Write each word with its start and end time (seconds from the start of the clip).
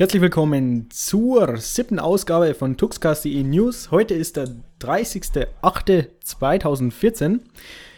Herzlich 0.00 0.22
willkommen 0.22 0.86
zur 0.90 1.56
siebten 1.56 1.98
Ausgabe 1.98 2.54
von 2.54 2.76
Tuxcast.de 2.76 3.42
News. 3.42 3.90
Heute 3.90 4.14
ist 4.14 4.36
der 4.36 4.46
30.08.2014. 4.80 7.40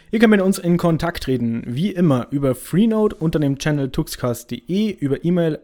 Ihr 0.09 0.17
könnt 0.17 0.31
mit 0.31 0.41
uns 0.41 0.57
in 0.57 0.77
Kontakt 0.77 1.25
treten, 1.25 1.61
wie 1.67 1.91
immer, 1.91 2.25
über 2.31 2.55
Freenode 2.55 3.15
unter 3.17 3.37
dem 3.37 3.59
Channel 3.59 3.91
tuxcast.de, 3.91 4.93
über 4.93 5.23
E-Mail 5.23 5.59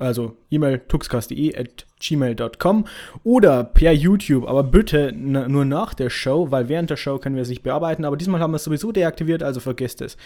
also 0.00 0.36
E-Mail 0.50 0.80
tuxcast.de 0.80 1.56
at 1.56 1.86
gmail.com 2.00 2.84
oder 3.22 3.62
per 3.62 3.92
YouTube, 3.92 4.48
aber 4.48 4.64
bitte 4.64 5.12
nur 5.12 5.64
nach 5.64 5.94
der 5.94 6.10
Show, 6.10 6.50
weil 6.50 6.68
während 6.68 6.90
der 6.90 6.96
Show 6.96 7.18
können 7.18 7.36
wir 7.36 7.42
es 7.42 7.50
nicht 7.50 7.62
bearbeiten, 7.62 8.04
aber 8.04 8.16
diesmal 8.16 8.40
haben 8.40 8.50
wir 8.50 8.56
es 8.56 8.64
sowieso 8.64 8.90
deaktiviert, 8.90 9.44
also 9.44 9.60
vergesst 9.60 10.02
es. 10.02 10.16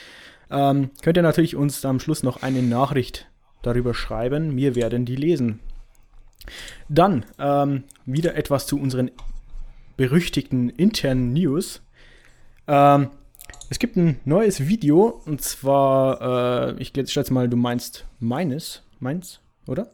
Ähm, 0.50 0.88
könnt 1.02 1.18
ihr 1.18 1.22
natürlich 1.22 1.56
uns 1.56 1.84
am 1.84 2.00
Schluss 2.00 2.22
noch 2.22 2.42
eine 2.42 2.62
Nachricht 2.62 3.26
darüber 3.62 3.94
schreiben. 3.94 4.56
Wir 4.56 4.74
werden 4.74 5.04
die 5.04 5.16
lesen. 5.16 5.60
Dann 6.88 7.24
ähm, 7.38 7.84
wieder 8.04 8.34
etwas 8.34 8.66
zu 8.66 8.78
unseren 8.78 9.10
berüchtigten 9.96 10.70
internen 10.70 11.32
News. 11.32 11.82
Ähm, 12.66 13.10
es 13.70 13.78
gibt 13.78 13.96
ein 13.96 14.20
neues 14.24 14.68
Video 14.68 15.22
und 15.24 15.42
zwar, 15.42 16.74
äh, 16.76 16.82
ich 16.82 16.92
schätze 17.10 17.32
mal, 17.32 17.48
du 17.48 17.56
meinst 17.56 18.06
meines, 18.18 18.82
meins, 18.98 19.40
oder? 19.66 19.92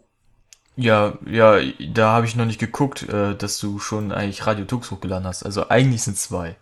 Ja, 0.77 1.19
ja, 1.29 1.59
da 1.93 2.13
habe 2.13 2.27
ich 2.27 2.37
noch 2.37 2.45
nicht 2.45 2.61
geguckt, 2.61 3.09
äh, 3.09 3.35
dass 3.35 3.59
du 3.59 3.79
schon 3.79 4.13
eigentlich 4.13 4.47
Radio 4.47 4.65
Tux 4.65 4.91
hochgeladen 4.91 5.27
hast. 5.27 5.43
Also 5.43 5.69
eigentlich 5.69 6.03
sind 6.03 6.17
zwei. 6.17 6.57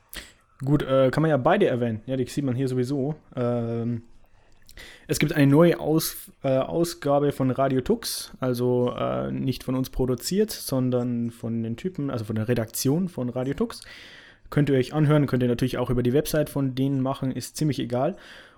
Gut, 0.64 0.82
äh, 0.82 1.10
kann 1.10 1.20
man 1.20 1.30
ja 1.30 1.36
beide 1.36 1.66
erwähnen. 1.66 2.00
Ja, 2.06 2.16
die 2.16 2.24
sieht 2.24 2.44
man 2.44 2.54
hier 2.54 2.66
sowieso. 2.66 3.14
Ähm, 3.34 4.04
es 5.06 5.18
gibt 5.18 5.32
eine 5.32 5.46
neue 5.46 5.78
Aus, 5.80 6.16
äh, 6.42 6.58
Ausgabe 6.58 7.32
von 7.32 7.50
Radio 7.50 7.80
Tux, 7.80 8.32
also 8.40 8.94
äh, 8.96 9.30
nicht 9.30 9.64
von 9.64 9.74
uns 9.74 9.90
produziert, 9.90 10.50
sondern 10.50 11.30
von 11.30 11.62
den 11.62 11.76
Typen, 11.76 12.10
also 12.10 12.24
von 12.24 12.36
der 12.36 12.48
Redaktion 12.48 13.08
von 13.08 13.28
Radio 13.28 13.54
Tux. 13.54 13.82
Könnt 14.50 14.68
ihr 14.68 14.76
euch 14.76 14.92
anhören, 14.92 15.26
könnt 15.26 15.42
ihr 15.42 15.48
natürlich 15.48 15.78
auch 15.78 15.90
über 15.90 16.02
die 16.02 16.12
Website 16.12 16.50
von 16.50 16.74
denen 16.74 17.00
machen, 17.00 17.32
ist 17.32 17.56
ziemlich 17.56 17.78
egal. 17.78 18.16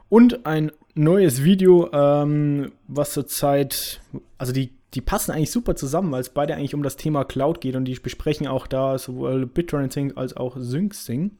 Und 0.08 0.46
ein 0.46 0.72
neues 0.94 1.44
Video, 1.44 1.90
ähm, 1.92 2.72
was 2.86 3.12
zurzeit, 3.12 4.00
also 4.38 4.52
die, 4.52 4.72
die 4.94 5.00
passen 5.00 5.32
eigentlich 5.32 5.50
super 5.50 5.76
zusammen, 5.76 6.10
weil 6.12 6.20
es 6.20 6.30
beide 6.30 6.54
eigentlich 6.54 6.74
um 6.74 6.82
das 6.82 6.96
Thema 6.96 7.24
Cloud 7.24 7.60
geht 7.60 7.76
und 7.76 7.84
die 7.84 7.94
besprechen 7.94 8.46
auch 8.46 8.66
da 8.66 8.98
sowohl 8.98 9.46
BitTorrent 9.46 10.16
als 10.16 10.36
auch 10.36 10.56
SyncSync. 10.58 11.32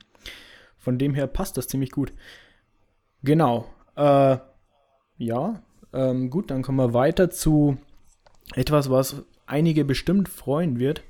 Von 0.76 0.98
dem 0.98 1.14
her 1.14 1.26
passt 1.26 1.56
das 1.56 1.66
ziemlich 1.66 1.90
gut. 1.90 2.12
Genau. 3.22 3.66
Äh, 3.96 4.36
ja, 5.18 5.60
ähm, 5.92 6.30
gut, 6.30 6.50
dann 6.50 6.62
kommen 6.62 6.78
wir 6.78 6.94
weiter 6.94 7.30
zu 7.30 7.76
etwas, 8.54 8.90
was 8.90 9.22
einige 9.46 9.84
bestimmt 9.84 10.28
freuen 10.28 10.78
wird. 10.78 11.02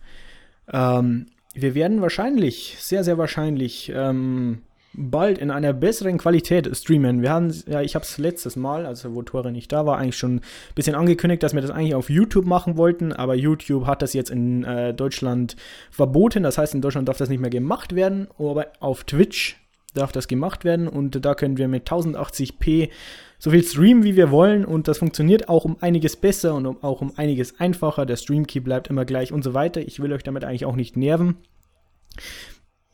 Ähm, 0.72 1.26
wir 1.54 1.74
werden 1.74 2.00
wahrscheinlich, 2.00 2.76
sehr, 2.78 3.04
sehr 3.04 3.18
wahrscheinlich, 3.18 3.92
ähm, 3.94 4.62
bald 4.94 5.38
in 5.38 5.50
einer 5.50 5.72
besseren 5.72 6.18
Qualität 6.18 6.74
streamen. 6.76 7.22
Wir 7.22 7.30
haben, 7.30 7.52
ja, 7.66 7.82
ich 7.82 7.94
habe 7.94 8.04
es 8.04 8.18
letztes 8.18 8.56
Mal, 8.56 8.86
also 8.86 9.14
wo 9.14 9.22
Tore 9.22 9.52
nicht 9.52 9.70
da 9.70 9.86
war, 9.86 9.98
eigentlich 9.98 10.16
schon 10.16 10.36
ein 10.36 10.42
bisschen 10.74 10.94
angekündigt, 10.94 11.42
dass 11.42 11.54
wir 11.54 11.60
das 11.60 11.70
eigentlich 11.70 11.94
auf 11.94 12.10
YouTube 12.10 12.46
machen 12.46 12.76
wollten, 12.76 13.12
aber 13.12 13.34
YouTube 13.34 13.86
hat 13.86 14.02
das 14.02 14.12
jetzt 14.12 14.30
in 14.30 14.64
äh, 14.64 14.94
Deutschland 14.94 15.56
verboten. 15.90 16.42
Das 16.42 16.58
heißt, 16.58 16.74
in 16.74 16.80
Deutschland 16.80 17.08
darf 17.08 17.18
das 17.18 17.28
nicht 17.28 17.40
mehr 17.40 17.50
gemacht 17.50 17.94
werden, 17.94 18.28
aber 18.38 18.68
auf 18.80 19.04
Twitch 19.04 19.56
darf 19.94 20.12
das 20.12 20.28
gemacht 20.28 20.64
werden 20.64 20.88
und 20.88 21.24
da 21.24 21.34
können 21.34 21.58
wir 21.58 21.68
mit 21.68 21.88
1080p 21.88 22.90
so 23.38 23.50
viel 23.50 23.62
streamen, 23.62 24.02
wie 24.02 24.16
wir 24.16 24.30
wollen 24.30 24.64
und 24.64 24.88
das 24.88 24.98
funktioniert 24.98 25.48
auch 25.48 25.64
um 25.64 25.76
einiges 25.80 26.16
besser 26.16 26.54
und 26.54 26.66
um, 26.66 26.82
auch 26.82 27.00
um 27.00 27.12
einiges 27.16 27.60
einfacher. 27.60 28.04
Der 28.04 28.16
Streamkey 28.16 28.60
bleibt 28.60 28.88
immer 28.88 29.04
gleich 29.04 29.32
und 29.32 29.44
so 29.44 29.54
weiter. 29.54 29.80
Ich 29.80 30.00
will 30.00 30.12
euch 30.12 30.24
damit 30.24 30.44
eigentlich 30.44 30.64
auch 30.64 30.76
nicht 30.76 30.96
nerven. 30.96 31.36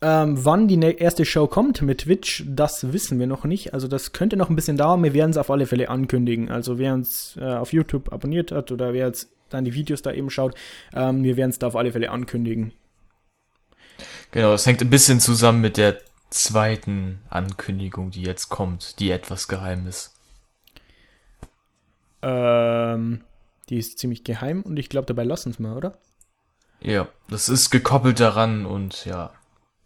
Ähm, 0.02 0.44
wann 0.44 0.68
die 0.68 0.78
erste 0.78 1.24
Show 1.24 1.46
kommt 1.46 1.80
mit 1.80 2.02
Twitch, 2.02 2.44
das 2.46 2.92
wissen 2.92 3.18
wir 3.18 3.26
noch 3.26 3.44
nicht. 3.44 3.72
Also 3.72 3.88
das 3.88 4.12
könnte 4.12 4.36
noch 4.36 4.50
ein 4.50 4.56
bisschen 4.56 4.76
dauern. 4.76 5.02
Wir 5.02 5.14
werden 5.14 5.30
es 5.30 5.38
auf 5.38 5.50
alle 5.50 5.64
Fälle 5.64 5.88
ankündigen. 5.88 6.50
Also 6.50 6.78
wer 6.78 6.92
uns 6.92 7.38
äh, 7.40 7.44
auf 7.44 7.72
YouTube 7.72 8.12
abonniert 8.12 8.52
hat 8.52 8.70
oder 8.70 8.92
wer 8.92 9.06
jetzt 9.06 9.30
dann 9.48 9.64
die 9.64 9.72
Videos 9.72 10.02
da 10.02 10.12
eben 10.12 10.28
schaut, 10.28 10.54
ähm, 10.92 11.24
wir 11.24 11.38
werden 11.38 11.50
es 11.50 11.58
da 11.58 11.68
auf 11.68 11.76
alle 11.76 11.92
Fälle 11.92 12.10
ankündigen. 12.10 12.72
Genau, 14.30 14.50
das 14.50 14.66
hängt 14.66 14.82
ein 14.82 14.90
bisschen 14.90 15.20
zusammen 15.20 15.62
mit 15.62 15.78
der 15.78 15.98
zweiten 16.28 17.20
Ankündigung, 17.30 18.10
die 18.10 18.22
jetzt 18.22 18.48
kommt, 18.50 18.98
die 18.98 19.10
etwas 19.10 19.48
geheim 19.48 19.86
ist. 19.86 20.13
Ähm, 22.24 23.20
die 23.68 23.78
ist 23.78 23.98
ziemlich 23.98 24.24
geheim 24.24 24.62
und 24.62 24.78
ich 24.78 24.88
glaube, 24.88 25.06
dabei 25.06 25.24
lassen 25.24 25.50
es 25.50 25.58
mal, 25.58 25.76
oder? 25.76 25.98
Ja, 26.80 27.08
das 27.28 27.48
ist 27.48 27.70
gekoppelt 27.70 28.20
daran 28.20 28.66
und 28.66 29.04
ja. 29.04 29.30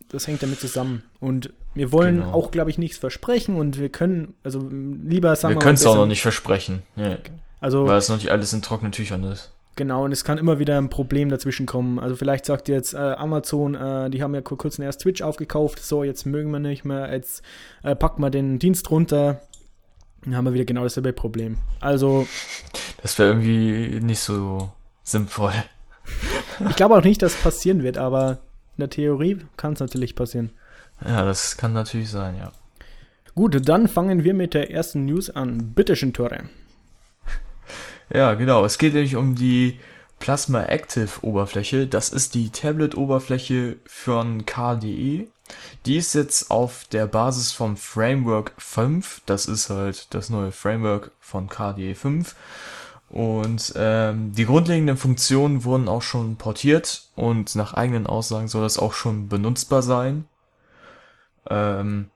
Das 0.09 0.27
hängt 0.27 0.43
damit 0.43 0.61
zusammen. 0.61 1.03
Und 1.21 1.53
wir 1.75 1.93
wollen 1.93 2.21
genau. 2.21 2.33
auch, 2.33 2.51
glaube 2.51 2.71
ich, 2.71 2.79
nichts 2.79 2.99
versprechen 2.99 3.57
und 3.57 3.79
wir 3.79 3.91
können, 3.91 4.35
also 4.43 4.69
lieber 4.71 5.37
sagen 5.37 5.55
wir. 5.55 5.61
Wir 5.61 5.63
können 5.63 5.75
es 5.75 5.87
auch 5.87 5.97
noch 5.97 6.07
nicht 6.07 6.23
versprechen. 6.23 6.83
Ja. 6.97 7.19
Also, 7.61 7.87
Weil 7.87 7.99
es 7.99 8.09
noch 8.09 8.17
nicht 8.17 8.31
alles 8.31 8.53
in 8.53 8.63
trockenen 8.63 8.93
Tüchern 8.93 9.25
ist. 9.25 9.53
Genau, 9.77 10.05
und 10.05 10.11
es 10.11 10.25
kann 10.25 10.39
immer 10.39 10.59
wieder 10.59 10.77
ein 10.77 10.91
Problem 10.91 11.29
dazwischen 11.29 11.67
kommen. 11.67 12.01
Also 12.01 12.17
vielleicht 12.17 12.47
sagt 12.47 12.69
jetzt 12.69 12.95
äh, 12.95 12.97
Amazon, 12.97 13.77
äh, 13.77 14.11
die 14.11 14.25
haben 14.25 14.35
ja 14.35 14.43
vor 14.45 14.59
kurzem 14.59 14.83
erst 14.83 15.03
Twitch 15.03 15.23
aufgekauft, 15.23 15.85
so, 15.85 16.03
jetzt 16.03 16.27
mögen 16.27 16.51
wir 16.51 16.59
nicht 16.59 16.85
mehr, 16.85 17.13
jetzt 17.13 17.43
äh, 17.85 17.95
packt 17.95 18.19
mal 18.19 18.31
den 18.31 18.59
Dienst 18.59 18.91
runter. 18.91 19.41
Dann 20.25 20.37
haben 20.37 20.45
wir 20.45 20.55
wieder 20.55 20.65
genau 20.65 20.83
dasselbe 20.83 21.13
Problem. 21.13 21.59
Also. 21.81 22.27
Das 23.03 23.19
wäre 23.19 23.31
irgendwie 23.31 24.01
nicht 24.01 24.21
so 24.21 24.71
sinnvoll. 25.03 25.53
ich 26.69 26.77
glaube 26.77 26.97
auch 26.97 27.05
nicht, 27.05 27.23
dass 27.23 27.35
es 27.35 27.41
passieren 27.41 27.83
wird, 27.83 27.99
aber 27.99 28.39
in 28.77 28.83
der 28.83 28.91
Theorie 28.91 29.39
kann 29.57 29.75
es 29.75 29.81
natürlich 29.81 30.15
passieren. 30.17 30.51
Ja, 31.05 31.25
das 31.25 31.57
kann 31.57 31.73
natürlich 31.73 32.11
sein, 32.11 32.37
ja. 32.37 32.53
Gut, 33.35 33.69
dann 33.69 33.87
fangen 33.87 34.25
wir 34.25 34.35
mit 34.35 34.55
der 34.55 34.73
ersten 34.73 35.05
News 35.05 35.31
an. 35.31 35.73
Bitteschön, 35.75 36.13
Tore. 36.13 36.45
Ja, 38.13 38.35
genau. 38.35 38.65
Es 38.65 38.79
geht 38.79 38.95
nämlich 38.95 39.17
um 39.17 39.35
die 39.35 39.79
Plasma 40.19 40.65
Active 40.65 41.11
Oberfläche. 41.23 41.87
Das 41.87 42.11
ist 42.11 42.35
die 42.35 42.51
Tablet-Oberfläche 42.51 43.77
von 43.87 44.47
KDE. 44.47 45.29
Die 45.87 45.97
ist 45.97 46.15
jetzt 46.15 46.51
auf 46.51 46.85
der 46.91 47.07
Basis 47.07 47.53
vom 47.53 47.77
Framework 47.77 48.53
5. 48.59 49.23
Das 49.27 49.47
ist 49.47 49.71
halt 49.71 50.13
das 50.15 50.31
neue 50.31 50.53
Framework 50.53 51.13
von 51.21 51.49
KDE 51.49 51.95
5. 51.95 52.35
Und 53.09 53.73
ähm, 53.77 54.33
die 54.33 54.45
grundlegenden 54.45 54.99
Funktionen 54.99 55.65
wurden 55.65 55.89
auch 55.89 56.03
schon 56.03 56.37
portiert 56.37 57.09
und 57.17 57.55
nach 57.55 57.73
eigenen 57.73 58.07
Aussagen 58.07 58.49
soll 58.49 58.63
das 58.63 58.79
auch 58.79 58.93
schon 58.93 59.29
benutzbar 59.29 59.81
sein. 59.81 60.27
Ähm, 61.49 62.11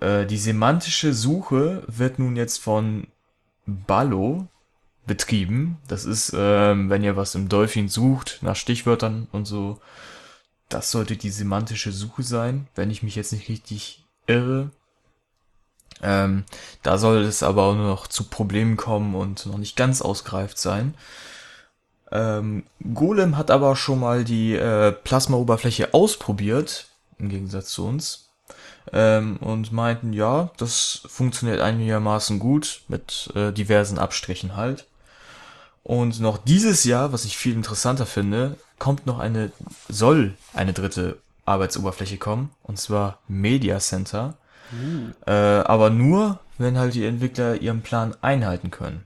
äh, 0.00 0.24
die 0.24 0.38
semantische 0.38 1.12
Suche 1.12 1.82
wird 1.86 2.18
nun 2.18 2.36
jetzt 2.36 2.58
von 2.62 3.06
Ballo 3.66 4.48
betrieben. 5.06 5.78
Das 5.88 6.06
ist, 6.06 6.32
ähm, 6.34 6.88
wenn 6.88 7.02
ihr 7.02 7.16
was 7.16 7.34
im 7.34 7.48
Dolphin 7.50 7.88
sucht, 7.88 8.38
nach 8.40 8.56
Stichwörtern 8.56 9.28
und 9.32 9.44
so, 9.44 9.78
das 10.68 10.90
sollte 10.90 11.16
die 11.16 11.30
semantische 11.30 11.92
Suche 11.92 12.22
sein, 12.22 12.68
wenn 12.74 12.90
ich 12.90 13.02
mich 13.02 13.14
jetzt 13.16 13.32
nicht 13.32 13.48
richtig 13.48 14.04
irre. 14.26 14.70
Ähm, 16.02 16.44
da 16.82 16.98
soll 16.98 17.22
es 17.22 17.42
aber 17.42 17.64
auch 17.64 17.74
nur 17.74 17.86
noch 17.86 18.06
zu 18.06 18.24
Problemen 18.24 18.76
kommen 18.76 19.14
und 19.14 19.46
noch 19.46 19.58
nicht 19.58 19.76
ganz 19.76 20.02
ausgereift 20.02 20.58
sein. 20.58 20.94
Ähm, 22.10 22.64
Golem 22.92 23.36
hat 23.36 23.50
aber 23.50 23.76
schon 23.76 24.00
mal 24.00 24.24
die 24.24 24.54
äh, 24.54 24.92
Plasma-Oberfläche 24.92 25.94
ausprobiert, 25.94 26.86
im 27.18 27.28
Gegensatz 27.28 27.70
zu 27.70 27.86
uns. 27.86 28.28
Ähm, 28.92 29.38
und 29.38 29.72
meinten, 29.72 30.12
ja, 30.12 30.50
das 30.56 31.02
funktioniert 31.06 31.60
einigermaßen 31.60 32.38
gut, 32.38 32.82
mit 32.88 33.30
äh, 33.34 33.52
diversen 33.52 33.98
Abstrichen 33.98 34.56
halt. 34.56 34.86
Und 35.82 36.20
noch 36.20 36.38
dieses 36.38 36.84
Jahr, 36.84 37.12
was 37.12 37.24
ich 37.24 37.36
viel 37.36 37.54
interessanter 37.54 38.06
finde, 38.06 38.56
kommt 38.78 39.06
noch 39.06 39.18
eine, 39.18 39.52
soll 39.88 40.34
eine 40.52 40.72
dritte 40.72 41.18
Arbeitsoberfläche 41.44 42.18
kommen, 42.18 42.50
und 42.62 42.78
zwar 42.78 43.18
Media 43.28 43.78
Center. 43.78 44.36
Uh. 44.72 45.30
Äh, 45.30 45.32
aber 45.32 45.90
nur, 45.90 46.40
wenn 46.58 46.78
halt 46.78 46.94
die 46.94 47.04
Entwickler 47.04 47.60
ihren 47.60 47.82
Plan 47.82 48.16
einhalten 48.22 48.70
können. 48.70 49.04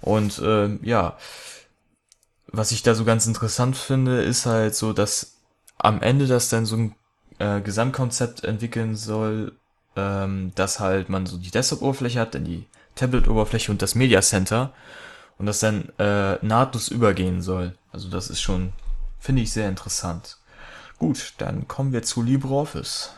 Und 0.00 0.38
äh, 0.38 0.76
ja, 0.82 1.16
was 2.46 2.72
ich 2.72 2.82
da 2.82 2.94
so 2.94 3.04
ganz 3.04 3.26
interessant 3.26 3.76
finde, 3.76 4.22
ist 4.22 4.46
halt 4.46 4.74
so, 4.74 4.92
dass 4.92 5.36
am 5.76 6.02
Ende 6.02 6.26
das 6.26 6.48
dann 6.48 6.66
so 6.66 6.76
ein 6.76 6.94
äh, 7.38 7.60
Gesamtkonzept 7.60 8.44
entwickeln 8.44 8.96
soll, 8.96 9.52
ähm, 9.96 10.52
dass 10.54 10.80
halt 10.80 11.08
man 11.08 11.26
so 11.26 11.36
die 11.36 11.50
Desktop-Oberfläche 11.50 12.20
hat, 12.20 12.34
dann 12.34 12.44
die 12.44 12.66
Tablet-Oberfläche 12.94 13.70
und 13.70 13.82
das 13.82 13.94
Media 13.94 14.22
Center 14.22 14.72
und 15.38 15.46
das 15.46 15.60
dann 15.60 15.88
äh, 15.98 16.44
nahtlos 16.44 16.88
übergehen 16.88 17.40
soll. 17.40 17.74
Also 17.92 18.08
das 18.08 18.28
ist 18.28 18.40
schon, 18.40 18.72
finde 19.18 19.42
ich, 19.42 19.52
sehr 19.52 19.68
interessant. 19.68 20.38
Gut, 20.98 21.34
dann 21.38 21.68
kommen 21.68 21.92
wir 21.92 22.02
zu 22.02 22.22
LibreOffice. 22.22 23.14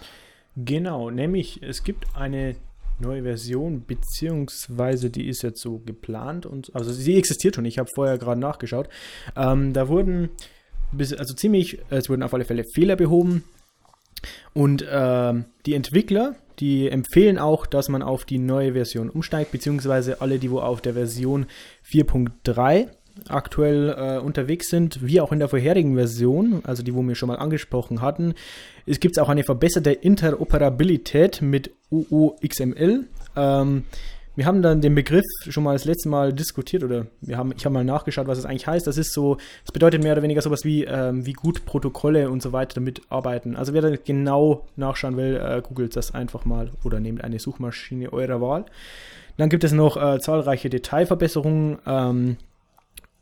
Genau, 0.56 1.10
nämlich 1.10 1.62
es 1.62 1.82
gibt 1.82 2.04
eine 2.14 2.56
neue 2.98 3.22
Version, 3.22 3.84
beziehungsweise 3.86 5.08
die 5.08 5.28
ist 5.28 5.42
jetzt 5.42 5.62
so 5.62 5.78
geplant 5.78 6.44
und 6.44 6.74
also 6.74 6.92
sie 6.92 7.16
existiert 7.16 7.54
schon. 7.54 7.64
Ich 7.64 7.78
habe 7.78 7.88
vorher 7.94 8.18
gerade 8.18 8.40
nachgeschaut. 8.40 8.88
Ähm, 9.36 9.72
da 9.72 9.88
wurden 9.88 10.28
bis, 10.92 11.14
also 11.14 11.34
ziemlich, 11.34 11.78
es 11.88 12.10
wurden 12.10 12.22
auf 12.22 12.34
alle 12.34 12.44
Fälle 12.44 12.64
Fehler 12.64 12.96
behoben 12.96 13.44
und 14.52 14.84
ähm, 14.90 15.44
die 15.66 15.74
Entwickler, 15.74 16.34
die 16.58 16.88
empfehlen 16.88 17.38
auch, 17.38 17.66
dass 17.66 17.88
man 17.88 18.02
auf 18.02 18.24
die 18.24 18.38
neue 18.38 18.72
Version 18.72 19.08
umsteigt, 19.08 19.52
beziehungsweise 19.52 20.20
alle, 20.20 20.38
die 20.38 20.50
wo 20.50 20.60
auf 20.60 20.80
der 20.80 20.94
Version 20.94 21.46
4.3 21.90 22.88
aktuell 23.28 23.94
äh, 23.96 24.18
unterwegs 24.18 24.68
sind, 24.68 25.04
wie 25.04 25.20
auch 25.20 25.32
in 25.32 25.38
der 25.38 25.48
vorherigen 25.48 25.94
Version, 25.94 26.60
also 26.64 26.82
die, 26.82 26.94
wo 26.94 27.02
wir 27.02 27.14
schon 27.14 27.28
mal 27.28 27.36
angesprochen 27.36 28.00
hatten. 28.00 28.34
Es 28.86 29.00
gibt 29.00 29.18
auch 29.18 29.28
eine 29.28 29.44
verbesserte 29.44 29.92
Interoperabilität 29.92 31.42
mit 31.42 31.72
UOXML. 31.90 33.06
Ähm, 33.36 33.84
wir 34.36 34.46
haben 34.46 34.62
dann 34.62 34.80
den 34.80 34.94
Begriff 34.94 35.24
schon 35.48 35.64
mal 35.64 35.72
das 35.72 35.84
letzte 35.84 36.08
Mal 36.08 36.32
diskutiert 36.32 36.84
oder 36.84 37.06
wir 37.20 37.36
haben, 37.36 37.52
ich 37.56 37.64
habe 37.64 37.74
mal 37.74 37.84
nachgeschaut, 37.84 38.26
was 38.26 38.38
es 38.38 38.44
eigentlich 38.44 38.66
heißt. 38.66 38.86
Das 38.86 38.96
ist 38.96 39.12
so, 39.12 39.38
es 39.64 39.72
bedeutet 39.72 40.02
mehr 40.02 40.12
oder 40.12 40.22
weniger 40.22 40.40
sowas 40.40 40.64
wie, 40.64 40.84
ähm, 40.84 41.26
wie 41.26 41.32
gut 41.32 41.64
Protokolle 41.64 42.30
und 42.30 42.40
so 42.42 42.52
weiter 42.52 42.74
damit 42.74 43.02
arbeiten. 43.08 43.56
Also 43.56 43.74
wer 43.74 43.82
da 43.82 43.96
genau 43.96 44.66
nachschauen 44.76 45.16
will, 45.16 45.36
äh, 45.36 45.60
googelt 45.60 45.96
das 45.96 46.14
einfach 46.14 46.44
mal 46.44 46.70
oder 46.84 47.00
nehmt 47.00 47.24
eine 47.24 47.38
Suchmaschine 47.38 48.12
eurer 48.12 48.40
Wahl. 48.40 48.66
Dann 49.36 49.48
gibt 49.48 49.64
es 49.64 49.72
noch 49.72 49.96
äh, 49.96 50.18
zahlreiche 50.20 50.70
Detailverbesserungen 50.70 51.78
ähm, 51.86 52.36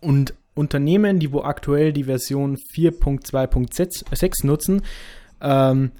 und 0.00 0.34
Unternehmen, 0.54 1.20
die 1.20 1.32
wo 1.32 1.42
aktuell 1.42 1.92
die 1.92 2.04
Version 2.04 2.56
4.2.6 2.74 4.46
nutzen, 4.46 4.82
ähm, 5.40 5.92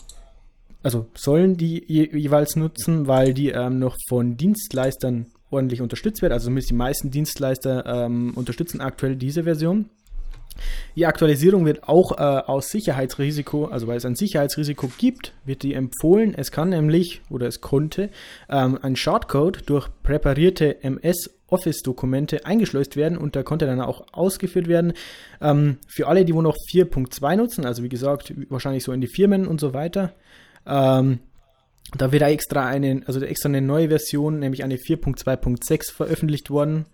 also 0.83 1.07
sollen 1.15 1.57
die 1.57 1.85
je, 1.87 2.09
jeweils 2.17 2.57
nutzen, 2.57 3.07
weil 3.07 3.35
die 3.35 3.51
ähm, 3.51 3.79
noch 3.79 3.97
von 4.09 4.37
Dienstleistern 4.37 5.27
ordentlich 5.51 5.81
unterstützt 5.81 6.23
wird. 6.23 6.33
Also 6.33 6.47
zumindest 6.47 6.71
die 6.71 6.75
meisten 6.75 7.11
Dienstleister 7.11 7.85
ähm, 7.87 8.33
unterstützen 8.35 8.81
aktuell 8.81 9.17
diese 9.17 9.45
Version. 9.45 9.91
Die 10.97 11.07
Aktualisierung 11.07 11.65
wird 11.65 11.85
auch 11.85 12.13
äh, 12.13 12.23
aus 12.23 12.71
Sicherheitsrisiko, 12.71 13.67
also 13.67 13.87
weil 13.87 13.97
es 13.97 14.05
ein 14.05 14.17
Sicherheitsrisiko 14.17 14.91
gibt, 14.99 15.33
wird 15.45 15.63
die 15.63 15.75
empfohlen. 15.75 16.35
Es 16.35 16.51
kann 16.51 16.71
nämlich 16.71 17.23
oder 17.31 17.47
es 17.47 17.61
konnte 17.61 18.11
ähm, 18.49 18.79
ein 18.83 18.97
Shortcode 18.97 19.63
durch 19.67 19.89
präparierte 20.03 20.83
MS 20.83 21.31
Office-Dokumente 21.49 22.45
eingeschleust 22.45 22.97
werden 22.97 23.17
und 23.17 23.35
da 23.35 23.43
konnte 23.43 23.67
dann 23.67 23.81
auch 23.81 24.07
ausgeführt 24.13 24.69
werden. 24.69 24.93
Ähm, 25.41 25.79
für 25.87 26.07
alle, 26.07 26.25
die 26.25 26.35
wo 26.35 26.43
noch 26.43 26.57
4.2 26.71 27.37
nutzen, 27.37 27.65
also 27.65 27.83
wie 27.83 27.89
gesagt, 27.89 28.35
wahrscheinlich 28.51 28.85
so 28.85 28.93
in 28.93 29.01
die 29.01 29.09
Firmen 29.09 29.47
und 29.47 29.61
so 29.61 29.73
weiter, 29.73 30.13
ähm, 30.69 31.21
da 31.97 32.13
wird 32.13 32.23
extra 32.23 32.67
eine, 32.67 33.03
also 33.07 33.21
extra 33.21 33.49
eine 33.49 33.63
neue 33.63 33.89
Version, 33.89 34.39
nämlich 34.39 34.63
eine 34.63 34.77
4.2.6 34.77 35.93
veröffentlicht 35.93 36.51
worden. 36.51 36.87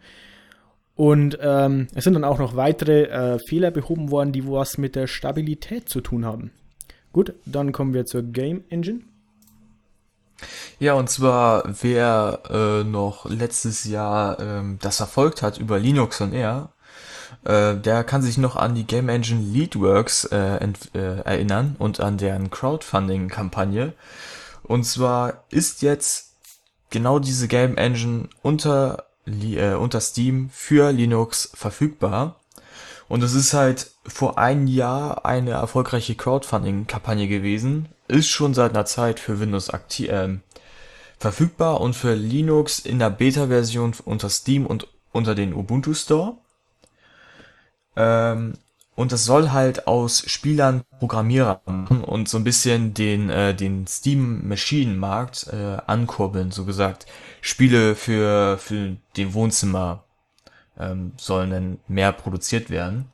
Und 0.94 1.38
ähm, 1.40 1.88
es 1.94 2.04
sind 2.04 2.14
dann 2.14 2.24
auch 2.24 2.38
noch 2.38 2.54
weitere 2.54 3.04
äh, 3.04 3.38
Fehler 3.48 3.72
behoben 3.72 4.12
worden, 4.12 4.32
die 4.32 4.46
was 4.48 4.78
mit 4.78 4.94
der 4.94 5.08
Stabilität 5.08 5.88
zu 5.88 6.00
tun 6.00 6.24
haben. 6.24 6.52
Gut, 7.12 7.34
dann 7.44 7.72
kommen 7.72 7.94
wir 7.94 8.06
zur 8.06 8.22
Game 8.22 8.64
Engine. 8.68 9.00
Ja, 10.78 10.94
und 10.94 11.08
zwar, 11.10 11.64
wer 11.82 12.42
äh, 12.50 12.84
noch 12.84 13.28
letztes 13.28 13.84
Jahr 13.84 14.38
ähm, 14.40 14.78
das 14.80 14.98
verfolgt 14.98 15.42
hat 15.42 15.58
über 15.58 15.78
Linux 15.78 16.20
und 16.20 16.32
R, 16.32 16.73
äh, 17.44 17.76
der 17.76 18.04
kann 18.04 18.22
sich 18.22 18.38
noch 18.38 18.56
an 18.56 18.74
die 18.74 18.86
Game 18.86 19.08
Engine 19.08 19.40
Leadworks 19.40 20.24
äh, 20.26 20.56
äh, 20.94 20.98
erinnern 21.24 21.76
und 21.78 22.00
an 22.00 22.18
deren 22.18 22.50
Crowdfunding-Kampagne. 22.50 23.92
Und 24.62 24.84
zwar 24.84 25.44
ist 25.50 25.82
jetzt 25.82 26.34
genau 26.90 27.18
diese 27.18 27.48
Game 27.48 27.76
Engine 27.76 28.28
unter, 28.42 29.04
äh, 29.26 29.74
unter 29.74 30.00
Steam 30.00 30.50
für 30.52 30.92
Linux 30.92 31.50
verfügbar. 31.54 32.40
Und 33.08 33.22
es 33.22 33.34
ist 33.34 33.52
halt 33.52 33.90
vor 34.06 34.38
einem 34.38 34.66
Jahr 34.66 35.26
eine 35.26 35.50
erfolgreiche 35.50 36.14
Crowdfunding-Kampagne 36.14 37.28
gewesen. 37.28 37.88
Ist 38.08 38.28
schon 38.28 38.54
seit 38.54 38.70
einer 38.72 38.86
Zeit 38.86 39.20
für 39.20 39.40
Windows 39.40 39.70
aktiv, 39.70 40.08
äh, 40.08 40.38
verfügbar 41.18 41.80
und 41.80 41.94
für 41.94 42.14
Linux 42.14 42.78
in 42.78 42.98
der 42.98 43.10
Beta-Version 43.10 43.94
unter 44.04 44.30
Steam 44.30 44.66
und 44.66 44.88
unter 45.12 45.34
den 45.34 45.54
Ubuntu 45.54 45.94
Store. 45.94 46.36
Ähm, 47.96 48.54
und 48.96 49.10
das 49.10 49.24
soll 49.24 49.50
halt 49.50 49.88
aus 49.88 50.22
Spielern 50.26 50.84
Programmierer 51.00 51.60
machen 51.66 52.04
und 52.04 52.28
so 52.28 52.38
ein 52.38 52.44
bisschen 52.44 52.94
den, 52.94 53.28
äh, 53.28 53.54
den 53.54 53.86
Steam-Maschinenmarkt 53.86 55.48
äh, 55.52 55.78
ankurbeln, 55.86 56.52
so 56.52 56.64
gesagt. 56.64 57.06
Spiele 57.40 57.96
für, 57.96 58.56
für 58.58 58.96
den 59.16 59.34
Wohnzimmer 59.34 60.04
ähm, 60.78 61.12
sollen 61.16 61.50
dann 61.50 61.78
mehr 61.88 62.12
produziert 62.12 62.70
werden. 62.70 63.10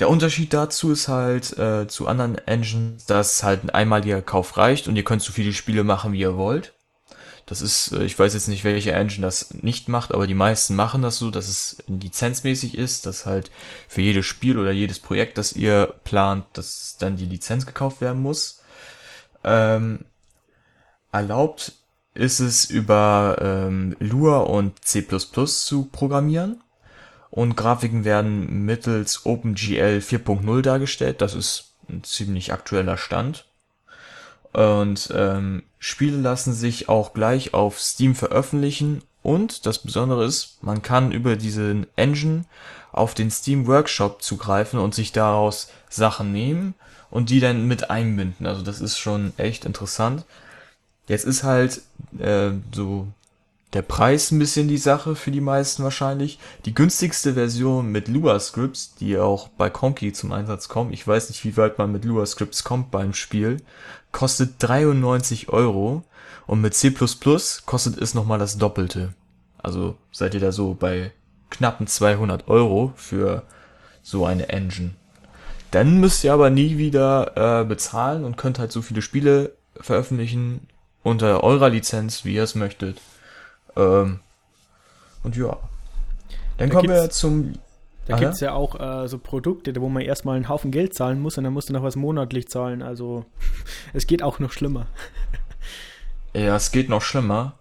Der 0.00 0.10
Unterschied 0.10 0.52
dazu 0.52 0.90
ist 0.90 1.08
halt 1.08 1.56
äh, 1.56 1.86
zu 1.86 2.06
anderen 2.06 2.36
Engines, 2.46 3.06
dass 3.06 3.42
halt 3.42 3.64
ein 3.64 3.70
einmaliger 3.70 4.20
Kauf 4.20 4.56
reicht 4.56 4.86
und 4.88 4.96
ihr 4.96 5.04
könnt 5.04 5.22
so 5.22 5.32
viele 5.32 5.52
Spiele 5.52 5.84
machen, 5.84 6.12
wie 6.12 6.20
ihr 6.20 6.36
wollt. 6.36 6.73
Das 7.46 7.60
ist, 7.60 7.92
äh, 7.92 8.04
ich 8.04 8.18
weiß 8.18 8.34
jetzt 8.34 8.48
nicht, 8.48 8.64
welche 8.64 8.92
Engine 8.92 9.26
das 9.26 9.54
nicht 9.54 9.88
macht, 9.88 10.12
aber 10.12 10.26
die 10.26 10.34
meisten 10.34 10.74
machen 10.76 11.02
das 11.02 11.18
so, 11.18 11.30
dass 11.30 11.48
es 11.48 11.82
lizenzmäßig 11.86 12.76
ist, 12.76 13.06
dass 13.06 13.26
halt 13.26 13.50
für 13.88 14.00
jedes 14.00 14.26
Spiel 14.26 14.58
oder 14.58 14.72
jedes 14.72 14.98
Projekt, 14.98 15.38
das 15.38 15.52
ihr 15.52 15.94
plant, 16.04 16.46
dass 16.54 16.96
dann 16.98 17.16
die 17.16 17.26
Lizenz 17.26 17.66
gekauft 17.66 18.00
werden 18.00 18.22
muss. 18.22 18.62
Ähm, 19.42 20.04
erlaubt 21.12 21.72
ist 22.14 22.40
es 22.40 22.70
über 22.70 23.36
ähm, 23.40 23.96
Lua 23.98 24.38
und 24.38 24.84
C++ 24.84 25.06
zu 25.06 25.84
programmieren 25.86 26.62
und 27.34 27.56
Grafiken 27.56 28.04
werden 28.04 28.64
mittels 28.64 29.26
OpenGL 29.26 29.98
4.0 29.98 30.62
dargestellt. 30.62 31.20
Das 31.20 31.34
ist 31.34 31.74
ein 31.88 32.04
ziemlich 32.04 32.52
aktueller 32.52 32.96
Stand. 32.96 33.46
Und 34.52 35.12
ähm, 35.12 35.64
Spiele 35.86 36.16
lassen 36.16 36.54
sich 36.54 36.88
auch 36.88 37.12
gleich 37.12 37.52
auf 37.52 37.78
Steam 37.78 38.14
veröffentlichen 38.14 39.02
und 39.22 39.66
das 39.66 39.80
Besondere 39.80 40.24
ist, 40.24 40.56
man 40.62 40.80
kann 40.80 41.12
über 41.12 41.36
diesen 41.36 41.86
Engine 41.94 42.46
auf 42.90 43.12
den 43.12 43.30
Steam 43.30 43.66
Workshop 43.66 44.22
zugreifen 44.22 44.78
und 44.78 44.94
sich 44.94 45.12
daraus 45.12 45.68
Sachen 45.90 46.32
nehmen 46.32 46.72
und 47.10 47.28
die 47.28 47.38
dann 47.38 47.68
mit 47.68 47.90
einbinden. 47.90 48.46
Also 48.46 48.62
das 48.62 48.80
ist 48.80 48.96
schon 48.96 49.34
echt 49.36 49.66
interessant. 49.66 50.24
Jetzt 51.06 51.26
ist 51.26 51.42
halt 51.42 51.82
äh, 52.18 52.52
so 52.72 53.06
der 53.74 53.82
Preis 53.82 54.30
ein 54.30 54.38
bisschen 54.38 54.68
die 54.68 54.78
Sache 54.78 55.16
für 55.16 55.32
die 55.32 55.40
meisten 55.40 55.82
wahrscheinlich. 55.82 56.38
Die 56.64 56.74
günstigste 56.74 57.34
Version 57.34 57.90
mit 57.90 58.06
Lua 58.06 58.38
Scripts, 58.38 58.94
die 58.94 59.18
auch 59.18 59.48
bei 59.48 59.68
Conky 59.68 60.12
zum 60.12 60.32
Einsatz 60.32 60.68
kommen, 60.68 60.92
ich 60.92 61.06
weiß 61.06 61.28
nicht, 61.28 61.44
wie 61.44 61.56
weit 61.56 61.76
man 61.76 61.90
mit 61.90 62.04
Lua 62.04 62.24
Scripts 62.24 62.62
kommt 62.62 62.92
beim 62.92 63.12
Spiel, 63.12 63.58
kostet 64.12 64.54
93 64.60 65.48
Euro 65.48 66.04
und 66.46 66.60
mit 66.60 66.74
C++ 66.74 66.94
kostet 67.66 67.98
es 68.00 68.14
nochmal 68.14 68.38
das 68.38 68.58
Doppelte. 68.58 69.12
Also 69.58 69.96
seid 70.12 70.34
ihr 70.34 70.40
da 70.40 70.52
so 70.52 70.74
bei 70.74 71.10
knappen 71.50 71.88
200 71.88 72.48
Euro 72.48 72.92
für 72.94 73.42
so 74.02 74.24
eine 74.24 74.50
Engine. 74.50 74.90
Dann 75.72 75.98
müsst 75.98 76.22
ihr 76.22 76.32
aber 76.32 76.50
nie 76.50 76.78
wieder 76.78 77.62
äh, 77.62 77.64
bezahlen 77.64 78.24
und 78.24 78.36
könnt 78.36 78.60
halt 78.60 78.70
so 78.70 78.82
viele 78.82 79.02
Spiele 79.02 79.56
veröffentlichen 79.80 80.68
unter 81.02 81.42
eurer 81.42 81.70
Lizenz, 81.70 82.24
wie 82.24 82.34
ihr 82.34 82.44
es 82.44 82.54
möchtet. 82.54 83.00
Ähm, 83.76 84.20
und 85.22 85.36
ja. 85.36 85.58
Dann 86.58 86.70
da 86.70 86.74
kommen 86.74 86.88
wir 86.88 87.10
zum 87.10 87.54
da 88.06 88.18
gibt 88.18 88.34
es 88.34 88.40
ja 88.40 88.52
auch 88.52 88.78
äh, 88.78 89.08
so 89.08 89.18
Produkte, 89.18 89.74
wo 89.80 89.88
man 89.88 90.02
erstmal 90.02 90.36
einen 90.36 90.48
Haufen 90.48 90.70
Geld 90.70 90.94
zahlen 90.94 91.20
muss 91.20 91.38
und 91.38 91.44
dann 91.44 91.52
musst 91.52 91.68
du 91.68 91.72
noch 91.72 91.82
was 91.82 91.96
monatlich 91.96 92.48
zahlen. 92.48 92.82
Also 92.82 93.24
es 93.92 94.06
geht 94.06 94.22
auch 94.22 94.38
noch 94.38 94.52
schlimmer. 94.52 94.86
Ja, 96.36 96.56
es 96.56 96.72
geht 96.72 96.88
noch 96.88 97.00
schlimmer. 97.00 97.52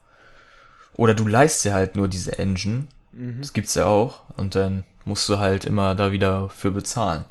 Oder 0.96 1.14
du 1.14 1.28
leist 1.28 1.64
dir 1.64 1.76
halt 1.76 1.96
nur 1.96 2.08
diese 2.08 2.40
Engine. 2.40 2.88
Mhm. 3.12 3.38
Das 3.40 3.54
gibt's 3.54 3.76
ja 3.76 3.86
auch. 3.86 4.22
Und 4.36 4.56
dann 4.56 4.84
musst 5.06 5.30
du 5.30 5.38
halt 5.38 5.66
immer 5.66 5.94
da 5.94 6.12
wieder 6.12 6.50
für 6.50 6.72
bezahlen. 6.72 7.24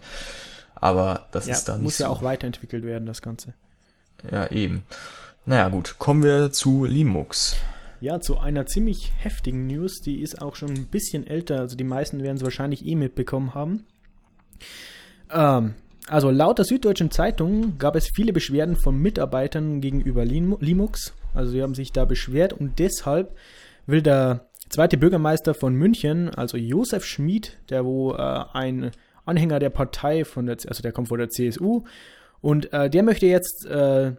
Aber 0.77 1.27
das 1.33 1.47
ja, 1.47 1.55
ist 1.55 1.65
dann 1.65 1.83
muss 1.83 1.99
ja 1.99 2.07
so. 2.07 2.13
auch 2.13 2.23
weiterentwickelt 2.23 2.85
werden, 2.85 3.07
das 3.07 3.23
Ganze. 3.23 3.55
Ja, 4.31 4.53
eben. 4.53 4.85
Naja, 5.45 5.69
gut. 5.69 5.97
Kommen 5.99 6.23
wir 6.23 6.53
zu 6.53 6.85
Linux. 6.85 7.57
Ja, 8.03 8.19
zu 8.19 8.37
einer 8.37 8.67
ziemlich 8.67 9.13
heftigen 9.17 9.69
News, 9.69 10.01
die 10.01 10.23
ist 10.23 10.43
auch 10.43 10.57
schon 10.57 10.71
ein 10.71 10.87
bisschen 10.87 11.25
älter, 11.25 11.61
also 11.61 11.77
die 11.77 11.85
meisten 11.85 12.21
werden 12.21 12.37
es 12.37 12.43
wahrscheinlich 12.43 12.85
eh 12.85 12.97
mitbekommen 12.97 13.55
haben. 13.55 13.87
Ähm, 15.31 15.75
also 16.09 16.33
laut 16.33 16.59
der 16.59 16.65
Süddeutschen 16.65 17.13
Zeitung 17.13 17.79
gab 17.79 17.95
es 17.95 18.11
viele 18.13 18.33
Beschwerden 18.33 18.75
von 18.75 18.99
Mitarbeitern 18.99 19.81
gegenüber 19.81 20.25
Linux. 20.25 21.15
Also 21.33 21.53
sie 21.53 21.63
haben 21.63 21.77
sich 21.77 21.93
da 21.93 22.05
beschwert 22.05 22.53
und 22.53 22.81
deshalb 22.81 23.37
will 23.87 24.03
der 24.03 24.49
zweite 24.69 24.99
Bürgermeister 24.99 25.55
von 25.55 25.73
München, 25.73 26.29
also 26.29 26.57
Josef 26.57 27.05
Schmid, 27.05 27.57
der 27.71 27.85
wo 27.85 28.15
äh, 28.15 28.45
ein 28.53 28.91
Anhänger 29.27 29.61
der 29.61 29.71
Partei 29.71 30.25
von 30.25 30.47
der, 30.47 30.57
also 30.67 30.83
der 30.83 30.91
kommt 30.91 31.07
von 31.07 31.21
der 31.21 31.29
CSU 31.29 31.85
und 32.41 32.73
äh, 32.73 32.91
der 32.91 33.05
möchte 33.05 33.27
jetzt 33.27 33.65
äh, 33.65 34.15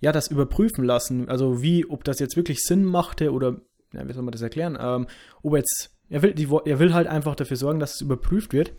ja, 0.00 0.12
das 0.12 0.28
überprüfen 0.28 0.84
lassen. 0.84 1.28
Also 1.28 1.62
wie, 1.62 1.86
ob 1.86 2.04
das 2.04 2.18
jetzt 2.18 2.36
wirklich 2.36 2.60
Sinn 2.60 2.84
machte 2.84 3.32
oder, 3.32 3.56
ja, 3.92 4.06
wie 4.08 4.12
soll 4.12 4.22
man 4.22 4.32
das 4.32 4.42
erklären? 4.42 4.76
Ähm, 4.80 5.06
ob 5.42 5.56
jetzt, 5.56 5.90
er 6.08 6.22
will, 6.22 6.34
die, 6.34 6.48
er 6.64 6.78
will 6.78 6.94
halt 6.94 7.06
einfach 7.06 7.36
dafür 7.36 7.56
sorgen, 7.56 7.80
dass 7.80 7.94
es 7.94 8.00
überprüft 8.00 8.52
wird. 8.52 8.72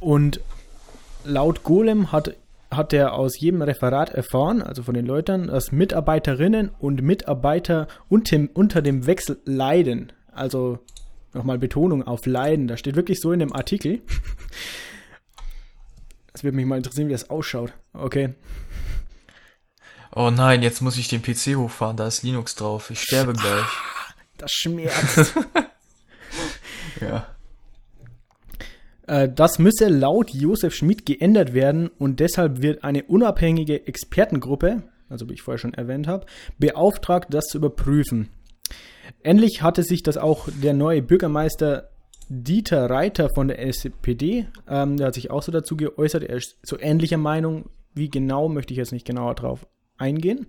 Und 0.00 0.40
laut 1.24 1.62
Golem 1.62 2.12
hat, 2.12 2.36
hat 2.70 2.92
er 2.92 3.14
aus 3.14 3.38
jedem 3.38 3.62
Referat 3.62 4.10
erfahren, 4.10 4.62
also 4.62 4.82
von 4.82 4.94
den 4.94 5.06
Leuten, 5.06 5.46
dass 5.46 5.72
Mitarbeiterinnen 5.72 6.70
und 6.78 7.02
Mitarbeiter 7.02 7.88
unter, 8.08 8.48
unter 8.54 8.82
dem 8.82 9.06
Wechsel 9.06 9.38
leiden. 9.44 10.12
Also 10.32 10.78
nochmal 11.32 11.58
Betonung 11.58 12.02
auf 12.02 12.26
leiden. 12.26 12.66
Da 12.66 12.76
steht 12.76 12.96
wirklich 12.96 13.20
so 13.20 13.32
in 13.32 13.40
dem 13.40 13.52
Artikel. 13.52 14.00
Es 16.32 16.44
würde 16.44 16.54
mich 16.54 16.66
mal 16.66 16.76
interessieren, 16.76 17.08
wie 17.08 17.12
das 17.12 17.30
ausschaut. 17.30 17.72
Okay. 17.94 18.34
Oh 20.18 20.30
nein, 20.30 20.62
jetzt 20.62 20.80
muss 20.80 20.96
ich 20.96 21.08
den 21.08 21.20
PC 21.20 21.56
hochfahren, 21.58 21.98
da 21.98 22.06
ist 22.06 22.22
Linux 22.22 22.54
drauf. 22.54 22.88
Ich 22.90 23.02
sterbe 23.02 23.34
gleich. 23.34 23.66
Das 24.38 24.50
schmerzt. 24.50 25.34
ja. 27.02 27.26
Äh, 29.06 29.28
das 29.28 29.58
müsse 29.58 29.88
laut 29.88 30.30
Josef 30.30 30.74
Schmidt 30.74 31.04
geändert 31.04 31.52
werden 31.52 31.88
und 31.98 32.18
deshalb 32.18 32.62
wird 32.62 32.82
eine 32.82 33.02
unabhängige 33.02 33.86
Expertengruppe, 33.86 34.84
also 35.10 35.28
wie 35.28 35.34
ich 35.34 35.42
vorher 35.42 35.58
schon 35.58 35.74
erwähnt 35.74 36.06
habe, 36.06 36.24
beauftragt, 36.58 37.34
das 37.34 37.48
zu 37.48 37.58
überprüfen. 37.58 38.30
Endlich 39.22 39.60
hatte 39.60 39.82
sich 39.82 40.02
das 40.02 40.16
auch 40.16 40.48
der 40.50 40.72
neue 40.72 41.02
Bürgermeister 41.02 41.90
Dieter 42.30 42.88
Reiter 42.88 43.28
von 43.28 43.48
der 43.48 43.60
SPD, 43.60 44.48
ähm, 44.66 44.96
der 44.96 45.08
hat 45.08 45.14
sich 45.14 45.30
auch 45.30 45.42
so 45.42 45.52
dazu 45.52 45.76
geäußert, 45.76 46.22
er 46.22 46.36
ist 46.36 46.56
so 46.62 46.78
ähnlicher 46.80 47.18
Meinung, 47.18 47.68
wie 47.92 48.08
genau, 48.08 48.48
möchte 48.48 48.72
ich 48.72 48.78
jetzt 48.78 48.92
nicht 48.92 49.06
genauer 49.06 49.34
drauf 49.34 49.66
eingehen. 49.98 50.46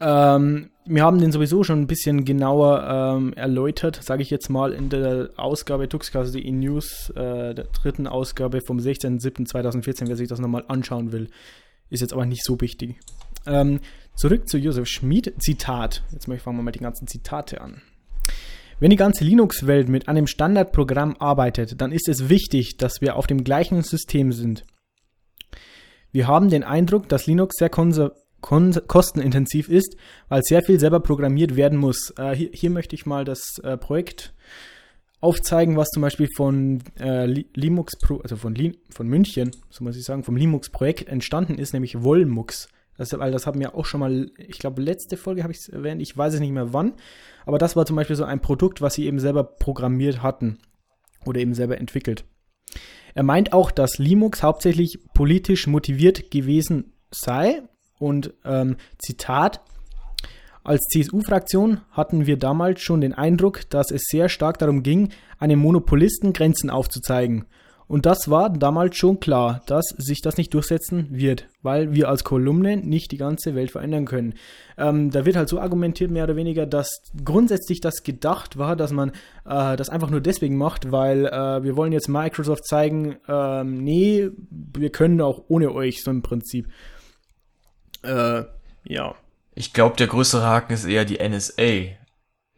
Ähm, 0.00 0.70
wir 0.84 1.04
haben 1.04 1.18
den 1.18 1.30
sowieso 1.30 1.62
schon 1.62 1.80
ein 1.80 1.86
bisschen 1.86 2.24
genauer 2.24 3.16
ähm, 3.16 3.32
erläutert, 3.34 4.02
sage 4.02 4.22
ich 4.22 4.30
jetzt 4.30 4.48
mal, 4.48 4.72
in 4.72 4.88
der 4.88 5.30
Ausgabe 5.36 5.88
Tuxcast.de 5.88 6.50
News, 6.50 7.10
äh, 7.10 7.54
der 7.54 7.66
dritten 7.72 8.08
Ausgabe 8.08 8.60
vom 8.66 8.78
16.07.2014, 8.78 10.08
wer 10.08 10.16
sich 10.16 10.28
das 10.28 10.40
nochmal 10.40 10.64
anschauen 10.66 11.12
will. 11.12 11.28
Ist 11.88 12.00
jetzt 12.00 12.12
aber 12.12 12.26
nicht 12.26 12.44
so 12.44 12.60
wichtig. 12.60 12.96
Ähm, 13.46 13.80
zurück 14.16 14.48
zu 14.48 14.58
Josef 14.58 14.88
Schmid, 14.88 15.34
Zitat. 15.38 16.02
Jetzt 16.10 16.24
fangen 16.24 16.58
wir 16.58 16.62
mal 16.62 16.72
die 16.72 16.80
ganzen 16.80 17.06
Zitate 17.06 17.60
an. 17.60 17.80
Wenn 18.80 18.90
die 18.90 18.96
ganze 18.96 19.22
Linux-Welt 19.22 19.88
mit 19.88 20.08
einem 20.08 20.26
Standardprogramm 20.26 21.14
arbeitet, 21.20 21.80
dann 21.80 21.92
ist 21.92 22.08
es 22.08 22.28
wichtig, 22.28 22.78
dass 22.78 23.00
wir 23.00 23.14
auf 23.14 23.28
dem 23.28 23.44
gleichen 23.44 23.82
System 23.82 24.32
sind. 24.32 24.64
Wir 26.12 26.26
haben 26.26 26.50
den 26.50 26.62
Eindruck, 26.62 27.08
dass 27.08 27.26
Linux 27.26 27.56
sehr 27.56 27.70
kostenintensiv 27.70 29.68
ist, 29.70 29.96
weil 30.28 30.42
sehr 30.42 30.62
viel 30.62 30.78
selber 30.78 31.00
programmiert 31.00 31.56
werden 31.56 31.78
muss. 31.78 32.12
Äh, 32.18 32.34
hier, 32.36 32.50
hier, 32.52 32.70
möchte 32.70 32.94
ich 32.94 33.06
mal 33.06 33.24
das 33.24 33.58
äh, 33.64 33.78
Projekt 33.78 34.34
aufzeigen, 35.20 35.76
was 35.76 35.88
zum 35.88 36.02
Beispiel 36.02 36.28
von 36.36 36.82
äh, 37.00 37.24
Linux 37.54 37.94
also 38.22 38.36
von, 38.36 38.54
Li 38.54 38.78
von 38.90 39.08
München, 39.08 39.52
so 39.70 39.84
muss 39.84 39.96
ich 39.96 40.04
sagen, 40.04 40.22
vom 40.22 40.36
Linux 40.36 40.68
Projekt 40.68 41.08
entstanden 41.08 41.56
ist, 41.56 41.72
nämlich 41.72 42.02
Wollmux. 42.02 42.68
Das, 42.98 43.18
weil 43.18 43.32
das 43.32 43.46
haben 43.46 43.58
wir 43.58 43.74
auch 43.74 43.86
schon 43.86 44.00
mal, 44.00 44.30
ich 44.36 44.58
glaube, 44.58 44.82
letzte 44.82 45.16
Folge 45.16 45.42
habe 45.42 45.52
ich 45.52 45.60
es 45.60 45.68
erwähnt, 45.68 46.02
ich 46.02 46.14
weiß 46.14 46.34
es 46.34 46.40
nicht 46.40 46.52
mehr 46.52 46.74
wann, 46.74 46.92
aber 47.46 47.56
das 47.56 47.74
war 47.74 47.86
zum 47.86 47.96
Beispiel 47.96 48.16
so 48.16 48.24
ein 48.24 48.40
Produkt, 48.40 48.82
was 48.82 48.94
sie 48.94 49.06
eben 49.06 49.18
selber 49.18 49.44
programmiert 49.44 50.22
hatten 50.22 50.58
oder 51.24 51.40
eben 51.40 51.54
selber 51.54 51.78
entwickelt. 51.78 52.24
Er 53.14 53.22
meint 53.22 53.52
auch, 53.52 53.70
dass 53.70 53.98
Linux 53.98 54.42
hauptsächlich 54.42 54.98
politisch 55.14 55.66
motiviert 55.66 56.30
gewesen 56.30 56.92
sei 57.10 57.62
und 57.98 58.34
ähm, 58.44 58.76
Zitat, 58.98 59.60
als 60.64 60.86
CSU-Fraktion 60.92 61.80
hatten 61.90 62.26
wir 62.26 62.36
damals 62.36 62.80
schon 62.80 63.00
den 63.00 63.14
Eindruck, 63.14 63.68
dass 63.70 63.90
es 63.90 64.02
sehr 64.04 64.28
stark 64.28 64.58
darum 64.58 64.84
ging, 64.84 65.10
einem 65.38 65.58
Monopolisten 65.58 66.32
Grenzen 66.32 66.70
aufzuzeigen. 66.70 67.46
Und 67.92 68.06
das 68.06 68.30
war 68.30 68.48
damals 68.48 68.96
schon 68.96 69.20
klar, 69.20 69.60
dass 69.66 69.84
sich 69.98 70.22
das 70.22 70.38
nicht 70.38 70.54
durchsetzen 70.54 71.08
wird, 71.10 71.48
weil 71.60 71.92
wir 71.92 72.08
als 72.08 72.24
Kolumne 72.24 72.78
nicht 72.78 73.12
die 73.12 73.18
ganze 73.18 73.54
Welt 73.54 73.70
verändern 73.70 74.06
können. 74.06 74.32
Ähm, 74.78 75.10
da 75.10 75.26
wird 75.26 75.36
halt 75.36 75.50
so 75.50 75.60
argumentiert, 75.60 76.10
mehr 76.10 76.24
oder 76.24 76.34
weniger, 76.34 76.64
dass 76.64 76.88
grundsätzlich 77.22 77.82
das 77.82 78.02
gedacht 78.02 78.56
war, 78.56 78.76
dass 78.76 78.92
man 78.92 79.10
äh, 79.44 79.76
das 79.76 79.90
einfach 79.90 80.08
nur 80.08 80.22
deswegen 80.22 80.56
macht, 80.56 80.90
weil 80.90 81.26
äh, 81.26 81.62
wir 81.64 81.76
wollen 81.76 81.92
jetzt 81.92 82.08
Microsoft 82.08 82.64
zeigen, 82.64 83.18
äh, 83.28 83.62
nee, 83.62 84.30
wir 84.48 84.88
können 84.88 85.20
auch 85.20 85.44
ohne 85.48 85.70
euch, 85.74 86.02
so 86.02 86.10
im 86.10 86.22
Prinzip. 86.22 86.68
Äh, 88.02 88.44
ja. 88.84 89.14
Ich 89.54 89.74
glaube, 89.74 89.96
der 89.96 90.06
größere 90.06 90.46
Haken 90.46 90.72
ist 90.72 90.86
eher 90.86 91.04
die 91.04 91.18
NSA 91.18 91.94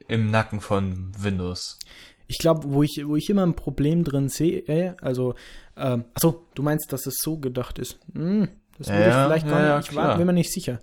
im 0.07 0.31
Nacken 0.31 0.61
von 0.61 1.11
Windows 1.19 1.81
ich 2.27 2.39
glaube, 2.39 2.73
wo 2.73 2.83
ich, 2.83 3.03
wo 3.05 3.17
ich 3.17 3.29
immer 3.31 3.45
ein 3.45 3.55
Problem 3.55 4.05
drin 4.05 4.29
sehe, 4.29 4.97
also, 5.01 5.35
ähm, 5.77 6.05
achso, 6.15 6.45
du 6.55 6.63
meinst, 6.63 6.93
dass 6.93 7.07
es 7.07 7.17
so 7.21 7.37
gedacht 7.39 7.79
ist. 7.79 7.99
Hm, 8.15 8.49
das 8.79 8.89
würde 8.89 9.03
ja, 9.03 9.09
ich 9.09 9.27
vielleicht 9.27 9.49
gar 9.49 9.61
ja, 9.61 9.77
nicht, 9.79 9.91
ich 9.91 9.97
war, 9.97 10.17
bin 10.17 10.27
mir 10.27 10.33
nicht 10.33 10.53
sicher. 10.53 10.79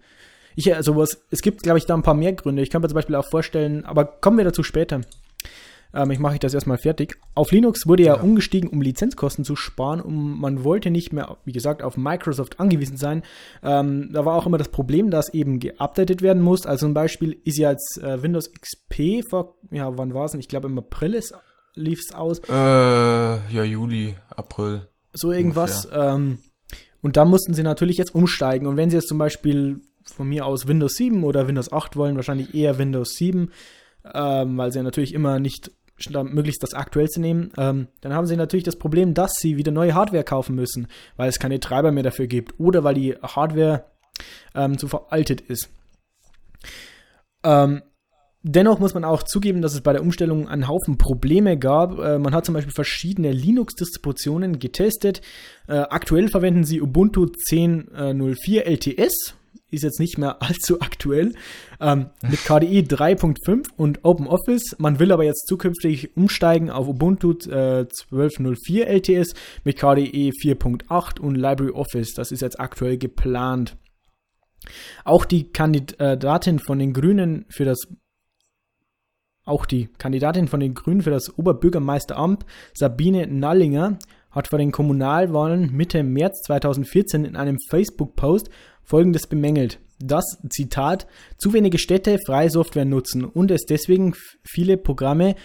Ich, 0.55 0.74
also 0.74 0.95
was, 0.95 1.24
es 1.29 1.41
gibt, 1.41 1.63
glaube 1.63 1.79
ich, 1.79 1.86
da 1.86 1.93
ein 1.93 2.03
paar 2.03 2.13
mehr 2.13 2.33
Gründe. 2.33 2.62
Ich 2.62 2.69
kann 2.69 2.81
mir 2.81 2.88
zum 2.88 2.95
Beispiel 2.95 3.15
auch 3.15 3.29
vorstellen, 3.29 3.86
aber 3.86 4.05
kommen 4.05 4.38
wir 4.38 4.45
dazu 4.45 4.63
später. 4.63 5.01
Ähm, 5.93 6.12
ich 6.12 6.19
mache 6.19 6.39
das 6.39 6.53
erstmal 6.53 6.77
fertig. 6.77 7.17
Auf 7.36 7.51
Linux 7.51 7.88
wurde 7.88 8.03
ja, 8.03 8.15
ja, 8.15 8.21
umgestiegen, 8.21 8.69
um 8.69 8.81
Lizenzkosten 8.81 9.43
zu 9.43 9.55
sparen 9.55 10.01
und 10.01 10.39
man 10.39 10.63
wollte 10.63 10.91
nicht 10.91 11.13
mehr, 11.13 11.38
wie 11.45 11.51
gesagt, 11.51 11.83
auf 11.83 11.98
Microsoft 11.98 12.60
angewiesen 12.60 12.98
sein. 12.98 13.24
Ähm, 13.63 14.10
da 14.12 14.25
war 14.25 14.36
auch 14.36 14.45
immer 14.45 14.57
das 14.57 14.69
Problem, 14.69 15.12
dass 15.12 15.33
eben 15.33 15.60
geupdatet 15.60 16.21
werden 16.21 16.41
muss. 16.41 16.65
Also 16.65 16.86
zum 16.86 16.93
Beispiel 16.93 17.39
ist 17.43 17.57
ja 17.57 17.71
jetzt 17.71 18.00
äh, 18.01 18.21
Windows 18.21 18.51
XP 18.51 19.27
vor, 19.29 19.55
ja, 19.71 19.98
wann 19.98 20.13
war 20.13 20.25
es 20.25 20.33
Ich 20.33 20.48
glaube 20.48 20.67
im 20.67 20.77
April 20.77 21.19
lief 21.75 22.00
es 22.00 22.13
aus. 22.13 22.39
Äh, 22.50 22.53
ja, 22.53 23.63
Juli, 23.63 24.15
April. 24.29 24.88
So 25.13 25.31
irgendwas. 25.31 25.88
Ähm, 25.91 26.39
und 27.01 27.17
da 27.17 27.25
mussten 27.25 27.53
sie 27.53 27.63
natürlich 27.63 27.98
jetzt 27.98 28.13
umsteigen. 28.13 28.67
Und 28.67 28.77
wenn 28.77 28.89
sie 28.89 28.98
jetzt 28.98 29.07
zum 29.07 29.17
Beispiel 29.17 29.81
von 30.03 30.27
mir 30.27 30.45
aus 30.45 30.67
Windows 30.67 30.93
7 30.93 31.24
oder 31.24 31.48
Windows 31.48 31.71
8 31.71 31.95
wollen, 31.95 32.15
wahrscheinlich 32.15 32.53
eher 32.53 32.77
Windows 32.77 33.15
7, 33.15 33.51
ähm, 34.13 34.57
weil 34.57 34.71
sie 34.71 34.79
ja 34.79 34.83
natürlich 34.83 35.13
immer 35.13 35.39
nicht 35.39 35.71
möglichst 36.10 36.63
das 36.63 36.74
aktuellste 36.74 37.22
nehmen, 37.22 37.51
ähm, 37.58 37.88
dann 38.01 38.13
haben 38.13 38.25
sie 38.25 38.38
natürlich 38.38 38.63
das 38.63 38.77
Problem, 38.77 39.13
dass 39.13 39.34
sie 39.34 39.58
wieder 39.58 39.72
neue 39.72 39.93
Hardware 39.93 40.24
kaufen 40.24 40.55
müssen, 40.55 40.88
weil 41.17 41.29
es 41.29 41.39
keine 41.39 41.60
Treiber 41.60 41.91
mehr 41.91 42.03
dafür 42.03 42.27
gibt 42.27 42.60
oder 42.60 42.84
weil 42.84 42.96
die 42.96 43.15
Hardware 43.15 43.86
ähm, 44.55 44.77
zu 44.77 44.88
veraltet 44.88 45.41
ist. 45.41 45.70
Ähm, 47.43 47.81
dennoch 48.43 48.79
muss 48.79 48.93
man 48.93 49.03
auch 49.03 49.24
zugeben, 49.24 49.62
dass 49.62 49.74
es 49.74 49.81
bei 49.81 49.93
der 49.93 50.01
Umstellung 50.01 50.48
einen 50.48 50.67
Haufen 50.67 50.98
Probleme 50.98 51.58
gab. 51.58 52.00
Äh, 52.00 52.20
man 52.20 52.34
hat 52.34 52.46
zum 52.46 52.53
Beispiel 52.53 52.74
verschiedene 52.74 53.31
Linux-Distributionen 53.31 54.60
getestet. 54.60 55.22
Äh, 55.67 55.79
aktuell 55.89 56.29
verwenden 56.29 56.63
sie 56.63 56.81
Ubuntu 56.81 57.25
10.04 57.25 58.62
LTS 58.62 59.36
ist 59.72 59.84
jetzt 59.84 60.00
nicht 60.00 60.18
mehr 60.18 60.42
allzu 60.42 60.82
aktuell, 60.82 61.34
ähm, 61.80 62.10
mit 62.22 62.44
KDE 62.44 62.82
3.5 62.82 63.70
und 63.78 64.04
OpenOffice. 64.04 64.75
Man 64.78 65.00
will 65.00 65.12
aber 65.12 65.24
jetzt 65.24 65.48
zukünftig 65.48 66.16
umsteigen 66.16 66.70
auf 66.70 66.88
Ubuntu 66.88 67.32
äh, 67.50 67.86
12.04 67.86 68.84
LTS 68.84 69.34
mit 69.63 69.78
KDE 69.78 70.32
4.8 70.32 71.20
und 71.20 71.36
LibraryOffice. 71.36 72.13
Das 72.13 72.32
ist 72.32 72.42
jetzt 72.42 72.60
aktuell 72.60 72.98
geplant. 72.98 73.78
Auch 75.06 75.25
die 75.25 75.51
Kandidatin 75.51 76.60
von 76.60 76.78
den 76.78 76.94
Grünen 76.94 77.46
für 77.50 77.66
das 77.66 77.88
auch 79.44 79.66
die 79.66 79.88
Kandidatin 79.98 80.48
von 80.48 80.60
den 80.60 80.75
Grünen 80.75 81.01
für 81.01 81.10
das 81.10 81.36
Oberbürgermeisteramt, 81.36 82.46
Sabine 82.75 83.25
Nallinger, 83.25 83.98
hat 84.30 84.48
vor 84.48 84.60
den 84.60 84.72
Kommunalwahlen 84.72 85.75
Mitte 85.75 86.04
März 86.04 86.44
2014 86.44 87.25
in 87.25 87.36
einem 87.36 87.58
Facebook-Post 87.70 88.50
Folgendes 88.84 89.28
bemängelt, 89.28 89.80
dass, 90.00 90.26
Zitat, 90.50 91.08
zu 91.38 91.54
wenige 91.54 91.78
Städte 91.78 92.18
freie 92.26 92.50
Software 92.50 92.86
nutzen 92.86 93.24
und 93.24 93.52
es 93.52 93.66
deswegen 93.66 94.14
viele 94.44 94.78
Programme 94.78 95.36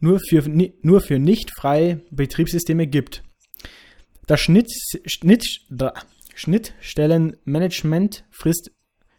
nur 0.00 0.20
für, 0.20 0.42
nur 0.82 1.00
für 1.00 1.18
nicht 1.18 1.50
freie 1.56 2.02
Betriebssysteme 2.10 2.86
gibt. 2.86 3.22
Das 4.26 4.40
Schnitt, 4.40 4.70
Schnitt, 5.06 5.44
Schnittstellenmanagement 6.34 8.24
frisst 8.30 8.70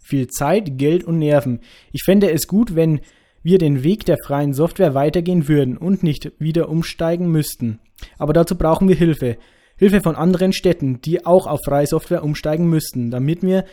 viel 0.04 0.28
Zeit, 0.28 0.78
Geld 0.78 1.04
und 1.04 1.20
Nerven. 1.20 1.62
Ich 1.92 2.04
fände 2.04 2.32
es 2.32 2.48
gut, 2.48 2.76
wenn 2.76 3.02
wir 3.42 3.58
den 3.58 3.84
Weg 3.84 4.06
der 4.06 4.18
freien 4.26 4.54
Software 4.54 4.94
weitergehen 4.94 5.48
würden 5.48 5.78
und 5.78 6.04
nicht 6.04 6.32
wieder 6.40 6.70
umsteigen 6.70 7.30
müssten. 7.30 7.80
Aber 8.18 8.34
dazu 8.34 8.58
brauchen 8.58 8.88
wir 8.88 8.96
Hilfe. 8.96 9.38
Hilfe 9.78 10.02
von 10.02 10.16
anderen 10.16 10.54
Städten, 10.54 11.02
die 11.02 11.26
auch 11.26 11.48
auf 11.48 11.60
freie 11.66 11.88
Software 11.88 12.24
umsteigen 12.24 12.68
müssten, 12.70 13.12
damit 13.12 13.44
wir 13.44 13.66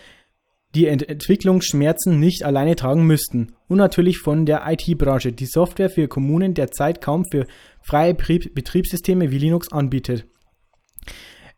die 0.75 0.87
Ent 0.87 1.09
Entwicklungsschmerzen 1.09 2.19
nicht 2.19 2.45
alleine 2.45 2.77
tragen 2.77 3.07
müssten. 3.07 3.53
Und 3.69 3.79
natürlich 3.79 4.19
von 4.19 4.47
der 4.47 4.63
IT-Branche, 4.67 5.33
die 5.33 5.47
Software 5.47 5.91
für 5.91 6.09
Kommunen 6.09 6.55
derzeit 6.55 7.01
kaum 7.01 7.25
für 7.31 7.47
freie 7.83 8.15
Betriebssysteme 8.15 9.31
wie 9.31 9.39
Linux 9.39 9.71
anbietet. 9.71 10.27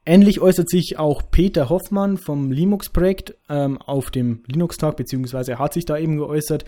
Ähnlich 0.07 0.41
äußert 0.41 0.69
sich 0.69 0.99
auch 0.99 1.31
Peter 1.31 1.71
Hoffmann 1.71 2.19
vom 2.19 2.53
Linux-Projekt 2.53 3.37
ähm, 3.49 3.81
auf 3.81 4.11
dem 4.11 4.43
Linux-Tag, 4.47 4.97
beziehungsweise 4.97 5.53
er 5.53 5.59
hat 5.59 5.73
sich 5.73 5.87
da 5.87 5.97
eben 5.97 6.19
geäußert. 6.19 6.67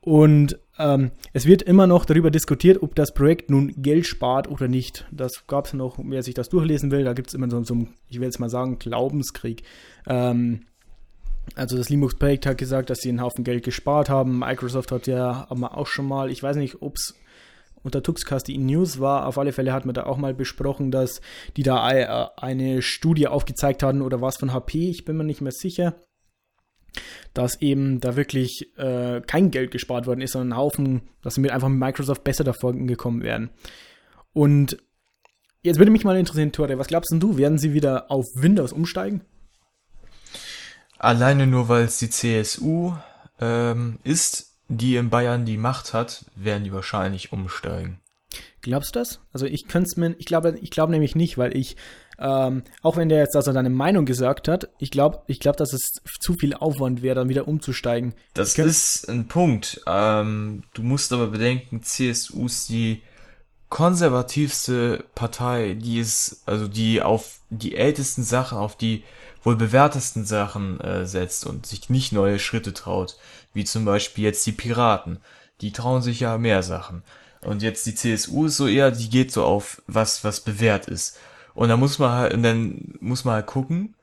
Und 0.00 0.58
ähm, 0.78 1.10
es 1.34 1.44
wird 1.44 1.62
immer 1.62 1.86
noch 1.86 2.06
darüber 2.06 2.30
diskutiert, 2.30 2.82
ob 2.82 2.94
das 2.94 3.12
Projekt 3.12 3.50
nun 3.50 3.74
Geld 3.82 4.06
spart 4.06 4.50
oder 4.50 4.66
nicht. 4.66 5.06
Das 5.10 5.46
gab 5.46 5.66
es 5.66 5.74
noch, 5.74 5.98
wer 6.02 6.22
sich 6.22 6.34
das 6.34 6.48
durchlesen 6.48 6.90
will, 6.90 7.04
da 7.04 7.12
gibt 7.12 7.28
es 7.28 7.34
immer 7.34 7.50
so, 7.50 7.62
so 7.64 7.74
einen, 7.74 7.94
ich 8.08 8.18
will 8.18 8.26
jetzt 8.26 8.40
mal 8.40 8.48
sagen, 8.48 8.78
Glaubenskrieg. 8.78 9.62
Ähm, 10.06 10.62
also 11.54 11.76
das 11.76 11.90
Linux-Projekt 11.90 12.46
hat 12.46 12.58
gesagt, 12.58 12.90
dass 12.90 13.00
sie 13.00 13.10
einen 13.10 13.20
Haufen 13.20 13.44
Geld 13.44 13.64
gespart 13.64 14.08
haben. 14.08 14.38
Microsoft 14.38 14.92
hat 14.92 15.06
ja 15.06 15.46
aber 15.50 15.76
auch 15.76 15.86
schon 15.86 16.06
mal, 16.06 16.30
ich 16.30 16.42
weiß 16.42 16.56
nicht, 16.56 16.80
ob 16.80 16.96
es 16.96 17.14
unter 17.82 18.02
Tuxcast 18.02 18.48
die 18.48 18.58
News 18.58 19.00
war. 19.00 19.26
Auf 19.26 19.38
alle 19.38 19.52
Fälle 19.52 19.72
hat 19.72 19.84
man 19.84 19.94
da 19.94 20.04
auch 20.04 20.16
mal 20.16 20.34
besprochen, 20.34 20.90
dass 20.90 21.20
die 21.56 21.62
da 21.62 21.90
äh, 21.90 22.28
eine 22.36 22.82
Studie 22.82 23.28
aufgezeigt 23.28 23.82
hatten 23.82 24.02
oder 24.02 24.20
was 24.20 24.36
von 24.36 24.52
HP, 24.52 24.90
ich 24.90 25.04
bin 25.04 25.16
mir 25.16 25.24
nicht 25.24 25.40
mehr 25.40 25.52
sicher, 25.52 25.94
dass 27.34 27.60
eben 27.60 28.00
da 28.00 28.16
wirklich 28.16 28.70
äh, 28.76 29.20
kein 29.20 29.50
Geld 29.50 29.70
gespart 29.70 30.06
worden 30.06 30.20
ist, 30.20 30.32
sondern 30.32 30.52
ein 30.52 30.58
Haufen, 30.58 31.02
dass 31.22 31.34
sie 31.34 31.40
mit 31.40 31.50
einfach 31.50 31.68
mit 31.68 31.78
Microsoft 31.78 32.24
besser 32.24 32.44
davon 32.44 32.86
gekommen 32.86 33.22
wären. 33.22 33.50
Und 34.32 34.76
jetzt 35.62 35.78
würde 35.78 35.90
mich 35.90 36.04
mal 36.04 36.16
interessieren, 36.16 36.52
Tore, 36.52 36.78
was 36.78 36.88
glaubst 36.88 37.12
du, 37.12 37.36
werden 37.36 37.58
sie 37.58 37.72
wieder 37.72 38.10
auf 38.10 38.26
Windows 38.34 38.72
umsteigen? 38.72 39.22
Alleine 40.98 41.46
nur 41.46 41.68
weil 41.68 41.84
es 41.84 41.98
die 41.98 42.10
CSU 42.10 42.92
ähm, 43.40 43.98
ist, 44.04 44.50
die 44.68 44.96
in 44.96 45.10
Bayern 45.10 45.46
die 45.46 45.56
Macht 45.56 45.94
hat, 45.94 46.26
werden 46.36 46.64
die 46.64 46.72
wahrscheinlich 46.72 47.32
umsteigen. 47.32 48.00
Glaubst 48.62 48.94
du 48.94 49.00
das? 49.00 49.20
Also 49.32 49.46
ich 49.46 49.66
könnte 49.66 49.88
es 49.90 49.96
mir, 49.96 50.14
ich 50.18 50.26
glaube, 50.26 50.58
ich 50.60 50.70
glaube 50.70 50.92
nämlich 50.92 51.16
nicht, 51.16 51.38
weil 51.38 51.56
ich, 51.56 51.76
ähm, 52.20 52.62
auch 52.82 52.96
wenn 52.96 53.08
der 53.08 53.20
jetzt 53.20 53.34
also 53.34 53.52
seine 53.52 53.70
Meinung 53.70 54.04
gesagt 54.04 54.46
hat, 54.46 54.68
ich 54.78 54.90
glaube, 54.90 55.22
ich 55.26 55.40
glaube, 55.40 55.56
dass 55.56 55.72
es 55.72 56.02
zu 56.20 56.34
viel 56.34 56.54
Aufwand 56.54 57.02
wäre, 57.02 57.14
dann 57.14 57.28
wieder 57.30 57.48
umzusteigen. 57.48 58.14
Das 58.34 58.56
ist 58.58 59.08
ein 59.08 59.26
Punkt. 59.26 59.80
Ähm, 59.86 60.62
du 60.74 60.82
musst 60.82 61.12
aber 61.12 61.28
bedenken, 61.28 61.82
CSU 61.82 62.46
ist 62.46 62.68
die 62.68 63.02
konservativste 63.70 65.04
Partei, 65.14 65.74
die 65.80 65.98
ist, 65.98 66.42
also 66.44 66.68
die 66.68 67.00
auf 67.00 67.40
die 67.48 67.76
ältesten 67.76 68.22
Sachen, 68.22 68.58
auf 68.58 68.76
die 68.76 69.04
wohl 69.42 69.56
bewährtesten 69.56 70.26
Sachen 70.26 70.80
äh, 70.80 71.06
setzt 71.06 71.46
und 71.46 71.64
sich 71.64 71.88
nicht 71.88 72.12
neue 72.12 72.38
Schritte 72.38 72.74
traut, 72.74 73.16
wie 73.54 73.64
zum 73.64 73.86
Beispiel 73.86 74.24
jetzt 74.24 74.44
die 74.44 74.52
Piraten. 74.52 75.18
Die 75.62 75.72
trauen 75.72 76.02
sich 76.02 76.20
ja 76.20 76.36
mehr 76.36 76.62
Sachen. 76.62 77.02
Und 77.40 77.62
jetzt 77.62 77.86
die 77.86 77.94
CSU 77.94 78.46
ist 78.46 78.58
so 78.58 78.66
eher, 78.66 78.90
die 78.90 79.08
geht 79.08 79.32
so 79.32 79.44
auf 79.44 79.80
was, 79.86 80.24
was 80.24 80.40
bewährt 80.40 80.88
ist. 80.88 81.18
Und 81.54 81.68
da 81.68 81.76
muss 81.76 81.98
man 81.98 82.12
halt, 82.12 82.34
und 82.34 82.42
dann 82.42 82.94
muss 83.00 83.24
man 83.24 83.34
halt 83.34 83.46
gucken, 83.46 83.94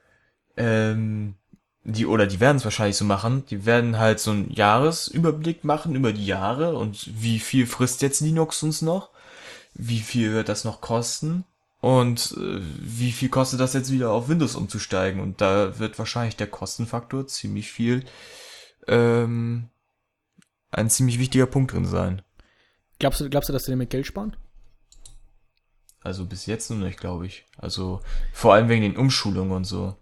ähm, 0.55 1.35
die, 1.83 2.05
oder 2.05 2.27
die 2.27 2.39
werden 2.39 2.57
es 2.57 2.65
wahrscheinlich 2.65 2.97
so 2.97 3.05
machen, 3.05 3.45
die 3.49 3.65
werden 3.65 3.97
halt 3.97 4.19
so 4.19 4.31
einen 4.31 4.51
Jahresüberblick 4.51 5.63
machen 5.63 5.95
über 5.95 6.11
die 6.11 6.25
Jahre 6.25 6.75
und 6.77 7.09
wie 7.21 7.39
viel 7.39 7.65
frisst 7.65 8.01
jetzt 8.01 8.19
Linux 8.19 8.61
uns 8.63 8.81
noch, 8.81 9.11
wie 9.73 9.99
viel 9.99 10.33
wird 10.33 10.49
das 10.49 10.65
noch 10.65 10.81
kosten 10.81 11.45
und 11.79 12.35
äh, 12.37 12.59
wie 12.79 13.11
viel 13.11 13.29
kostet 13.29 13.59
das 13.59 13.73
jetzt 13.73 13.91
wieder 13.91 14.11
auf 14.11 14.27
Windows 14.27 14.55
umzusteigen? 14.55 15.21
Und 15.21 15.39
da 15.39 15.79
wird 15.79 15.97
wahrscheinlich 15.97 16.35
der 16.35 16.47
Kostenfaktor 16.47 17.27
ziemlich 17.27 17.71
viel 17.71 18.03
ähm, 18.87 19.69
ein 20.71 20.89
ziemlich 20.89 21.19
wichtiger 21.19 21.45
Punkt 21.45 21.73
drin 21.73 21.85
sein. 21.85 22.21
Glaubst 22.99 23.21
du, 23.21 23.29
glaubst 23.29 23.49
du, 23.49 23.53
dass 23.53 23.65
sie 23.65 23.71
damit 23.71 23.89
Geld 23.89 24.07
sparen? 24.07 24.35
Also 26.07 26.23
bis 26.23 26.45
jetzt 26.45 26.71
noch 26.71 26.77
nicht, 26.77 26.97
glaube 26.97 27.25
ich. 27.25 27.45
Also 27.57 27.99
vor 28.31 28.53
allem 28.53 28.69
wegen 28.69 28.81
den 28.81 28.95
Umschulungen 28.95 29.51
und 29.51 29.65
so. 29.65 29.93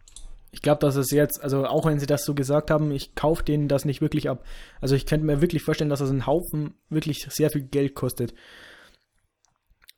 Ich 0.51 0.61
glaube, 0.61 0.79
dass 0.79 0.95
es 0.95 1.09
jetzt, 1.09 1.41
also 1.43 1.65
auch 1.65 1.87
wenn 1.87 1.99
sie 1.99 2.05
das 2.05 2.23
so 2.25 2.35
gesagt 2.35 2.69
haben, 2.69 2.91
ich 2.91 3.15
kaufe 3.15 3.43
denen 3.43 3.67
das 3.67 3.85
nicht 3.85 4.01
wirklich 4.01 4.29
ab. 4.29 4.45
Also 4.79 4.93
ich 4.93 5.07
könnte 5.07 5.25
mir 5.25 5.41
wirklich 5.41 5.63
vorstellen, 5.63 5.89
dass 5.89 6.01
das 6.01 6.11
einen 6.11 6.27
Haufen 6.27 6.75
wirklich 6.89 7.25
sehr 7.31 7.49
viel 7.49 7.63
Geld 7.63 7.95
kostet. 7.95 8.35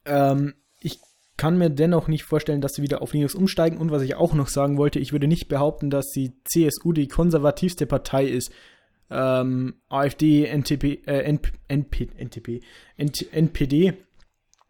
Ähm, 0.06 0.54
ich 0.80 1.02
kann 1.36 1.58
mir 1.58 1.70
dennoch 1.70 2.08
nicht 2.08 2.24
vorstellen, 2.24 2.62
dass 2.62 2.76
sie 2.76 2.84
wieder 2.84 3.02
auf 3.02 3.12
Linux 3.12 3.36
umsteigen. 3.36 3.78
Und 3.78 3.92
was 3.92 4.02
ich 4.02 4.16
auch 4.16 4.34
noch 4.34 4.48
sagen 4.48 4.78
wollte, 4.78 5.00
ich 5.00 5.12
würde 5.12 5.28
nicht 5.28 5.50
behaupten, 5.50 5.90
dass 5.90 6.08
die 6.12 6.32
CSU 6.46 6.94
die 6.94 7.10
konservativste 7.10 7.86
Partei 7.86 8.28
ist. 8.28 8.54
Ähm, 9.10 9.82
AfD, 9.90 10.46
NTP, 10.46 11.06
äh, 11.06 11.24
NP, 11.24 11.52
NP, 11.68 12.10
NTP, 12.18 12.62
NPD, 12.96 13.94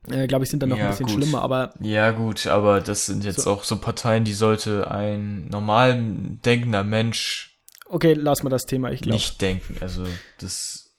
äh, 0.09 0.27
glaube 0.27 0.45
ich, 0.45 0.49
sind 0.49 0.61
dann 0.61 0.69
noch 0.69 0.77
ja, 0.77 0.85
ein 0.85 0.89
bisschen 0.91 1.07
gut. 1.07 1.15
schlimmer, 1.15 1.41
aber. 1.41 1.73
Ja, 1.79 2.11
gut, 2.11 2.47
aber 2.47 2.81
das 2.81 3.05
sind 3.05 3.23
jetzt 3.23 3.41
so. 3.41 3.51
auch 3.51 3.63
so 3.63 3.77
Parteien, 3.77 4.23
die 4.23 4.33
sollte 4.33 4.89
ein 4.89 5.47
normal 5.47 6.01
denkender 6.45 6.83
Mensch. 6.83 7.59
Okay, 7.89 8.13
lass 8.13 8.43
mal 8.43 8.49
das 8.49 8.65
Thema, 8.65 8.91
ich 8.91 9.01
glaube. 9.01 9.15
Nicht 9.15 9.41
denken, 9.41 9.77
also 9.81 10.05
das. 10.39 10.95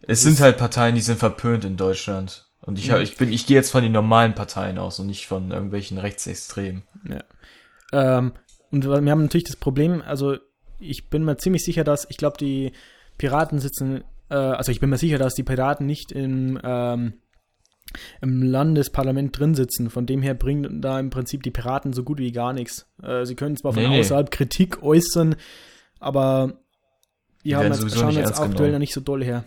Es 0.00 0.08
das 0.08 0.22
sind 0.22 0.40
halt 0.40 0.58
Parteien, 0.58 0.94
die 0.94 1.00
sind 1.00 1.18
verpönt 1.18 1.64
in 1.64 1.76
Deutschland. 1.76 2.46
Und 2.60 2.78
ich, 2.78 2.90
hab, 2.90 3.00
ich 3.00 3.16
bin, 3.16 3.30
ich 3.30 3.46
gehe 3.46 3.56
jetzt 3.56 3.70
von 3.70 3.82
den 3.82 3.92
normalen 3.92 4.34
Parteien 4.34 4.78
aus 4.78 4.98
und 4.98 5.06
nicht 5.06 5.26
von 5.26 5.50
irgendwelchen 5.50 5.98
Rechtsextremen. 5.98 6.82
Ja. 7.08 7.22
Ähm, 7.92 8.32
und 8.70 8.84
wir 8.84 9.10
haben 9.10 9.22
natürlich 9.22 9.44
das 9.44 9.56
Problem, 9.56 10.02
also 10.02 10.36
ich 10.78 11.08
bin 11.10 11.24
mir 11.24 11.36
ziemlich 11.36 11.64
sicher, 11.64 11.84
dass, 11.84 12.06
ich 12.08 12.16
glaube, 12.16 12.38
die 12.38 12.72
Piraten 13.18 13.58
sitzen, 13.58 14.02
äh, 14.30 14.34
also 14.34 14.72
ich 14.72 14.80
bin 14.80 14.90
mir 14.90 14.98
sicher, 14.98 15.18
dass 15.18 15.34
die 15.34 15.42
Piraten 15.42 15.86
nicht 15.86 16.10
im, 16.10 16.58
ähm, 16.62 17.14
im 18.20 18.42
Landesparlament 18.42 19.38
drin 19.38 19.54
sitzen. 19.54 19.90
Von 19.90 20.06
dem 20.06 20.22
her 20.22 20.34
bringen 20.34 20.80
da 20.80 20.98
im 20.98 21.10
Prinzip 21.10 21.42
die 21.42 21.50
Piraten 21.50 21.92
so 21.92 22.02
gut 22.02 22.18
wie 22.18 22.32
gar 22.32 22.52
nichts. 22.52 22.86
Äh, 23.02 23.24
sie 23.24 23.34
können 23.34 23.56
zwar 23.56 23.72
von 23.72 23.82
nee, 23.82 24.00
außerhalb 24.00 24.26
nee. 24.26 24.36
Kritik 24.36 24.82
äußern, 24.82 25.36
aber 26.00 26.58
die, 27.44 27.50
die 27.50 27.56
haben 27.56 27.66
jetzt, 27.66 27.96
schauen 27.96 28.14
jetzt 28.14 28.32
aktuell 28.32 28.52
genommen. 28.52 28.72
noch 28.72 28.78
nicht 28.78 28.94
so 28.94 29.00
doll 29.00 29.22
her. 29.22 29.44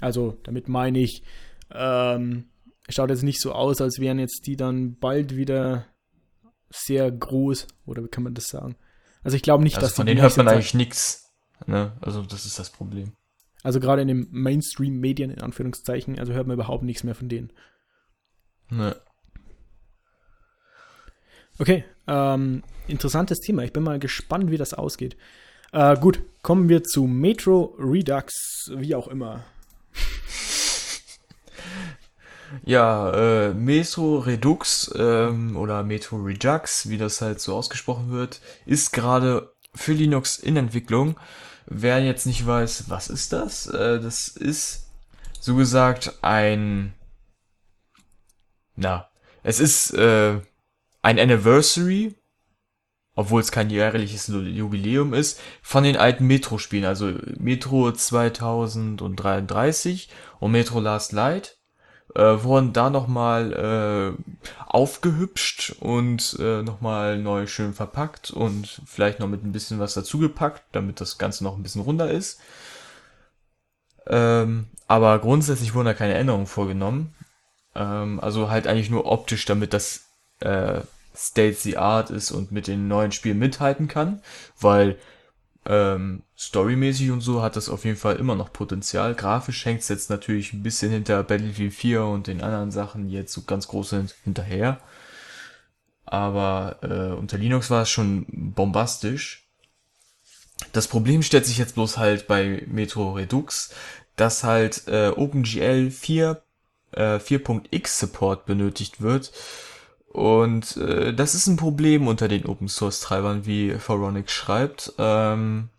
Also 0.00 0.38
damit 0.42 0.68
meine 0.68 0.98
ich, 0.98 1.22
ähm, 1.70 2.44
schaut 2.88 3.10
jetzt 3.10 3.22
nicht 3.22 3.40
so 3.40 3.52
aus, 3.52 3.80
als 3.80 3.98
wären 3.98 4.18
jetzt 4.18 4.46
die 4.46 4.56
dann 4.56 4.96
bald 4.98 5.36
wieder 5.36 5.86
sehr 6.70 7.10
groß, 7.10 7.66
oder 7.86 8.02
wie 8.02 8.08
kann 8.08 8.24
man 8.24 8.34
das 8.34 8.46
sagen? 8.46 8.76
Also 9.22 9.36
ich 9.36 9.42
glaube 9.42 9.62
nicht, 9.62 9.76
also 9.76 9.86
dass 9.86 9.94
von 9.94 10.06
denen 10.06 10.20
hört 10.20 10.36
man 10.36 10.48
eigentlich 10.48 10.74
nichts. 10.74 11.30
Ne? 11.66 11.92
Also 12.00 12.22
das 12.22 12.44
ist 12.44 12.58
das 12.58 12.70
Problem. 12.70 13.12
Also 13.62 13.80
gerade 13.80 14.02
in 14.02 14.08
den 14.08 14.28
Mainstream-Medien, 14.30 15.30
in 15.30 15.40
Anführungszeichen, 15.40 16.18
also 16.18 16.32
hört 16.32 16.46
man 16.46 16.54
überhaupt 16.54 16.82
nichts 16.82 17.04
mehr 17.04 17.14
von 17.14 17.28
denen. 17.28 17.52
Ne. 18.68 18.96
Okay, 21.58 21.84
ähm, 22.08 22.62
interessantes 22.88 23.40
Thema. 23.40 23.62
Ich 23.62 23.72
bin 23.72 23.82
mal 23.82 23.98
gespannt, 23.98 24.50
wie 24.50 24.56
das 24.56 24.74
ausgeht. 24.74 25.16
Äh, 25.72 25.96
gut, 25.96 26.22
kommen 26.42 26.68
wir 26.68 26.82
zu 26.82 27.06
Metro 27.06 27.76
Redux, 27.78 28.72
wie 28.74 28.94
auch 28.94 29.08
immer. 29.08 29.44
Ja, 32.64 33.10
äh, 33.12 33.54
Metro 33.54 34.18
Redux 34.18 34.92
ähm, 34.96 35.56
oder 35.56 35.82
Metro 35.82 36.16
Redux, 36.16 36.88
wie 36.90 36.98
das 36.98 37.22
halt 37.22 37.40
so 37.40 37.54
ausgesprochen 37.54 38.10
wird, 38.10 38.40
ist 38.66 38.92
gerade 38.92 39.52
für 39.74 39.92
Linux 39.92 40.38
in 40.38 40.56
Entwicklung. 40.56 41.18
Wer 41.66 42.04
jetzt 42.04 42.26
nicht 42.26 42.46
weiß, 42.46 42.88
was 42.88 43.08
ist 43.08 43.32
das? 43.32 43.66
Äh, 43.66 44.00
das 44.00 44.28
ist 44.28 44.90
so 45.40 45.56
gesagt 45.56 46.18
ein, 46.22 46.94
na, 48.76 49.08
es 49.42 49.58
ist 49.60 49.92
äh, 49.94 50.40
ein 51.02 51.18
Anniversary, 51.18 52.14
obwohl 53.14 53.40
es 53.40 53.52
kein 53.52 53.70
jährliches 53.70 54.28
Jubiläum 54.28 55.14
ist, 55.14 55.40
von 55.60 55.84
den 55.84 55.96
alten 55.96 56.26
Metro-Spielen, 56.26 56.84
also 56.84 57.14
Metro 57.38 57.92
2033 57.92 60.08
und 60.38 60.52
Metro 60.52 60.80
Last 60.80 61.12
Light 61.12 61.61
äh, 62.14 62.42
wurden 62.42 62.72
da 62.72 62.90
nochmal 62.90 64.16
äh, 64.18 64.22
aufgehübscht 64.66 65.76
und 65.80 66.36
äh, 66.40 66.62
nochmal 66.62 67.18
neu 67.18 67.46
schön 67.46 67.74
verpackt 67.74 68.30
und 68.30 68.82
vielleicht 68.86 69.20
noch 69.20 69.28
mit 69.28 69.44
ein 69.44 69.52
bisschen 69.52 69.78
was 69.78 69.94
dazugepackt, 69.94 70.62
damit 70.72 71.00
das 71.00 71.18
Ganze 71.18 71.44
noch 71.44 71.56
ein 71.56 71.62
bisschen 71.62 71.82
runder 71.82 72.10
ist. 72.10 72.40
Ähm, 74.06 74.66
aber 74.88 75.18
grundsätzlich 75.20 75.74
wurden 75.74 75.86
da 75.86 75.94
keine 75.94 76.14
Änderungen 76.14 76.46
vorgenommen. 76.46 77.14
Ähm, 77.74 78.20
also 78.20 78.50
halt 78.50 78.66
eigentlich 78.66 78.90
nur 78.90 79.06
optisch, 79.06 79.44
damit 79.44 79.72
das 79.72 80.04
äh, 80.40 80.80
State 81.14 81.54
the 81.54 81.76
Art 81.76 82.10
ist 82.10 82.30
und 82.30 82.52
mit 82.52 82.66
den 82.66 82.88
neuen 82.88 83.12
Spielen 83.12 83.38
mithalten 83.38 83.88
kann, 83.88 84.22
weil 84.60 84.98
ähm, 85.64 86.22
storymäßig 86.36 87.10
und 87.10 87.20
so 87.20 87.42
hat 87.42 87.56
das 87.56 87.68
auf 87.68 87.84
jeden 87.84 87.96
Fall 87.96 88.16
immer 88.16 88.34
noch 88.34 88.52
Potenzial. 88.52 89.14
Grafisch 89.14 89.64
hängt 89.64 89.80
es 89.80 89.88
jetzt 89.88 90.10
natürlich 90.10 90.52
ein 90.52 90.62
bisschen 90.62 90.90
hinter 90.90 91.22
Battlefield 91.22 91.72
4 91.72 92.04
und 92.04 92.26
den 92.26 92.42
anderen 92.42 92.70
Sachen, 92.70 93.08
jetzt 93.08 93.32
so 93.32 93.42
ganz 93.42 93.68
groß 93.68 93.94
hinterher. 94.24 94.80
Aber 96.04 96.76
äh, 96.82 97.16
unter 97.16 97.38
Linux 97.38 97.70
war 97.70 97.82
es 97.82 97.90
schon 97.90 98.26
bombastisch. 98.28 99.46
Das 100.72 100.88
Problem 100.88 101.22
stellt 101.22 101.46
sich 101.46 101.58
jetzt 101.58 101.74
bloß 101.74 101.96
halt 101.96 102.26
bei 102.26 102.64
Metro 102.66 103.12
Redux, 103.12 103.72
dass 104.16 104.44
halt 104.44 104.88
äh, 104.88 105.08
OpenGL 105.08 105.90
4 105.90 106.42
äh, 106.92 107.16
4.x 107.16 108.00
Support 108.00 108.46
benötigt 108.46 109.00
wird 109.00 109.32
Und 110.12 110.76
äh, 110.76 111.14
das 111.14 111.34
ist 111.34 111.46
ein 111.46 111.56
Problem 111.56 112.06
unter 112.06 112.28
den 112.28 112.44
Open 112.44 112.68
Source 112.68 113.00
Treibern, 113.00 113.46
wie 113.46 113.72
Phoronix 113.72 114.32
schreibt. 114.32 114.92
Ähm, 114.98 115.70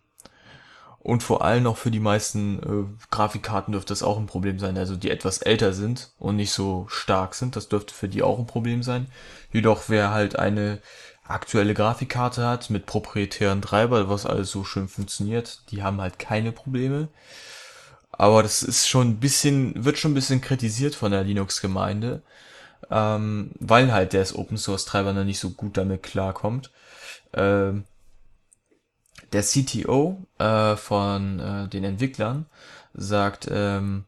und 0.98 1.22
vor 1.22 1.44
allem 1.44 1.66
auch 1.66 1.76
für 1.76 1.90
die 1.90 2.00
meisten 2.00 2.58
äh, 2.58 3.06
Grafikkarten 3.10 3.72
dürfte 3.72 3.92
das 3.92 4.02
auch 4.02 4.18
ein 4.18 4.26
Problem 4.26 4.58
sein, 4.58 4.76
also 4.78 4.96
die 4.96 5.10
etwas 5.10 5.38
älter 5.38 5.72
sind 5.72 6.10
und 6.18 6.36
nicht 6.36 6.50
so 6.50 6.86
stark 6.88 7.34
sind. 7.34 7.56
Das 7.56 7.68
dürfte 7.68 7.94
für 7.94 8.08
die 8.08 8.22
auch 8.22 8.38
ein 8.38 8.46
Problem 8.46 8.82
sein. 8.82 9.06
Jedoch 9.52 9.84
wer 9.88 10.10
halt 10.10 10.36
eine 10.38 10.80
aktuelle 11.26 11.74
Grafikkarte 11.74 12.46
hat 12.46 12.70
mit 12.70 12.86
proprietären 12.86 13.62
Treiber, 13.62 14.08
was 14.08 14.26
alles 14.26 14.50
so 14.50 14.64
schön 14.64 14.88
funktioniert, 14.88 15.60
die 15.70 15.82
haben 15.82 16.00
halt 16.00 16.18
keine 16.18 16.52
Probleme. 16.52 17.08
Aber 18.10 18.42
das 18.42 18.62
ist 18.62 18.88
schon 18.88 19.10
ein 19.10 19.20
bisschen, 19.20 19.84
wird 19.84 19.98
schon 19.98 20.12
ein 20.12 20.14
bisschen 20.14 20.40
kritisiert 20.40 20.94
von 20.94 21.12
der 21.12 21.24
Linux-Gemeinde, 21.24 22.22
ähm, 22.90 23.50
weil 23.60 23.92
halt 23.92 24.12
der 24.12 24.26
Open 24.38 24.56
Source 24.56 24.84
Treiber 24.84 25.12
noch 25.12 25.24
nicht 25.24 25.38
so 25.38 25.50
gut 25.50 25.76
damit 25.76 26.02
klarkommt. 26.02 26.70
Ähm, 27.32 27.84
der 29.32 29.42
CTO 29.42 30.26
äh, 30.38 30.76
von 30.76 31.40
äh, 31.40 31.68
den 31.68 31.84
Entwicklern 31.84 32.46
sagt, 32.94 33.48
ähm, 33.50 34.04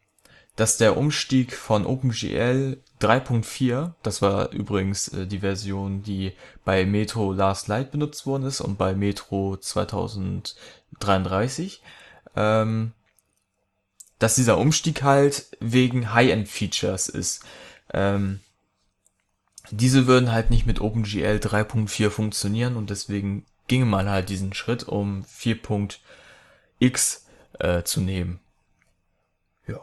dass 0.55 0.79
der 0.79 0.97
Umstieg 0.97 1.55
von 1.55 1.85
OpenGL 1.85 2.81
3.4, 3.01 3.93
das 4.03 4.23
war 4.23 4.53
übrigens 4.53 5.09
äh, 5.09 5.27
die 5.27 5.41
Version, 5.41 6.03
die 6.03 6.33
bei 6.65 6.87
Metro 6.87 7.33
Last 7.33 7.69
Light 7.69 7.91
benutzt 7.91 8.25
worden 8.27 8.45
ist 8.45 8.63
und 8.63 8.79
bei 8.79 8.95
Metro 8.95 9.57
2033, 9.57 11.83
ähm, 12.37 12.93
dass 14.19 14.37
dieser 14.37 14.57
Umstieg 14.57 15.03
halt 15.03 15.49
wegen 15.61 16.15
High-End-Features 16.15 17.11
ist. 17.11 17.45
Ähm, 17.93 18.41
diese 19.71 20.07
würden 20.07 20.33
halt 20.33 20.51
nicht 20.51 20.67
mit 20.67 20.81
OpenGL 20.81 21.41
3.4 21.43 22.11
funktionieren 22.11 22.77
und 22.77 22.91
deswegen 22.91 23.45
ginge 23.67 23.87
man 23.87 24.09
halt 24.09 24.29
diesen 24.29 24.55
Schritt, 24.55 24.85
um 24.85 25.25
4.x 25.25 27.27
äh, 27.59 27.83
zu 27.83 28.01
nehmen. 28.01 28.41
Ja. 29.67 29.81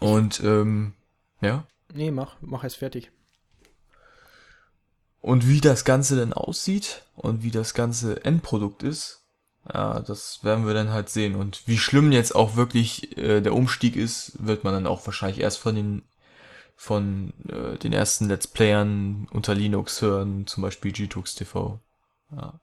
Und, 0.00 0.42
ähm, 0.42 0.94
ja. 1.40 1.66
Nee, 1.92 2.10
mach, 2.10 2.36
mach 2.40 2.64
es 2.64 2.74
fertig. 2.74 3.10
Und 5.20 5.48
wie 5.48 5.60
das 5.60 5.84
Ganze 5.84 6.16
denn 6.16 6.32
aussieht 6.32 7.02
und 7.16 7.42
wie 7.42 7.50
das 7.50 7.74
ganze 7.74 8.24
Endprodukt 8.24 8.82
ist, 8.82 9.24
ja, 9.72 10.00
das 10.00 10.44
werden 10.44 10.66
wir 10.66 10.74
dann 10.74 10.90
halt 10.90 11.08
sehen. 11.08 11.34
Und 11.34 11.66
wie 11.66 11.78
schlimm 11.78 12.12
jetzt 12.12 12.34
auch 12.34 12.54
wirklich 12.54 13.16
äh, 13.18 13.40
der 13.40 13.54
Umstieg 13.54 13.96
ist, 13.96 14.32
wird 14.38 14.62
man 14.62 14.72
dann 14.72 14.86
auch 14.86 15.04
wahrscheinlich 15.06 15.40
erst 15.40 15.58
von 15.58 15.74
den 15.74 16.02
von 16.76 17.32
äh, 17.48 17.78
den 17.78 17.92
ersten 17.92 18.28
Let's 18.28 18.46
Playern 18.46 19.26
unter 19.32 19.54
Linux 19.54 20.02
hören, 20.02 20.46
zum 20.46 20.62
Beispiel 20.62 20.92
GTux 20.92 21.34
TV. 21.34 21.80
Ja. 22.30 22.60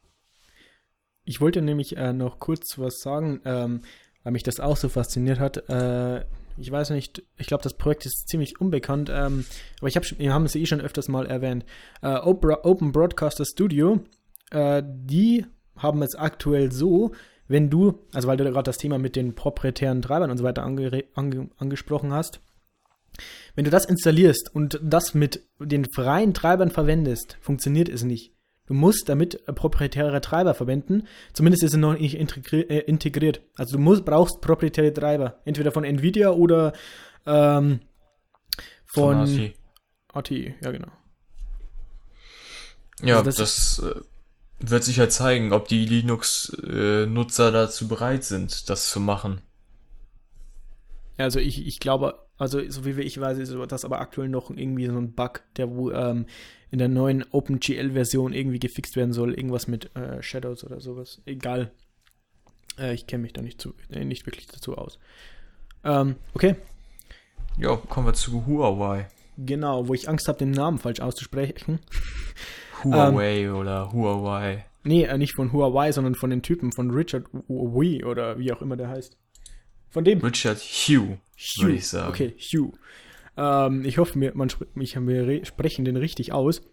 Ich 1.26 1.42
wollte 1.42 1.62
nämlich 1.62 1.98
äh, 1.98 2.14
noch 2.14 2.40
kurz 2.40 2.78
was 2.78 3.02
sagen, 3.02 3.42
ähm, 3.44 3.82
weil 4.24 4.34
mich 4.34 4.44
das 4.44 4.60
auch 4.60 4.78
so 4.78 4.88
fasziniert 4.88 5.40
hat. 5.40 5.68
Äh, 5.68 6.26
ich 6.58 6.72
weiß 6.72 6.92
nicht, 6.92 7.24
ich 7.38 7.48
glaube, 7.48 7.64
das 7.64 7.74
Projekt 7.74 8.06
ist 8.06 8.30
ziemlich 8.30 8.62
unbekannt, 8.62 9.10
ähm, 9.12 9.46
aber 9.80 9.88
ich 9.88 9.96
hab, 9.96 10.04
wir 10.18 10.34
haben 10.34 10.46
es 10.46 10.56
eh 10.56 10.66
schon 10.68 10.82
öfters 10.82 11.08
mal 11.08 11.26
erwähnt. 11.26 11.66
Äh, 12.02 12.18
Open 12.18 12.92
Broadcaster 12.92 13.46
Studio, 13.46 14.00
äh, 14.52 14.84
die 14.86 15.46
haben 15.76 16.04
es 16.04 16.16
aktuell 16.16 16.72
so, 16.72 17.14
wenn 17.48 17.72
du, 17.72 18.00
also 18.14 18.28
weil 18.28 18.38
du 18.38 18.44
gerade 18.44 18.64
das 18.64 18.78
Thema 18.78 19.00
mit 19.00 19.16
den 19.16 19.34
proprietären 19.34 20.02
Treibern 20.04 20.30
und 20.30 20.38
so 20.38 20.44
weiter 20.44 20.64
ange, 20.64 21.04
ange, 21.16 21.50
angesprochen 21.58 22.14
hast, 22.14 22.42
wenn 23.56 23.66
du 23.66 23.72
das 23.72 23.86
installierst 23.86 24.54
und 24.54 24.80
das 24.82 25.14
mit 25.14 25.48
den 25.60 25.86
freien 25.86 26.34
Treibern 26.34 26.72
verwendest, 26.72 27.38
funktioniert 27.42 27.90
es 27.90 28.04
nicht. 28.04 28.34
Du 28.66 28.74
musst 28.74 29.10
damit 29.10 29.46
proprietäre 29.46 30.22
Treiber 30.22 30.54
verwenden. 30.54 31.06
Zumindest 31.34 31.64
ist 31.64 31.74
es 31.74 31.78
noch 31.78 32.00
nicht 32.00 32.16
äh, 32.16 32.80
integriert. 32.80 33.42
Also 33.56 33.76
du 33.76 33.84
musst, 33.84 34.06
brauchst 34.06 34.40
proprietäre 34.40 34.94
Treiber. 34.94 35.42
Entweder 35.44 35.72
von 35.72 35.84
Nvidia 35.84 36.30
oder 36.32 36.72
ähm, 37.26 37.82
von, 38.86 39.28
von 39.28 39.54
ATI. 40.14 40.56
Ja 40.62 40.72
genau. 40.72 40.88
Ja, 43.02 43.18
also 43.18 43.26
das, 43.26 43.36
das 43.36 43.80
äh, 43.80 44.02
wird 44.60 44.84
sich 44.86 44.96
ja 44.96 45.10
zeigen, 45.10 45.52
ob 45.52 45.68
die 45.68 45.86
Linux-Nutzer 45.86 47.52
dazu 47.52 47.90
bereit 47.90 48.24
sind, 48.24 48.70
das 48.70 48.90
zu 48.90 49.02
machen. 49.02 49.42
Also 51.18 51.40
ich, 51.40 51.66
ich 51.68 51.80
glaube, 51.80 52.23
also 52.38 52.62
so 52.70 52.86
wie 52.86 53.02
ich 53.02 53.20
weiß, 53.20 53.38
ist 53.38 53.56
das 53.70 53.86
aber 53.86 54.02
aktuell 54.02 54.30
noch 54.30 54.50
irgendwie 54.50 54.88
so 54.88 54.98
ein 54.98 55.14
Bug, 55.14 55.42
der 55.56 55.76
wo 55.76 55.92
ähm, 55.92 56.26
in 56.72 56.80
der 56.80 56.90
neuen 56.90 57.24
OpenGL-Version 57.32 58.34
irgendwie 58.34 58.60
gefixt 58.60 58.96
werden 58.96 59.14
soll. 59.14 59.34
Irgendwas 59.34 59.68
mit 59.68 59.96
äh, 59.96 60.22
Shadows 60.24 60.64
oder 60.64 60.82
sowas. 60.82 61.22
Egal. 61.26 61.72
Äh, 62.80 62.96
ich 62.96 63.06
kenne 63.06 63.24
mich 63.24 63.34
da 63.34 63.42
nicht, 63.42 63.62
zu, 63.62 63.74
äh, 63.92 64.04
nicht 64.04 64.26
wirklich 64.26 64.48
dazu 64.48 64.76
aus. 64.76 64.98
Ähm, 65.84 66.16
okay. 66.34 66.56
Ja, 67.58 67.76
kommen 67.76 68.08
wir 68.08 68.14
zu 68.14 68.46
Huawei. 68.48 69.08
Genau, 69.38 69.88
wo 69.88 69.94
ich 69.94 70.10
Angst 70.10 70.28
habe, 70.28 70.40
den 70.40 70.52
Namen 70.52 70.80
falsch 70.80 71.00
auszusprechen. 71.00 71.80
Huawei 72.84 73.44
ähm, 73.44 73.56
oder 73.56 73.92
Huawei. 73.92 74.66
Nee, 74.84 75.04
äh, 75.04 75.18
nicht 75.18 75.36
von 75.36 75.54
Huawei, 75.54 75.92
sondern 75.92 76.16
von 76.16 76.30
den 76.30 76.42
Typen, 76.42 76.72
von 76.72 76.92
Richard 76.92 77.26
Wee 77.48 78.04
oder 78.04 78.38
wie 78.40 78.52
auch 78.52 78.62
immer 78.62 78.76
der 78.76 78.90
heißt. 78.90 79.18
Von 79.94 80.04
dem. 80.04 80.22
Richard 80.22 80.58
Hugh, 80.58 81.20
Hugh. 81.38 81.62
würde 81.62 81.76
ich 81.76 81.88
sagen. 81.88 82.10
Okay, 82.10 82.36
Hugh. 82.40 82.74
Ähm, 83.38 83.86
ich 83.86 84.00
hoffe, 84.00 84.18
man, 84.34 84.50
ich, 84.80 84.96
wir 85.00 85.46
sprechen 85.46 85.86
den 85.86 85.98
richtig 85.98 86.34
aus. 86.34 86.64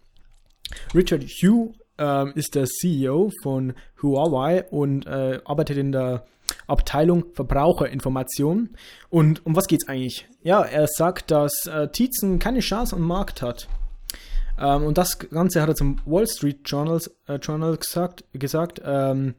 Richard 0.95 1.23
Hugh 1.23 1.75
ähm, 1.99 2.33
ist 2.33 2.55
der 2.55 2.65
CEO 2.65 3.29
von 3.43 3.73
Huawei 4.01 4.63
und 4.71 5.05
äh, 5.05 5.39
arbeitet 5.45 5.77
in 5.77 5.91
der 5.91 6.25
Abteilung 6.65 7.25
Verbraucherinformation. 7.33 8.75
Und 9.09 9.45
um 9.45 9.55
was 9.55 9.67
geht 9.67 9.83
es 9.83 9.87
eigentlich? 9.87 10.27
Ja, 10.41 10.63
er 10.63 10.87
sagt, 10.87 11.29
dass 11.29 11.67
äh, 11.67 11.89
Tietzen 11.89 12.39
keine 12.39 12.61
Chance 12.61 12.95
am 12.95 13.03
Markt 13.03 13.43
hat. 13.43 13.67
Ähm, 14.57 14.83
und 14.83 14.97
das 14.97 15.19
Ganze 15.19 15.61
hat 15.61 15.69
er 15.69 15.75
zum 15.75 15.99
Wall 16.05 16.27
Street 16.27 16.61
Journals, 16.65 17.15
äh, 17.27 17.35
Journal 17.35 17.77
gesagt. 17.77 18.23
gesagt 18.33 18.81
ähm, 18.83 19.35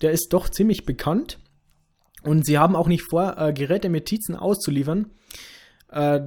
der 0.00 0.10
ist 0.10 0.32
doch 0.32 0.48
ziemlich 0.48 0.84
bekannt. 0.84 1.38
Und 2.26 2.44
sie 2.44 2.58
haben 2.58 2.74
auch 2.74 2.88
nicht 2.88 3.04
vor, 3.08 3.38
äh, 3.38 3.52
Geräte 3.52 3.88
mit 3.88 4.06
Tietzen 4.06 4.34
auszuliefern, 4.34 5.10
äh, 5.90 6.20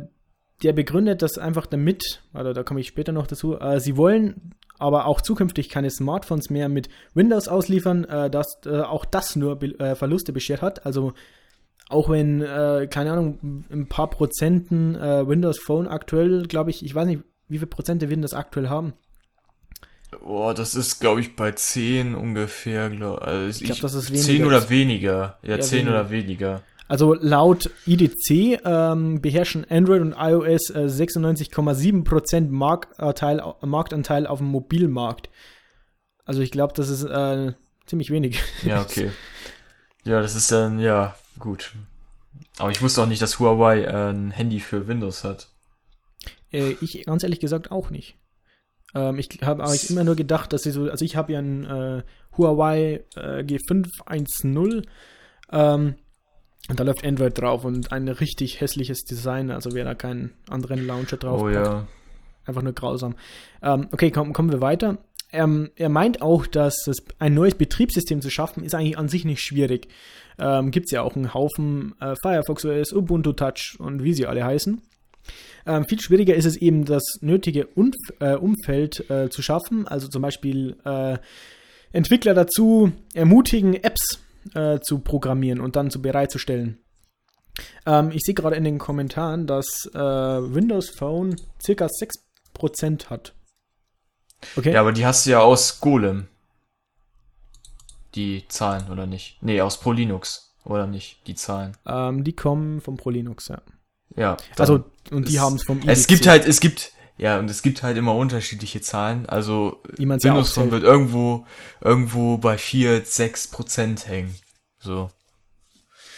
der 0.63 0.73
begründet 0.73 1.21
das 1.21 1.37
einfach 1.37 1.65
damit, 1.65 2.21
oder 2.33 2.53
da 2.53 2.63
komme 2.63 2.79
ich 2.79 2.87
später 2.87 3.11
noch 3.11 3.27
dazu, 3.27 3.59
äh, 3.59 3.79
sie 3.79 3.97
wollen 3.97 4.55
aber 4.77 5.07
auch 5.07 5.19
zukünftig 5.19 5.67
keine 5.67 5.89
Smartphones 5.89 6.49
mehr 6.49 6.69
mit 6.69 6.87
Windows 7.13 7.49
ausliefern, 7.49 8.05
äh, 8.05 8.29
dass 8.29 8.61
äh, 8.65 8.79
auch 8.79 9.03
das 9.03 9.35
nur 9.35 9.57
Be 9.57 9.77
äh, 9.77 9.95
Verluste 9.95 10.31
beschert 10.31 10.61
hat. 10.61 10.85
Also 10.85 11.13
auch 11.89 12.09
wenn, 12.09 12.41
äh, 12.41 12.87
keine 12.89 13.11
Ahnung, 13.11 13.65
ein 13.69 13.87
paar 13.89 14.09
Prozenten 14.09 14.95
äh, 14.95 15.27
Windows 15.27 15.59
Phone 15.59 15.87
aktuell, 15.87 16.43
glaube 16.43 16.69
ich, 16.69 16.85
ich 16.85 16.95
weiß 16.95 17.07
nicht, 17.07 17.23
wie 17.49 17.57
viele 17.57 17.67
Prozente 17.67 18.07
das 18.07 18.33
aktuell 18.33 18.69
haben. 18.69 18.93
Boah, 20.11 20.53
das 20.53 20.75
ist, 20.75 20.99
glaube 20.99 21.21
ich, 21.21 21.35
bei 21.35 21.51
10 21.51 22.15
ungefähr. 22.15 22.89
Glaub, 22.89 23.21
also 23.21 23.47
ich 23.47 23.63
glaube, 23.63 23.81
das 23.81 23.93
ist 23.93 24.09
weniger. 24.09 24.25
10 24.25 24.45
oder 24.45 24.69
weniger. 24.69 25.37
Ja, 25.43 25.55
ja 25.55 25.59
10 25.59 25.79
weniger. 25.79 25.91
oder 25.91 26.09
weniger. 26.09 26.61
Also 26.87 27.13
laut 27.13 27.69
IDC 27.85 28.61
ähm, 28.65 29.21
beherrschen 29.21 29.63
Android 29.69 30.01
und 30.01 30.15
iOS 30.17 30.71
äh, 30.71 30.87
96,7% 30.87 32.49
Marktanteil, 32.49 33.43
Marktanteil 33.61 34.25
auf 34.25 34.39
dem 34.39 34.47
Mobilmarkt. 34.47 35.29
Also 36.25 36.41
ich 36.41 36.49
glaube, 36.49 36.73
das 36.75 36.89
ist 36.89 37.03
äh, 37.03 37.53
ziemlich 37.85 38.09
wenig. 38.09 38.41
Ja, 38.63 38.81
okay. 38.81 39.11
Ja, 40.03 40.19
das 40.21 40.35
ist 40.35 40.51
dann, 40.51 40.79
ja, 40.79 41.15
gut. 41.37 41.73
Aber 42.57 42.71
ich 42.71 42.81
wusste 42.81 43.03
auch 43.03 43.07
nicht, 43.07 43.21
dass 43.21 43.39
Huawei 43.39 43.83
äh, 43.83 44.09
ein 44.09 44.31
Handy 44.31 44.59
für 44.59 44.87
Windows 44.87 45.23
hat. 45.23 45.49
Äh, 46.51 46.75
ich 46.81 47.05
ganz 47.05 47.21
ehrlich 47.21 47.39
gesagt 47.39 47.71
auch 47.71 47.91
nicht. 47.91 48.15
Ähm, 48.95 49.19
ich 49.19 49.29
habe 49.41 49.63
eigentlich 49.63 49.89
immer 49.89 50.03
nur 50.03 50.15
gedacht, 50.15 50.53
dass 50.53 50.63
sie 50.63 50.71
so, 50.71 50.89
also 50.89 51.05
ich 51.05 51.15
habe 51.15 51.33
ja 51.33 51.39
ein 51.39 51.65
äh, 51.65 52.03
Huawei 52.37 53.03
äh, 53.15 53.43
G510. 53.43 54.83
Ähm, 55.51 55.95
und 56.69 56.79
da 56.79 56.83
läuft 56.83 57.05
Android 57.05 57.37
drauf 57.37 57.65
und 57.65 57.91
ein 57.91 58.07
richtig 58.07 58.61
hässliches 58.61 59.03
Design, 59.03 59.49
also 59.49 59.73
wäre 59.73 59.87
da 59.87 59.95
keinen 59.95 60.33
anderen 60.49 60.85
Launcher 60.85 61.17
drauf. 61.17 61.41
Oh 61.41 61.49
ja. 61.49 61.87
Einfach 62.45 62.61
nur 62.61 62.73
grausam. 62.73 63.15
Ähm, 63.61 63.87
okay, 63.91 64.11
komm, 64.11 64.33
kommen 64.33 64.51
wir 64.51 64.61
weiter. 64.61 64.97
Ähm, 65.31 65.69
er 65.75 65.89
meint 65.89 66.21
auch, 66.21 66.47
dass 66.47 66.83
das, 66.85 66.97
ein 67.19 67.33
neues 67.33 67.55
Betriebssystem 67.55 68.21
zu 68.21 68.29
schaffen, 68.29 68.63
ist 68.63 68.73
eigentlich 68.73 68.97
an 68.97 69.09
sich 69.09 69.25
nicht 69.25 69.41
schwierig. 69.41 69.87
Ähm, 70.39 70.71
Gibt 70.71 70.85
es 70.87 70.91
ja 70.91 71.01
auch 71.01 71.15
einen 71.15 71.33
Haufen 71.33 71.95
äh, 71.99 72.15
Firefox 72.21 72.65
OS, 72.65 72.93
Ubuntu 72.93 73.33
Touch 73.33 73.75
und 73.79 74.03
wie 74.03 74.13
sie 74.13 74.25
alle 74.25 74.43
heißen. 74.43 74.81
Ähm, 75.69 75.85
viel 75.85 75.99
schwieriger 75.99 76.35
ist 76.35 76.45
es 76.45 76.57
eben, 76.57 76.85
das 76.85 77.03
nötige 77.21 77.67
Umf 77.67 77.95
äh, 78.19 78.35
Umfeld 78.35 79.09
äh, 79.09 79.29
zu 79.29 79.41
schaffen, 79.41 79.87
also 79.87 80.07
zum 80.07 80.21
Beispiel 80.21 80.77
äh, 80.83 81.17
Entwickler 81.91 82.33
dazu 82.33 82.91
ermutigen, 83.13 83.75
Apps 83.75 84.19
äh, 84.55 84.79
zu 84.79 84.99
programmieren 84.99 85.61
und 85.61 85.75
dann 85.75 85.91
zu 85.91 86.01
bereitzustellen. 86.01 86.79
Ähm, 87.85 88.11
ich 88.11 88.21
sehe 88.23 88.33
gerade 88.33 88.55
in 88.55 88.63
den 88.63 88.79
Kommentaren, 88.79 89.47
dass 89.47 89.67
äh, 89.93 89.99
Windows 89.99 90.89
Phone 90.89 91.35
circa 91.61 91.87
6 91.87 92.29
5% 92.59 93.09
hat. 93.09 93.33
Okay. 94.55 94.73
Ja, 94.73 94.81
aber 94.81 94.91
die 94.91 95.05
hast 95.05 95.25
du 95.25 95.31
ja 95.31 95.39
aus 95.41 95.79
Golem. 95.79 96.27
Die 98.15 98.45
Zahlen, 98.47 98.89
oder 98.89 99.05
nicht? 99.05 99.37
Nee, 99.41 99.61
aus 99.61 99.79
ProLinux, 99.79 100.55
oder 100.65 100.87
nicht? 100.87 101.27
Die 101.27 101.35
Zahlen. 101.35 101.77
Ähm, 101.85 102.23
die 102.23 102.33
kommen 102.33 102.81
vom 102.81 102.97
ProLinux, 102.97 103.49
ja. 103.49 103.61
Ja. 104.15 104.37
Also, 104.57 104.83
und 105.11 105.27
die 105.29 105.39
haben 105.39 105.55
es 105.55 105.63
vom 105.63 105.79
IDC. 105.79 105.89
Es 105.89 106.07
gibt 106.07 106.27
halt, 106.27 106.45
es 106.45 106.59
gibt, 106.59 106.91
ja, 107.17 107.39
und 107.39 107.49
es 107.49 107.61
gibt 107.61 107.83
halt 107.83 107.97
immer 107.97 108.15
unterschiedliche 108.15 108.81
Zahlen. 108.81 109.25
Also, 109.27 109.81
Windows 109.97 110.53
Phone 110.53 110.71
wird 110.71 110.83
irgendwo, 110.83 111.45
irgendwo 111.81 112.37
bei 112.37 112.57
4, 112.57 113.03
6 113.05 113.49
Prozent 113.49 114.07
hängen. 114.07 114.35
So. 114.79 115.09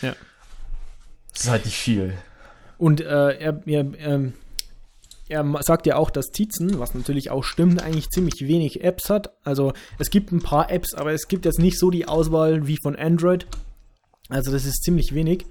Ja. 0.01 0.15
Das 1.33 1.43
ist 1.43 1.49
halt 1.49 1.65
nicht 1.65 1.77
viel. 1.77 2.17
Und 2.77 3.01
äh, 3.01 3.37
er, 3.37 3.61
er, 3.65 3.85
ähm, 3.99 4.33
er 5.31 5.63
sagt 5.63 5.85
ja 5.85 5.95
auch, 5.95 6.09
dass 6.09 6.31
Tizen, 6.31 6.79
was 6.79 6.93
natürlich 6.93 7.31
auch 7.31 7.43
stimmt, 7.43 7.81
eigentlich 7.81 8.09
ziemlich 8.09 8.41
wenig 8.41 8.83
Apps 8.83 9.09
hat. 9.09 9.31
Also 9.43 9.73
es 9.97 10.09
gibt 10.09 10.31
ein 10.31 10.41
paar 10.41 10.69
Apps, 10.69 10.93
aber 10.93 11.13
es 11.13 11.27
gibt 11.27 11.45
jetzt 11.45 11.59
nicht 11.59 11.79
so 11.79 11.89
die 11.89 12.07
Auswahl 12.07 12.67
wie 12.67 12.77
von 12.81 12.95
Android. 12.95 13.47
Also 14.29 14.51
das 14.51 14.65
ist 14.65 14.83
ziemlich 14.83 15.13
wenig. 15.13 15.45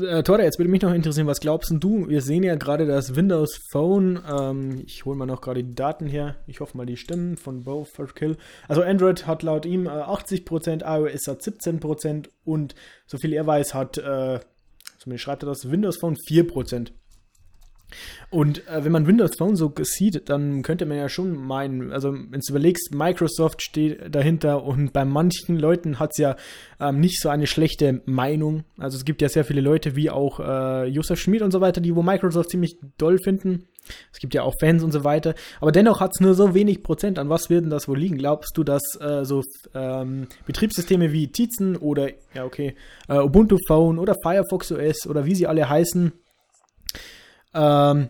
Äh, 0.00 0.22
Tora, 0.22 0.42
jetzt 0.42 0.58
würde 0.58 0.70
mich 0.70 0.80
noch 0.80 0.94
interessieren, 0.94 1.26
was 1.26 1.40
glaubst 1.40 1.70
du? 1.70 2.08
Wir 2.08 2.22
sehen 2.22 2.42
ja 2.42 2.54
gerade 2.54 2.86
das 2.86 3.14
Windows 3.14 3.60
Phone. 3.70 4.22
Ähm, 4.26 4.82
ich 4.86 5.04
hole 5.04 5.16
mal 5.16 5.26
noch 5.26 5.42
gerade 5.42 5.62
die 5.62 5.74
Daten 5.74 6.06
her. 6.06 6.36
Ich 6.46 6.60
hoffe 6.60 6.78
mal 6.78 6.86
die 6.86 6.96
Stimmen 6.96 7.36
von 7.36 7.64
Bo 7.64 7.86
Kill. 8.14 8.38
Also 8.68 8.82
Android 8.82 9.26
hat 9.26 9.42
laut 9.42 9.66
ihm 9.66 9.86
äh, 9.86 9.90
80%, 9.90 10.82
iOS 10.82 11.26
hat 11.26 11.42
17% 11.42 12.28
und 12.44 12.74
soviel 13.06 13.34
er 13.34 13.46
weiß, 13.46 13.74
hat, 13.74 13.98
äh, 13.98 14.40
zumindest 14.98 15.24
schreibt 15.24 15.42
er 15.42 15.50
das, 15.50 15.70
Windows 15.70 15.98
Phone 15.98 16.16
4%. 16.16 16.92
Und 18.30 18.66
äh, 18.68 18.84
wenn 18.84 18.92
man 18.92 19.06
Windows 19.06 19.36
Phone 19.36 19.56
so 19.56 19.72
sieht, 19.82 20.28
dann 20.28 20.62
könnte 20.62 20.86
man 20.86 20.96
ja 20.96 21.08
schon 21.08 21.34
meinen, 21.36 21.92
also 21.92 22.12
wenn 22.12 22.40
du 22.40 22.50
überlegst, 22.50 22.94
Microsoft 22.94 23.62
steht 23.62 24.14
dahinter 24.14 24.64
und 24.64 24.92
bei 24.92 25.04
manchen 25.04 25.58
Leuten 25.58 25.98
hat 25.98 26.10
es 26.12 26.18
ja 26.18 26.36
ähm, 26.80 27.00
nicht 27.00 27.20
so 27.20 27.28
eine 27.28 27.46
schlechte 27.46 28.02
Meinung. 28.06 28.64
Also 28.78 28.96
es 28.96 29.04
gibt 29.04 29.22
ja 29.22 29.28
sehr 29.28 29.44
viele 29.44 29.60
Leute 29.60 29.96
wie 29.96 30.10
auch 30.10 30.40
äh, 30.40 30.86
Josef 30.86 31.20
Schmid 31.20 31.42
und 31.42 31.50
so 31.50 31.60
weiter, 31.60 31.80
die 31.80 31.94
wo 31.94 32.02
Microsoft 32.02 32.50
ziemlich 32.50 32.76
doll 32.98 33.18
finden. 33.18 33.66
Es 34.12 34.18
gibt 34.18 34.34
ja 34.34 34.42
auch 34.42 34.54
Fans 34.60 34.82
und 34.82 34.92
so 34.92 35.04
weiter. 35.04 35.34
Aber 35.60 35.72
dennoch 35.72 36.00
hat 36.00 36.12
es 36.14 36.20
nur 36.20 36.34
so 36.34 36.54
wenig 36.54 36.82
Prozent. 36.82 37.18
An 37.18 37.28
was 37.28 37.50
wird 37.50 37.64
denn 37.64 37.70
das 37.70 37.88
wohl 37.88 37.98
liegen? 37.98 38.16
Glaubst 38.16 38.56
du, 38.56 38.64
dass 38.64 38.82
äh, 39.00 39.24
so 39.24 39.42
ähm, 39.74 40.28
Betriebssysteme 40.46 41.12
wie 41.12 41.28
Tizen 41.28 41.76
oder, 41.76 42.10
ja 42.34 42.44
okay, 42.44 42.76
äh, 43.08 43.18
Ubuntu 43.18 43.58
Phone 43.66 43.98
oder 43.98 44.14
Firefox 44.22 44.72
OS 44.72 45.06
oder 45.06 45.24
wie 45.24 45.34
sie 45.34 45.46
alle 45.46 45.68
heißen, 45.68 46.12
ähm, 47.54 48.08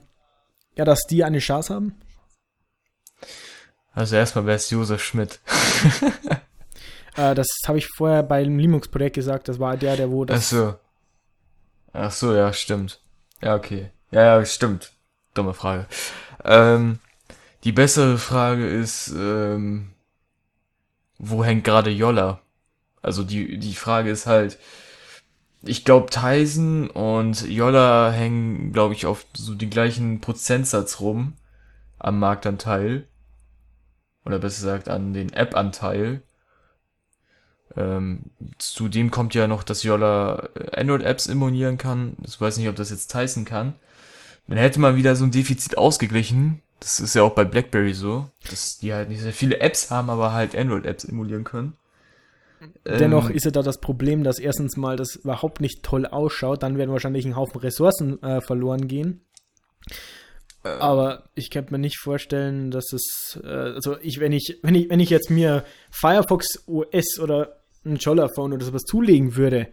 ja, 0.76 0.84
dass 0.84 1.00
die 1.08 1.24
eine 1.24 1.38
Chance 1.38 1.74
haben? 1.74 2.00
Also 3.92 4.16
erstmal 4.16 4.46
wäre 4.46 4.56
es 4.56 4.70
Josef 4.70 5.02
Schmidt. 5.02 5.40
äh, 7.16 7.34
das 7.34 7.48
habe 7.66 7.78
ich 7.78 7.88
vorher 7.88 8.22
beim 8.22 8.58
Linux-Projekt 8.58 9.16
gesagt, 9.16 9.48
das 9.48 9.58
war 9.58 9.76
der, 9.76 9.96
der 9.96 10.10
wo 10.10 10.24
das. 10.24 10.38
Ach 10.38 10.42
so. 10.42 10.74
Ach 11.92 12.10
so, 12.10 12.34
ja, 12.34 12.52
stimmt. 12.52 13.00
Ja, 13.42 13.54
okay. 13.54 13.90
Ja, 14.10 14.38
ja, 14.38 14.44
stimmt. 14.46 14.92
Dumme 15.34 15.52
Frage. 15.52 15.86
Ähm, 16.44 17.00
die 17.64 17.72
bessere 17.72 18.18
Frage 18.18 18.66
ist, 18.66 19.08
ähm, 19.08 19.92
wo 21.18 21.44
hängt 21.44 21.64
gerade 21.64 21.90
Jolla? 21.90 22.40
Also 23.02 23.24
die, 23.24 23.58
die 23.58 23.74
Frage 23.74 24.10
ist 24.10 24.26
halt, 24.26 24.58
ich 25.64 25.84
glaube, 25.84 26.10
Tyson 26.10 26.90
und 26.90 27.48
Yolla 27.48 28.10
hängen, 28.10 28.72
glaube 28.72 28.94
ich, 28.94 29.06
auf 29.06 29.26
so 29.34 29.54
den 29.54 29.70
gleichen 29.70 30.20
Prozentsatz 30.20 31.00
rum 31.00 31.34
am 31.98 32.18
Marktanteil. 32.18 33.06
Oder 34.24 34.38
besser 34.38 34.62
gesagt 34.62 34.88
an 34.88 35.12
den 35.12 35.32
App-Anteil. 35.32 36.22
Ähm, 37.76 38.24
zudem 38.58 39.10
kommt 39.10 39.34
ja 39.34 39.46
noch, 39.46 39.62
dass 39.62 39.82
Yolla 39.82 40.48
Android-Apps 40.72 41.26
immunieren 41.26 41.78
kann. 41.78 42.16
Ich 42.24 42.40
weiß 42.40 42.58
nicht, 42.58 42.68
ob 42.68 42.76
das 42.76 42.90
jetzt 42.90 43.10
Tyson 43.10 43.44
kann. 43.44 43.74
Man 44.46 44.58
hätte 44.58 44.80
mal 44.80 44.96
wieder 44.96 45.16
so 45.16 45.24
ein 45.24 45.30
Defizit 45.30 45.78
ausgeglichen. 45.78 46.60
Das 46.80 46.98
ist 46.98 47.14
ja 47.14 47.22
auch 47.22 47.34
bei 47.34 47.44
BlackBerry 47.44 47.94
so, 47.94 48.28
dass 48.50 48.78
die 48.78 48.92
halt 48.92 49.08
nicht 49.08 49.22
sehr 49.22 49.32
viele 49.32 49.60
Apps 49.60 49.90
haben, 49.90 50.10
aber 50.10 50.32
halt 50.32 50.56
Android-Apps 50.56 51.04
emulieren 51.04 51.44
können. 51.44 51.74
Dennoch 52.86 53.30
ähm, 53.30 53.36
ist 53.36 53.44
ja 53.44 53.50
da 53.50 53.62
das 53.62 53.80
Problem, 53.80 54.24
dass 54.24 54.38
erstens 54.38 54.76
mal 54.76 54.96
das 54.96 55.16
überhaupt 55.16 55.60
nicht 55.60 55.82
toll 55.82 56.06
ausschaut, 56.06 56.62
dann 56.62 56.78
werden 56.78 56.90
wahrscheinlich 56.90 57.24
ein 57.24 57.36
Haufen 57.36 57.60
Ressourcen 57.60 58.22
äh, 58.22 58.40
verloren 58.40 58.88
gehen. 58.88 59.22
Äh, 60.64 60.68
Aber 60.68 61.24
ich 61.34 61.50
könnte 61.50 61.72
mir 61.72 61.78
nicht 61.78 61.98
vorstellen, 61.98 62.70
dass 62.70 62.92
es, 62.92 63.40
äh, 63.42 63.48
also 63.48 63.96
ich, 64.00 64.20
wenn 64.20 64.32
ich, 64.32 64.58
wenn 64.62 64.74
ich, 64.74 64.90
wenn 64.90 65.00
ich 65.00 65.10
jetzt 65.10 65.30
mir 65.30 65.64
Firefox 65.90 66.66
OS 66.66 67.18
oder 67.20 67.62
ein 67.84 67.96
Jolla-Phone 67.96 68.52
oder 68.52 68.64
sowas 68.64 68.82
zulegen 68.82 69.36
würde, 69.36 69.68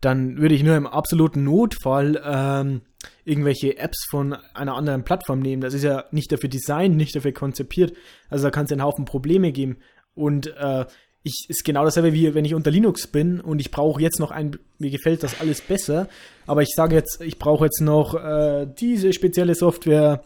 dann 0.00 0.38
würde 0.38 0.54
ich 0.54 0.62
nur 0.62 0.76
im 0.76 0.86
absoluten 0.86 1.44
Notfall 1.44 2.20
ähm, 2.24 2.82
irgendwelche 3.24 3.78
Apps 3.78 4.06
von 4.08 4.34
einer 4.54 4.74
anderen 4.74 5.02
Plattform 5.04 5.40
nehmen. 5.40 5.62
Das 5.62 5.74
ist 5.74 5.82
ja 5.82 6.04
nicht 6.10 6.30
dafür 6.30 6.50
designt, 6.50 6.96
nicht 6.96 7.16
dafür 7.16 7.32
konzipiert. 7.32 7.94
Also 8.28 8.44
da 8.44 8.50
kann 8.50 8.66
es 8.66 8.72
einen 8.72 8.82
Haufen 8.82 9.06
Probleme 9.06 9.50
geben. 9.50 9.78
Und 10.14 10.46
äh, 10.56 10.84
ich 11.24 11.46
ist 11.48 11.64
genau 11.64 11.84
dasselbe 11.84 12.12
wie 12.12 12.34
wenn 12.34 12.44
ich 12.44 12.54
unter 12.54 12.70
Linux 12.70 13.06
bin 13.06 13.40
und 13.40 13.58
ich 13.58 13.70
brauche 13.70 14.00
jetzt 14.00 14.20
noch 14.20 14.30
ein, 14.30 14.58
mir 14.78 14.90
gefällt 14.90 15.22
das 15.22 15.40
alles 15.40 15.62
besser, 15.62 16.06
aber 16.46 16.62
ich 16.62 16.68
sage 16.76 16.94
jetzt, 16.94 17.20
ich 17.22 17.38
brauche 17.38 17.64
jetzt 17.64 17.80
noch 17.80 18.14
äh, 18.14 18.66
diese 18.78 19.12
spezielle 19.14 19.54
Software, 19.54 20.22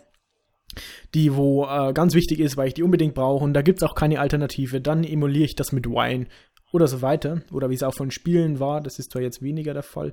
die 1.15 1.35
wo 1.35 1.65
äh, 1.67 1.93
ganz 1.93 2.15
wichtig 2.15 2.41
ist, 2.41 2.57
weil 2.57 2.69
ich 2.69 2.75
die 2.75 2.83
unbedingt 2.83 3.15
brauche 3.15 3.45
und 3.45 3.55
da 3.55 3.63
gibt 3.63 3.81
es 3.81 3.89
auch 3.89 3.95
keine 3.95 4.19
Alternative, 4.19 4.81
dann 4.81 5.05
emuliere 5.05 5.45
ich 5.45 5.55
das 5.55 5.71
mit 5.71 5.87
Wine 5.87 6.27
oder 6.73 6.89
so 6.89 7.01
weiter 7.01 7.43
oder 7.53 7.71
wie 7.71 7.75
es 7.75 7.85
auch 7.85 7.95
von 7.95 8.11
Spielen 8.11 8.59
war, 8.59 8.81
das 8.81 8.99
ist 8.99 9.13
zwar 9.13 9.23
jetzt 9.23 9.41
weniger 9.41 9.75
der 9.75 9.85
Fall, 9.85 10.13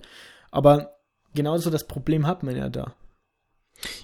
aber 0.51 0.97
genauso 1.33 1.71
das 1.71 1.87
Problem 1.87 2.27
hat 2.27 2.43
man 2.43 2.55
ja 2.55 2.69
da. 2.69 2.93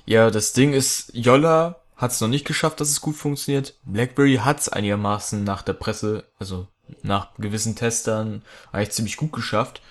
Ja, 0.06 0.32
das 0.32 0.52
Ding 0.54 0.74
ist, 0.74 1.14
Yolla 1.14 1.81
hat 2.02 2.12
es 2.12 2.20
noch 2.20 2.28
nicht 2.28 2.46
geschafft, 2.46 2.82
dass 2.82 2.90
es 2.90 3.00
gut 3.00 3.16
funktioniert. 3.16 3.76
BlackBerry 3.86 4.38
hat 4.38 4.60
es 4.60 4.70
einigermaßen 4.70 5.44
nach 5.44 5.62
der 5.62 5.74
Presse, 5.74 6.26
also 6.40 6.68
nach 7.04 7.30
gewissen 7.38 7.76
Testern, 7.76 8.42
eigentlich 8.72 8.92
ziemlich 8.92 9.18
gut 9.18 9.32
geschafft. 9.32 9.82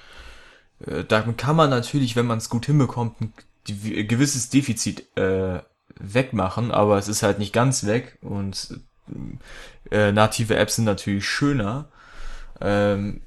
Äh, 0.85 1.05
damit 1.05 1.39
kann 1.39 1.57
man 1.57 1.71
natürlich, 1.71 2.17
wenn 2.17 2.27
man 2.27 2.39
es 2.39 2.51
gut 2.51 2.67
hinbekommt, 2.67 3.21
ein 3.21 3.33
gewisses 4.09 4.51
Defizit 4.51 5.17
äh, 5.17 5.61
wegmachen, 5.99 6.73
aber 6.73 6.99
es 6.99 7.09
ist 7.09 7.23
halt 7.23 7.39
nicht 7.39 7.53
ganz 7.53 7.87
weg 7.87 8.19
und 8.23 8.81
äh, 9.91 10.13
native 10.13 10.57
Apps 10.57 10.77
sind 10.77 10.87
natürlich 10.87 11.29
schöner. 11.29 11.89
Ähm, 12.61 13.21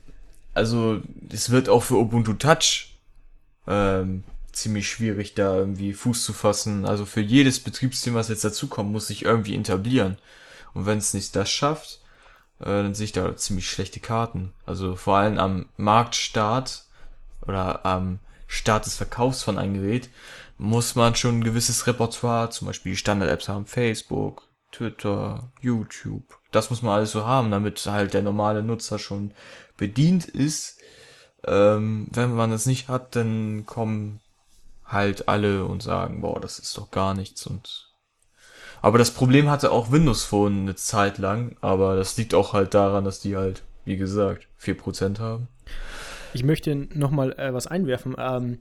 also 0.53 1.01
es 1.31 1.49
wird 1.49 1.69
auch 1.69 1.83
für 1.83 1.95
Ubuntu 1.95 2.33
Touch 2.33 2.99
ähm, 3.67 4.23
ziemlich 4.53 4.89
schwierig, 4.89 5.33
da 5.33 5.55
irgendwie 5.57 5.93
Fuß 5.93 6.23
zu 6.23 6.33
fassen. 6.33 6.85
Also 6.85 7.05
für 7.05 7.21
jedes 7.21 7.59
Betriebssystem, 7.59 8.13
was 8.13 8.29
jetzt 8.29 8.45
dazukommt, 8.45 8.91
muss 8.91 9.07
sich 9.07 9.25
irgendwie 9.25 9.55
etablieren. 9.55 10.17
Und 10.73 10.85
wenn 10.85 10.97
es 10.97 11.13
nicht 11.13 11.35
das 11.35 11.51
schafft, 11.51 12.01
äh, 12.59 12.65
dann 12.65 12.95
sehe 12.95 13.05
ich 13.05 13.11
da 13.11 13.35
ziemlich 13.35 13.69
schlechte 13.69 13.99
Karten. 13.99 14.53
Also 14.65 14.95
vor 14.95 15.17
allem 15.17 15.37
am 15.37 15.65
Marktstart 15.77 16.85
oder 17.41 17.85
am 17.85 18.19
Start 18.47 18.85
des 18.85 18.95
Verkaufs 18.95 19.43
von 19.43 19.57
einem 19.57 19.73
Gerät 19.73 20.09
muss 20.57 20.95
man 20.95 21.15
schon 21.15 21.39
ein 21.39 21.43
gewisses 21.43 21.87
Repertoire, 21.87 22.51
zum 22.51 22.67
Beispiel 22.67 22.95
Standard-Apps 22.95 23.49
haben, 23.49 23.65
Facebook, 23.65 24.47
Twitter, 24.71 25.51
YouTube. 25.59 26.37
Das 26.51 26.69
muss 26.69 26.81
man 26.81 26.93
alles 26.93 27.11
so 27.11 27.25
haben, 27.25 27.51
damit 27.51 27.83
halt 27.85 28.13
der 28.13 28.21
normale 28.21 28.63
Nutzer 28.63 28.99
schon 28.99 29.33
bedient 29.77 30.25
ist. 30.25 30.79
Ähm, 31.45 32.07
wenn 32.11 32.33
man 32.33 32.51
das 32.51 32.65
nicht 32.65 32.87
hat, 32.87 33.15
dann 33.15 33.65
kommen 33.65 34.21
halt 34.93 35.27
alle 35.27 35.65
und 35.65 35.83
sagen, 35.83 36.21
boah, 36.21 36.39
das 36.39 36.59
ist 36.59 36.77
doch 36.77 36.91
gar 36.91 37.13
nichts 37.13 37.45
und 37.47 37.93
aber 38.83 38.97
das 38.97 39.11
Problem 39.11 39.49
hatte 39.49 39.71
auch 39.71 39.93
Windows 39.93 40.25
Phone 40.25 40.63
eine 40.63 40.75
Zeit 40.75 41.17
lang, 41.17 41.55
aber 41.61 41.95
das 41.95 42.17
liegt 42.17 42.33
auch 42.33 42.51
halt 42.51 42.73
daran, 42.73 43.05
dass 43.05 43.21
die 43.21 43.37
halt, 43.37 43.63
wie 43.85 43.95
gesagt, 43.95 44.49
4% 44.61 45.19
haben. 45.19 45.47
Ich 46.33 46.43
möchte 46.43 46.75
nochmal 46.75 47.31
äh, 47.39 47.53
was 47.53 47.65
einwerfen. 47.65 48.15
Ähm, 48.19 48.57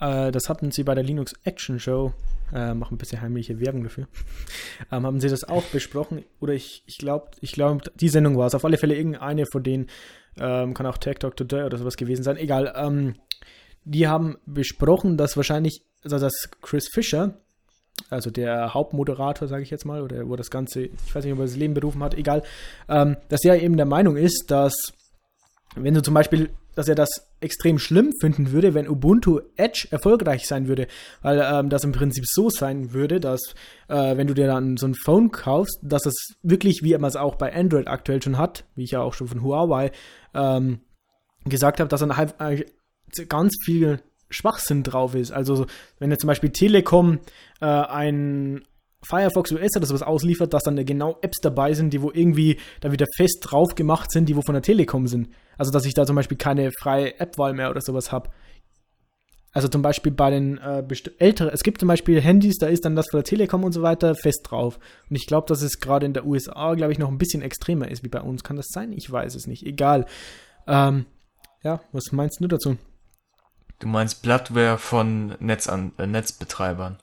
äh, 0.00 0.32
das 0.32 0.48
hatten 0.48 0.70
sie 0.70 0.82
bei 0.82 0.94
der 0.94 1.04
Linux 1.04 1.34
Action 1.44 1.78
Show, 1.78 2.14
äh, 2.54 2.72
machen 2.72 2.94
ein 2.94 2.98
bisschen 2.98 3.20
heimliche 3.20 3.60
Werbung 3.60 3.82
dafür, 3.82 4.08
ähm, 4.90 5.04
haben 5.04 5.20
sie 5.20 5.28
das 5.28 5.44
auch 5.44 5.64
besprochen. 5.64 6.24
Oder 6.40 6.54
ich, 6.54 6.82
ich 6.86 6.96
glaube, 6.96 7.32
ich 7.42 7.52
glaub, 7.52 7.82
die 7.96 8.08
Sendung 8.08 8.38
war 8.38 8.46
es. 8.46 8.54
Auf 8.54 8.64
alle 8.64 8.78
Fälle 8.78 8.96
irgendeine 8.96 9.44
von 9.44 9.62
denen, 9.62 9.88
ähm, 10.40 10.72
kann 10.72 10.86
auch 10.86 10.96
Tech 10.96 11.18
Talk 11.18 11.36
Today 11.36 11.64
oder 11.64 11.76
sowas 11.76 11.98
gewesen 11.98 12.22
sein. 12.22 12.38
Egal. 12.38 12.72
Ähm, 12.74 13.16
die 13.88 14.06
haben 14.06 14.36
besprochen, 14.46 15.16
dass 15.16 15.36
wahrscheinlich, 15.36 15.82
also 16.04 16.18
dass 16.18 16.50
Chris 16.62 16.88
Fisher, 16.92 17.34
also 18.10 18.30
der 18.30 18.74
Hauptmoderator, 18.74 19.48
sage 19.48 19.62
ich 19.62 19.70
jetzt 19.70 19.84
mal, 19.84 20.02
oder 20.02 20.28
wo 20.28 20.36
das 20.36 20.50
Ganze, 20.50 20.82
ich 20.82 21.14
weiß 21.14 21.24
nicht, 21.24 21.32
ob 21.32 21.40
er 21.40 21.46
das 21.46 21.56
Leben 21.56 21.74
berufen 21.74 22.02
hat, 22.02 22.14
egal, 22.14 22.42
ähm, 22.88 23.16
dass 23.28 23.44
er 23.44 23.60
eben 23.60 23.76
der 23.76 23.86
Meinung 23.86 24.16
ist, 24.16 24.50
dass 24.50 24.74
wenn 25.74 25.94
du 25.94 26.02
zum 26.02 26.14
Beispiel 26.14 26.50
dass 26.78 26.86
er 26.86 26.94
das 26.94 27.08
extrem 27.40 27.80
schlimm 27.80 28.12
finden 28.20 28.52
würde, 28.52 28.72
wenn 28.72 28.88
Ubuntu 28.88 29.40
Edge 29.56 29.88
erfolgreich 29.90 30.46
sein 30.46 30.68
würde, 30.68 30.86
weil 31.22 31.44
ähm, 31.44 31.70
das 31.70 31.82
im 31.82 31.90
Prinzip 31.90 32.24
so 32.24 32.50
sein 32.50 32.92
würde, 32.92 33.18
dass 33.18 33.56
äh, 33.88 34.16
wenn 34.16 34.28
du 34.28 34.34
dir 34.34 34.46
dann 34.46 34.76
so 34.76 34.86
ein 34.86 34.94
Phone 34.94 35.32
kaufst, 35.32 35.80
dass 35.82 36.06
es 36.06 36.36
wirklich, 36.44 36.84
wie 36.84 36.96
man 36.96 37.08
es 37.08 37.16
auch 37.16 37.34
bei 37.34 37.52
Android 37.52 37.88
aktuell 37.88 38.22
schon 38.22 38.38
hat, 38.38 38.62
wie 38.76 38.84
ich 38.84 38.92
ja 38.92 39.00
auch 39.00 39.12
schon 39.12 39.26
von 39.26 39.42
Huawei 39.42 39.90
ähm, 40.34 40.78
gesagt 41.46 41.80
habe, 41.80 41.88
dass 41.88 41.98
dann 41.98 42.16
ganz 43.28 43.54
viel 43.64 44.00
Schwachsinn 44.30 44.82
drauf 44.82 45.14
ist. 45.14 45.32
Also 45.32 45.66
wenn 45.98 46.10
jetzt 46.10 46.20
zum 46.20 46.28
Beispiel 46.28 46.50
Telekom 46.50 47.20
äh, 47.60 47.66
ein 47.66 48.62
Firefox 49.02 49.52
OS 49.52 49.76
oder 49.76 49.86
sowas 49.86 50.02
ausliefert, 50.02 50.52
dass 50.52 50.64
dann 50.64 50.84
genau 50.84 51.18
Apps 51.22 51.38
dabei 51.40 51.72
sind, 51.72 51.92
die 51.92 52.02
wo 52.02 52.10
irgendwie 52.10 52.58
da 52.80 52.90
wieder 52.92 53.06
fest 53.16 53.38
drauf 53.42 53.74
gemacht 53.74 54.10
sind, 54.10 54.28
die 54.28 54.36
wo 54.36 54.42
von 54.42 54.54
der 54.54 54.62
Telekom 54.62 55.06
sind. 55.06 55.28
Also 55.56 55.70
dass 55.70 55.84
ich 55.84 55.94
da 55.94 56.04
zum 56.04 56.16
Beispiel 56.16 56.36
keine 56.36 56.70
freie 56.72 57.18
App-Wahl 57.18 57.54
mehr 57.54 57.70
oder 57.70 57.80
sowas 57.80 58.12
habe. 58.12 58.30
Also 59.52 59.68
zum 59.68 59.82
Beispiel 59.82 60.12
bei 60.12 60.30
den 60.30 60.58
äh, 60.58 60.84
älteren, 61.18 61.50
es 61.52 61.62
gibt 61.62 61.80
zum 61.80 61.88
Beispiel 61.88 62.20
Handys, 62.20 62.58
da 62.58 62.66
ist 62.66 62.84
dann 62.84 62.96
das 62.96 63.06
von 63.10 63.18
der 63.18 63.24
Telekom 63.24 63.64
und 63.64 63.72
so 63.72 63.82
weiter 63.82 64.14
fest 64.14 64.46
drauf. 64.50 64.78
Und 65.08 65.16
ich 65.16 65.26
glaube, 65.26 65.46
dass 65.46 65.62
es 65.62 65.80
gerade 65.80 66.04
in 66.04 66.12
der 66.12 66.26
USA, 66.26 66.74
glaube 66.74 66.92
ich, 66.92 66.98
noch 66.98 67.08
ein 67.08 67.18
bisschen 67.18 67.42
extremer 67.42 67.90
ist 67.90 68.04
wie 68.04 68.08
bei 68.08 68.20
uns. 68.20 68.44
Kann 68.44 68.56
das 68.56 68.68
sein? 68.68 68.92
Ich 68.92 69.10
weiß 69.10 69.34
es 69.34 69.46
nicht. 69.46 69.64
Egal. 69.64 70.06
Ähm, 70.66 71.06
ja, 71.64 71.80
was 71.92 72.12
meinst 72.12 72.40
du 72.40 72.46
dazu? 72.46 72.76
Du 73.78 73.88
meinst 73.88 74.22
Bloodware 74.22 74.78
von 74.78 75.34
Netzan 75.38 75.92
äh, 75.98 76.06
Netzbetreibern? 76.06 76.98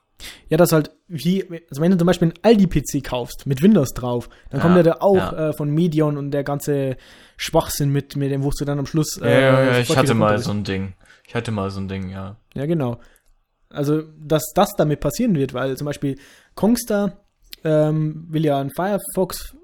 Ja, 0.49 0.57
das 0.57 0.71
halt 0.71 0.91
wie, 1.07 1.43
also 1.69 1.81
wenn 1.81 1.91
du 1.91 1.97
zum 1.97 2.07
Beispiel 2.07 2.29
einen 2.29 2.39
Aldi-PC 2.41 3.03
kaufst 3.03 3.45
mit 3.45 3.61
Windows 3.61 3.93
drauf, 3.93 4.29
dann 4.49 4.59
ja, 4.59 4.65
kommt 4.65 4.77
ja 4.77 4.83
da 4.83 4.97
auch 4.99 5.15
ja. 5.15 5.49
Äh, 5.49 5.53
von 5.53 5.69
Medion 5.69 6.17
und 6.17 6.31
der 6.31 6.43
ganze 6.43 6.97
Schwachsinn 7.38 7.91
mit, 7.91 8.15
mit 8.15 8.31
dem, 8.31 8.43
wo 8.43 8.49
du 8.49 8.65
dann 8.65 8.79
am 8.79 8.85
Schluss. 8.85 9.17
Äh, 9.21 9.41
ja, 9.41 9.63
ja, 9.63 9.79
ich 9.79 9.95
hatte 9.95 10.13
mal 10.13 10.39
so 10.39 10.51
ein 10.51 10.63
Ding. 10.63 10.93
Ich 11.27 11.35
hatte 11.35 11.51
mal 11.51 11.69
so 11.69 11.79
ein 11.79 11.88
Ding, 11.88 12.09
ja. 12.09 12.38
Ja, 12.53 12.65
genau. 12.65 12.99
Also, 13.69 14.03
dass 14.17 14.51
das 14.53 14.69
damit 14.77 14.99
passieren 14.99 15.35
wird, 15.35 15.53
weil 15.53 15.75
zum 15.75 15.85
Beispiel 15.85 16.17
Kongstar 16.55 17.19
ähm, 17.63 18.25
will 18.29 18.45
ja 18.45 18.59
ein 18.59 18.71
Firefox, 18.71 19.55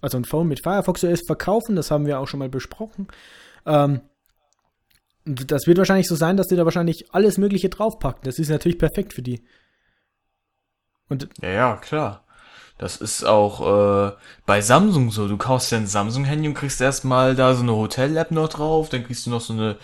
also 0.00 0.16
ein 0.16 0.24
Phone 0.24 0.48
mit 0.48 0.62
Firefox 0.62 1.04
OS 1.04 1.20
verkaufen, 1.26 1.76
das 1.76 1.90
haben 1.90 2.06
wir 2.06 2.18
auch 2.18 2.28
schon 2.28 2.38
mal 2.38 2.48
besprochen. 2.48 3.08
Ähm, 3.66 4.00
das 5.24 5.66
wird 5.66 5.78
wahrscheinlich 5.78 6.08
so 6.08 6.16
sein, 6.16 6.36
dass 6.36 6.48
die 6.48 6.56
da 6.56 6.64
wahrscheinlich 6.64 7.12
alles 7.14 7.38
Mögliche 7.38 7.68
draufpacken. 7.68 8.22
Das 8.24 8.38
ist 8.38 8.48
natürlich 8.48 8.78
perfekt 8.78 9.12
für 9.12 9.22
die. 9.22 9.42
Und 11.08 11.28
ja, 11.42 11.50
ja, 11.50 11.76
klar. 11.76 12.24
Das 12.78 12.96
ist 12.96 13.24
auch 13.24 14.10
äh, 14.10 14.12
bei 14.46 14.60
Samsung 14.60 15.10
so. 15.10 15.26
Du 15.26 15.36
kaufst 15.36 15.72
ja 15.72 15.78
ein 15.78 15.88
Samsung-Handy 15.88 16.48
und 16.48 16.54
kriegst 16.54 16.80
erstmal 16.80 17.34
da 17.34 17.54
so 17.54 17.62
eine 17.62 17.74
Hotel-App 17.74 18.30
noch 18.30 18.48
drauf, 18.48 18.88
dann 18.88 19.04
kriegst 19.04 19.26
du 19.26 19.30
noch 19.30 19.40
so 19.40 19.52
eine, 19.52 19.76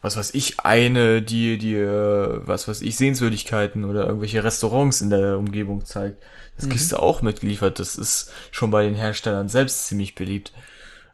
was 0.00 0.16
weiß 0.16 0.32
ich, 0.34 0.60
eine, 0.60 1.22
die 1.22 1.58
dir, 1.58 2.42
was 2.44 2.68
weiß 2.68 2.82
ich, 2.82 2.96
Sehenswürdigkeiten 2.96 3.84
oder 3.84 4.06
irgendwelche 4.06 4.44
Restaurants 4.44 5.00
in 5.00 5.10
der 5.10 5.38
Umgebung 5.38 5.84
zeigt. 5.84 6.22
Das 6.54 6.66
mhm. 6.66 6.70
kriegst 6.70 6.92
du 6.92 6.98
auch 6.98 7.20
mitgeliefert. 7.20 7.80
Das 7.80 7.96
ist 7.96 8.30
schon 8.52 8.70
bei 8.70 8.84
den 8.84 8.94
Herstellern 8.94 9.48
selbst 9.48 9.88
ziemlich 9.88 10.14
beliebt. 10.14 10.52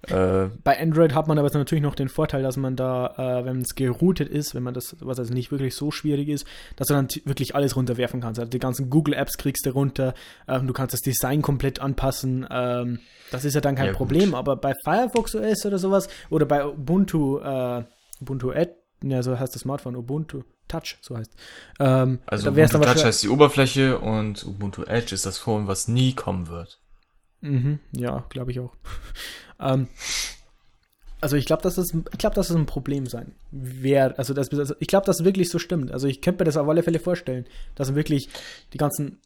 Äh, 0.08 0.48
Bei 0.64 0.80
Android 0.80 1.14
hat 1.14 1.28
man 1.28 1.38
aber 1.38 1.48
natürlich 1.52 1.82
noch 1.82 1.94
den 1.94 2.08
Vorteil, 2.08 2.42
dass 2.42 2.56
man 2.56 2.74
da, 2.74 3.14
äh, 3.16 3.44
wenn 3.44 3.60
es 3.60 3.74
geroutet 3.74 4.28
ist, 4.28 4.54
wenn 4.54 4.62
man 4.62 4.74
das, 4.74 4.96
was 5.00 5.18
also 5.18 5.32
nicht 5.32 5.52
wirklich 5.52 5.76
so 5.76 5.90
schwierig 5.90 6.28
ist, 6.28 6.46
dass 6.76 6.88
du 6.88 6.94
dann 6.94 7.08
wirklich 7.24 7.54
alles 7.54 7.76
runterwerfen 7.76 8.20
kannst. 8.20 8.40
Also 8.40 8.50
die 8.50 8.58
ganzen 8.58 8.90
Google-Apps 8.90 9.38
kriegst 9.38 9.64
du 9.64 9.70
runter, 9.70 10.14
ähm, 10.48 10.66
du 10.66 10.72
kannst 10.72 10.92
das 10.92 11.02
Design 11.02 11.40
komplett 11.40 11.80
anpassen. 11.80 12.46
Ähm, 12.50 12.98
das 13.30 13.44
ist 13.44 13.54
ja 13.54 13.60
dann 13.60 13.76
kein 13.76 13.86
ja, 13.86 13.92
Problem. 13.92 14.30
Gut. 14.30 14.38
Aber 14.38 14.56
bei 14.56 14.74
Firefox 14.84 15.36
OS 15.36 15.64
oder 15.66 15.78
sowas 15.78 16.08
oder 16.30 16.46
bei 16.46 16.66
Ubuntu, 16.66 17.38
äh, 17.38 17.84
Ubuntu 18.20 18.50
Ad, 18.50 18.72
ja, 19.04 19.22
so 19.22 19.38
heißt 19.38 19.54
das 19.54 19.62
Smartphone, 19.62 19.96
Ubuntu 19.96 20.42
Touch, 20.66 20.98
so 21.00 21.16
heißt. 21.16 21.32
Ähm, 21.78 22.18
also 22.26 22.50
Ubuntu 22.50 22.78
Touch 22.78 23.04
heißt 23.04 23.22
die 23.22 23.28
Oberfläche 23.28 23.98
und 23.98 24.44
Ubuntu 24.44 24.82
Edge 24.82 25.14
ist 25.14 25.26
das 25.26 25.38
Phone, 25.38 25.68
was 25.68 25.86
nie 25.86 26.14
kommen 26.14 26.48
wird. 26.48 26.81
Mhm, 27.42 27.78
ja, 27.92 28.24
glaube 28.30 28.52
ich 28.52 28.60
auch. 28.60 28.72
ähm, 29.60 29.88
also 31.20 31.36
ich 31.36 31.46
glaube, 31.46 31.62
dass 31.62 31.76
das, 31.76 31.92
ich 31.94 32.18
glaube, 32.18 32.34
das 32.34 32.50
ein 32.50 32.66
Problem 32.66 33.06
sein 33.06 33.32
wäre. 33.52 34.18
Also, 34.18 34.34
das, 34.34 34.50
also 34.50 34.74
ich 34.80 34.88
glaube, 34.88 35.06
dass 35.06 35.20
es 35.20 35.24
wirklich 35.24 35.50
so 35.50 35.58
stimmt. 35.60 35.92
Also 35.92 36.08
ich 36.08 36.20
könnte 36.20 36.42
mir 36.42 36.46
das 36.46 36.56
auf 36.56 36.68
alle 36.68 36.82
Fälle 36.82 36.98
vorstellen, 36.98 37.46
dass 37.76 37.94
wirklich 37.94 38.28
die 38.72 38.78
ganzen 38.78 39.20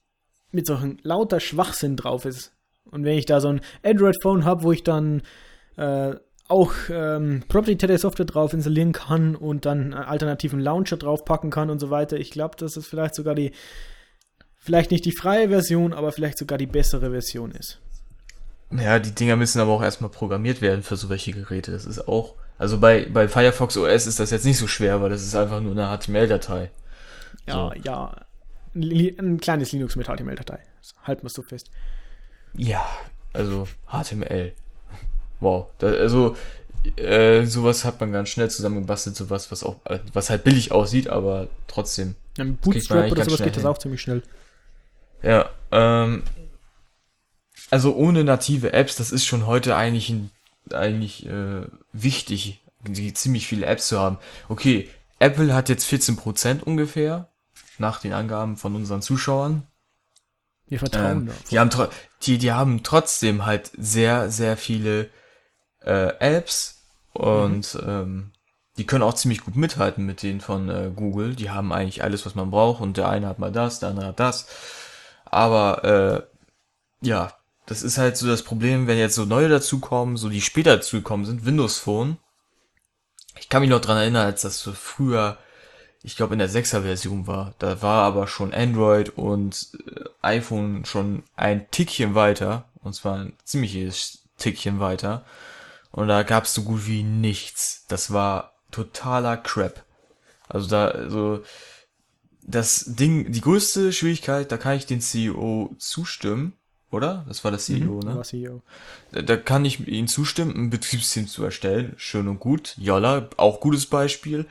mit 0.53 0.67
solchen 0.67 0.99
lauter 1.03 1.41
Schwachsinn 1.41 1.97
drauf 1.97 2.25
ist. 2.25 2.53
Und 2.85 3.05
wenn 3.05 3.19
ich 3.19 3.27
da 3.27 3.41
so 3.41 3.49
ein 3.49 3.61
Android-Phone 3.83 4.45
habe, 4.45 4.63
wo 4.63 4.73
ich 4.73 4.85
dann 4.85 5.23
äh, 5.77 6.15
auch 6.49 6.73
ähm, 6.91 7.43
proprietäre 7.49 7.99
Software 7.99 8.27
drauf 8.27 8.53
installieren 8.53 8.93
kann 8.93 9.35
und 9.35 9.65
dann 9.65 9.81
einen 9.81 9.95
alternativen 9.95 10.61
Launcher 10.61 10.97
draufpacken 10.97 11.51
kann 11.51 11.71
und 11.71 11.81
so 11.81 11.91
weiter, 11.91 12.19
ich 12.19 12.31
glaube, 12.31 12.57
dass 12.57 12.77
es 12.77 12.87
vielleicht 12.87 13.15
sogar 13.15 13.35
die, 13.35 13.53
vielleicht 14.55 14.91
nicht 14.91 15.05
die 15.05 15.17
freie 15.17 15.49
Version, 15.49 15.93
aber 15.93 16.13
vielleicht 16.13 16.39
sogar 16.39 16.59
die 16.59 16.67
bessere 16.67 17.11
Version 17.11 17.53
ist. 17.53 17.81
Ja, 18.71 18.99
die 18.99 19.15
Dinger 19.15 19.37
müssen 19.37 19.61
aber 19.61 19.73
auch 19.73 19.83
erstmal 19.83 20.11
programmiert 20.11 20.61
werden 20.61 20.83
für 20.83 20.97
so 20.97 21.09
welche 21.09 21.33
Geräte. 21.33 21.71
Das 21.71 21.85
ist 21.85 22.09
auch, 22.09 22.35
also 22.59 22.79
bei, 22.79 23.07
bei 23.07 23.29
Firefox 23.29 23.77
OS 23.77 24.07
ist 24.07 24.19
das 24.19 24.31
jetzt 24.31 24.45
nicht 24.45 24.59
so 24.59 24.67
schwer, 24.67 25.01
weil 25.01 25.11
das 25.11 25.23
ist 25.23 25.35
einfach 25.37 25.61
nur 25.61 25.73
eine 25.73 25.97
HTML-Datei. 25.97 26.71
Ja, 27.47 27.55
so. 27.55 27.73
ja. 27.83 28.17
Ein 28.75 29.39
kleines 29.41 29.73
Linux 29.73 29.97
mit 29.97 30.07
HTML-Datei. 30.07 30.59
Halten 31.05 31.23
wir 31.23 31.29
es 31.29 31.35
so 31.35 31.43
fest. 31.43 31.71
Ja, 32.55 32.85
also 33.33 33.69
HTML. 33.87 34.53
Wow. 35.41 35.67
Da, 35.79 35.89
also, 35.89 36.37
äh, 36.97 37.45
sowas 37.45 37.85
hat 37.85 38.01
man 38.01 38.13
ganz 38.13 38.29
schnell 38.29 38.51
zusammengebastelt, 38.51 39.17
sowas, 39.17 39.51
was 39.51 39.65
auch, 39.65 39.77
was 40.13 40.31
halt 40.31 40.45
billig 40.45 40.73
aussieht, 40.73 41.09
aber 41.09 41.49
trotzdem. 41.69 42.17
Ja, 42.37 42.45
mit 42.45 42.61
Bootstrap 42.61 43.11
oder 43.11 43.25
sowas 43.25 43.39
geht 43.39 43.55
hin. 43.55 43.63
das 43.63 43.65
auch 43.65 43.79
ziemlich 43.79 44.01
schnell. 44.01 44.23
Ja, 45.23 45.51
ähm, 45.73 46.23
also 47.71 47.95
ohne 47.95 48.25
native 48.25 48.73
Apps, 48.73 48.97
das 48.97 49.13
ist 49.13 49.27
schon 49.27 49.47
heute 49.47 49.77
eigentlich, 49.77 50.11
ein, 50.11 50.31
eigentlich 50.73 51.27
äh, 51.27 51.67
wichtig, 51.93 52.63
ziemlich 53.15 53.47
viele 53.47 53.67
Apps 53.67 53.89
zu 53.89 53.99
haben. 53.99 54.19
Okay, 54.49 54.89
Apple 55.19 55.55
hat 55.55 55.69
jetzt 55.69 55.91
14% 55.91 56.63
ungefähr, 56.63 57.29
nach 57.79 58.01
den 58.01 58.13
Angaben 58.13 58.57
von 58.57 58.75
unseren 58.75 59.03
Zuschauern. 59.03 59.67
Wir 60.69 60.79
vertrauen 60.79 61.29
ähm, 61.29 61.35
die, 61.51 61.59
haben 61.59 61.71
die, 62.23 62.39
die 62.39 62.53
haben 62.53 62.83
trotzdem 62.83 63.47
halt 63.47 63.71
sehr, 63.77 64.31
sehr 64.31 64.57
viele 64.57 65.11
äh, 65.83 66.13
Apps 66.19 66.83
und 67.13 67.75
mhm. 67.75 67.89
ähm, 67.89 68.33
die 68.77 68.85
können 68.85 69.05
auch 69.05 69.15
ziemlich 69.15 69.43
gut 69.43 69.57
mithalten 69.57 70.05
mit 70.05 70.23
denen 70.23 70.41
von 70.41 70.69
äh, 70.69 70.91
Google. 70.95 71.35
Die 71.35 71.51
haben 71.51 71.73
eigentlich 71.73 72.03
alles, 72.03 72.27
was 72.27 72.35
man 72.35 72.51
braucht 72.51 72.81
und 72.81 72.97
der 72.97 73.09
eine 73.09 73.29
hat 73.29 73.39
mal 73.39 73.53
das, 73.53 73.79
der 73.79 73.91
andere 73.91 74.09
hat 74.09 74.21
das. 74.21 74.47
Aber 75.25 75.85
äh, 77.03 77.07
ja, 77.07 77.33
das 77.67 77.83
ist 77.83 77.99
halt 77.99 78.17
so 78.17 78.27
das 78.27 78.43
Problem, 78.43 78.87
wenn 78.87 78.99
jetzt 78.99 79.17
so 79.17 79.25
neue 79.25 79.49
dazukommen, 79.49 80.17
so 80.17 80.29
die 80.29 80.41
später 80.41 80.77
dazugekommen 80.77 81.27
sind, 81.27 81.45
Windows 81.45 81.79
Phone. 81.79 82.17
Ich 83.39 83.49
kann 83.49 83.61
mich 83.61 83.71
noch 83.71 83.81
dran 83.81 83.99
erinnern, 83.99 84.27
als 84.27 84.43
das 84.43 84.61
so 84.61 84.73
früher, 84.73 85.37
ich 86.03 86.17
glaube 86.17 86.35
in 86.35 86.39
der 86.39 86.49
6er 86.49 86.83
Version 86.83 87.27
war. 87.27 87.55
Da 87.59 87.83
war 87.83 88.05
aber 88.05 88.29
schon 88.29 88.55
Android 88.55 89.11
und 89.11 89.69
äh, 89.85 90.05
iPhone 90.23 90.85
schon 90.85 91.25
ein 91.35 91.71
Tickchen 91.71 92.15
weiter. 92.15 92.69
Und 92.83 92.95
zwar 92.95 93.19
ein 93.19 93.33
ziemliches 93.45 94.23
Tickchen 94.39 94.79
weiter. 94.79 95.25
Und 95.91 96.09
da 96.09 96.23
gab's 96.23 96.55
so 96.55 96.63
gut 96.63 96.87
wie 96.87 97.03
nichts. 97.03 97.85
Das 97.89 98.13
war 98.13 98.55
totaler 98.71 99.37
Crap. 99.37 99.85
Also 100.49 100.69
da, 100.69 100.89
also, 100.89 101.43
das 102.43 102.85
Ding, 102.87 103.33
die 103.33 103.41
größte 103.41 103.93
Schwierigkeit, 103.93 104.53
da 104.53 104.57
kann 104.57 104.77
ich 104.77 104.87
den 104.87 105.01
CEO 105.01 105.75
zustimmen, 105.79 106.53
oder? 106.91 107.25
Das 107.29 107.45
war 107.45 107.51
das 107.51 107.67
CEO, 107.67 108.01
mhm, 108.01 108.09
ne? 108.09 108.17
War 108.17 108.25
CEO. 108.25 108.63
Da, 109.13 109.23
da 109.23 109.37
kann 109.37 109.65
ich 109.65 109.87
Ihnen 109.87 110.09
zustimmen, 110.09 110.55
ein 110.57 110.71
Betriebssystem 110.71 111.29
zu 111.29 111.45
erstellen. 111.45 111.95
Schön 111.97 112.29
und 112.29 112.41
gut. 112.41 112.75
Jolla, 112.79 113.29
auch 113.37 113.61
gutes 113.61 113.87
Beispiel. 113.87 114.47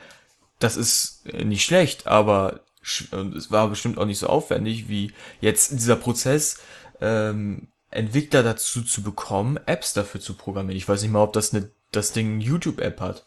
Das 0.58 0.76
ist 0.76 1.26
äh, 1.26 1.44
nicht 1.44 1.64
schlecht, 1.64 2.06
aber 2.06 2.60
es 2.82 3.50
war 3.50 3.68
bestimmt 3.68 3.98
auch 3.98 4.04
nicht 4.04 4.18
so 4.18 4.28
aufwendig 4.28 4.88
wie 4.88 5.12
jetzt 5.40 5.72
dieser 5.72 5.96
Prozess, 5.96 6.58
ähm, 7.00 7.68
Entwickler 7.90 8.42
dazu 8.42 8.82
zu 8.82 9.02
bekommen, 9.02 9.58
Apps 9.66 9.92
dafür 9.92 10.20
zu 10.20 10.34
programmieren. 10.34 10.76
Ich 10.76 10.88
weiß 10.88 11.02
nicht 11.02 11.10
mal, 11.10 11.22
ob 11.22 11.32
das 11.32 11.52
eine, 11.52 11.70
das 11.90 12.12
Ding 12.12 12.40
YouTube-App 12.40 13.00
hat. 13.00 13.26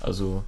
Also, 0.00 0.44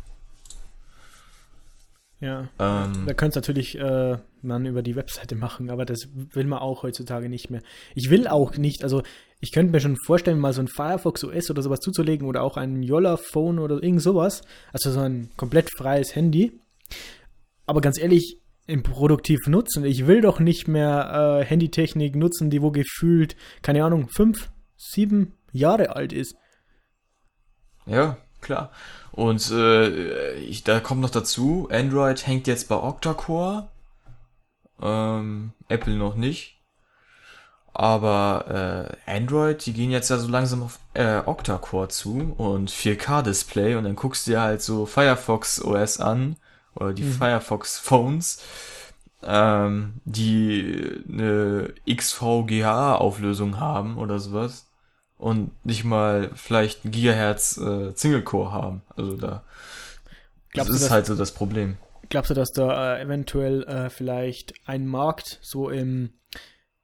ja. 2.20 2.48
Ähm, 2.58 3.04
da 3.06 3.14
könnte 3.14 3.38
es 3.38 3.42
natürlich 3.42 3.78
äh, 3.78 4.18
man 4.44 4.66
über 4.66 4.82
die 4.82 4.96
Webseite 4.96 5.34
machen, 5.34 5.70
aber 5.70 5.84
das 5.84 6.08
will 6.14 6.46
man 6.46 6.60
auch 6.60 6.82
heutzutage 6.82 7.28
nicht 7.28 7.50
mehr. 7.50 7.62
Ich 7.94 8.10
will 8.10 8.28
auch 8.28 8.56
nicht, 8.56 8.84
also 8.84 9.02
ich 9.40 9.52
könnte 9.52 9.72
mir 9.72 9.80
schon 9.80 9.96
vorstellen, 9.96 10.38
mal 10.38 10.52
so 10.52 10.62
ein 10.62 10.68
Firefox 10.68 11.24
OS 11.24 11.50
oder 11.50 11.62
sowas 11.62 11.80
zuzulegen 11.80 12.26
oder 12.26 12.42
auch 12.42 12.56
ein 12.56 12.82
Yola 12.82 13.16
Phone 13.16 13.58
oder 13.58 13.82
irgend 13.82 14.02
sowas. 14.02 14.42
Also 14.72 14.90
so 14.90 15.00
ein 15.00 15.30
komplett 15.36 15.70
freies 15.76 16.14
Handy. 16.14 16.52
Aber 17.66 17.80
ganz 17.80 17.98
ehrlich, 17.98 18.38
im 18.66 18.82
produktiv 18.82 19.46
nutzen. 19.46 19.84
Ich 19.84 20.06
will 20.06 20.20
doch 20.20 20.40
nicht 20.40 20.68
mehr 20.68 21.40
äh, 21.40 21.44
Handytechnik 21.44 22.16
nutzen, 22.16 22.50
die 22.50 22.62
wo 22.62 22.70
gefühlt, 22.70 23.36
keine 23.62 23.84
Ahnung, 23.84 24.08
fünf, 24.08 24.50
sieben 24.76 25.34
Jahre 25.52 25.94
alt 25.94 26.12
ist. 26.12 26.36
Ja, 27.86 28.16
klar. 28.40 28.72
Und 29.12 29.50
äh, 29.50 30.34
ich, 30.36 30.64
da 30.64 30.80
kommt 30.80 31.02
noch 31.02 31.10
dazu, 31.10 31.68
Android 31.70 32.26
hängt 32.26 32.46
jetzt 32.46 32.68
bei 32.68 32.76
Octa-Core, 32.76 33.68
ähm, 34.84 35.52
Apple 35.68 35.94
noch 35.94 36.14
nicht. 36.14 36.60
Aber 37.72 38.94
äh, 39.06 39.10
Android, 39.10 39.66
die 39.66 39.72
gehen 39.72 39.90
jetzt 39.90 40.08
ja 40.08 40.18
so 40.18 40.28
langsam 40.28 40.62
auf 40.62 40.78
äh, 40.94 41.22
Octa-Core 41.26 41.88
zu 41.88 42.34
und 42.38 42.70
4K-Display 42.70 43.74
und 43.74 43.82
dann 43.82 43.96
guckst 43.96 44.26
du 44.26 44.32
dir 44.32 44.42
halt 44.42 44.62
so 44.62 44.86
Firefox 44.86 45.60
OS 45.60 45.98
an 45.98 46.36
oder 46.76 46.92
die 46.92 47.02
mhm. 47.02 47.12
Firefox 47.12 47.78
Phones, 47.78 48.40
ähm, 49.24 49.94
die 50.04 51.02
eine 51.08 51.74
XVGA-Auflösung 51.90 53.58
haben 53.58 53.98
oder 53.98 54.20
sowas 54.20 54.68
und 55.18 55.50
nicht 55.64 55.82
mal 55.82 56.30
vielleicht 56.36 56.84
ein 56.84 56.92
Gigahertz 56.92 57.56
äh, 57.56 57.92
Single-Core 57.92 58.52
haben. 58.52 58.82
Also 58.96 59.16
da 59.16 59.42
glaubst 60.50 60.68
das 60.70 60.76
ist 60.76 60.84
das, 60.84 60.90
halt 60.92 61.06
so 61.06 61.16
das 61.16 61.32
Problem. 61.32 61.76
Glaubst 62.08 62.30
du, 62.30 62.34
dass 62.34 62.52
da 62.52 62.96
äh, 62.96 63.02
eventuell 63.02 63.62
äh, 63.64 63.90
vielleicht 63.90 64.54
ein 64.66 64.86
Markt 64.86 65.38
so 65.42 65.70
im, 65.70 66.14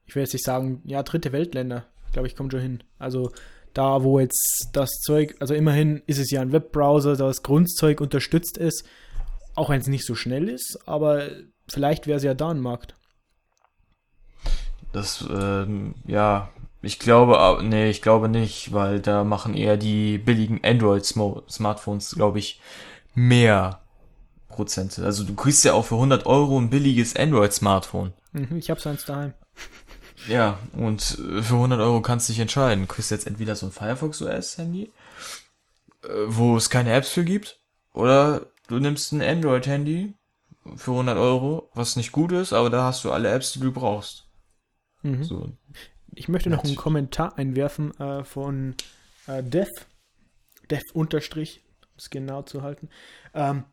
ich 0.06 0.14
will 0.14 0.22
jetzt 0.22 0.32
nicht 0.32 0.44
sagen, 0.44 0.82
ja, 0.84 1.02
dritte 1.02 1.32
Weltländer, 1.32 1.86
glaube 2.12 2.28
ich, 2.28 2.36
kommt 2.36 2.52
schon 2.52 2.60
hin. 2.60 2.82
Also 2.98 3.30
da, 3.74 4.02
wo 4.02 4.18
jetzt 4.18 4.68
das 4.72 4.90
Zeug, 5.00 5.36
also 5.40 5.54
immerhin 5.54 6.02
ist 6.06 6.18
es 6.18 6.30
ja 6.30 6.40
ein 6.40 6.52
Webbrowser, 6.52 7.16
das 7.16 7.42
Grundzeug 7.42 8.00
unterstützt 8.00 8.58
ist, 8.58 8.84
auch 9.54 9.70
wenn 9.70 9.80
es 9.80 9.86
nicht 9.86 10.06
so 10.06 10.14
schnell 10.14 10.48
ist, 10.48 10.78
aber 10.86 11.28
vielleicht 11.68 12.06
wäre 12.06 12.16
es 12.16 12.24
ja 12.24 12.34
da 12.34 12.50
ein 12.50 12.60
Markt. 12.60 12.94
Das, 14.92 15.24
ähm, 15.30 15.94
ja, 16.06 16.50
ich 16.82 16.98
glaube, 16.98 17.60
nee, 17.62 17.90
ich 17.90 18.02
glaube 18.02 18.28
nicht, 18.28 18.72
weil 18.72 19.00
da 19.00 19.22
machen 19.22 19.54
eher 19.54 19.76
die 19.76 20.18
billigen 20.18 20.64
Android-Smartphones, 20.64 22.14
glaube 22.16 22.38
ich, 22.38 22.60
mehr 23.14 23.80
Prozente. 24.60 25.02
Also 25.06 25.24
du 25.24 25.34
kriegst 25.34 25.64
ja 25.64 25.72
auch 25.72 25.86
für 25.86 25.94
100 25.94 26.26
Euro 26.26 26.58
ein 26.58 26.68
billiges 26.68 27.16
Android-Smartphone. 27.16 28.12
Mhm, 28.32 28.58
ich 28.58 28.68
habe 28.68 28.88
eins 28.88 29.04
daheim. 29.04 29.32
Ja, 30.28 30.58
und 30.74 31.00
für 31.00 31.54
100 31.54 31.80
Euro 31.80 32.02
kannst 32.02 32.28
du 32.28 32.34
dich 32.34 32.40
entscheiden. 32.40 32.82
Du 32.82 32.92
kriegst 32.92 33.10
jetzt 33.10 33.26
entweder 33.26 33.56
so 33.56 33.64
ein 33.64 33.72
Firefox 33.72 34.20
OS-Handy, 34.20 34.92
äh, 36.02 36.08
wo 36.26 36.58
es 36.58 36.68
keine 36.68 36.92
Apps 36.92 37.08
für 37.08 37.24
gibt, 37.24 37.58
oder 37.94 38.48
du 38.68 38.78
nimmst 38.78 39.12
ein 39.12 39.22
Android-Handy 39.22 40.12
für 40.76 40.90
100 40.90 41.16
Euro, 41.16 41.70
was 41.72 41.96
nicht 41.96 42.12
gut 42.12 42.32
ist, 42.32 42.52
aber 42.52 42.68
da 42.68 42.84
hast 42.84 43.02
du 43.02 43.12
alle 43.12 43.30
Apps, 43.30 43.52
die 43.52 43.60
du 43.60 43.72
brauchst. 43.72 44.28
Mhm. 45.00 45.24
So. 45.24 45.52
Ich 46.14 46.28
möchte 46.28 46.50
noch 46.50 46.64
einen 46.64 46.76
Kommentar 46.76 47.38
einwerfen 47.38 47.98
äh, 47.98 48.22
von 48.22 48.74
äh, 49.26 49.42
Dev, 49.42 49.70
Dev 50.68 50.82
unterstrich, 50.92 51.62
um 51.80 51.88
es 51.96 52.10
genau 52.10 52.42
zu 52.42 52.60
halten. 52.60 52.90
Ähm, 53.32 53.64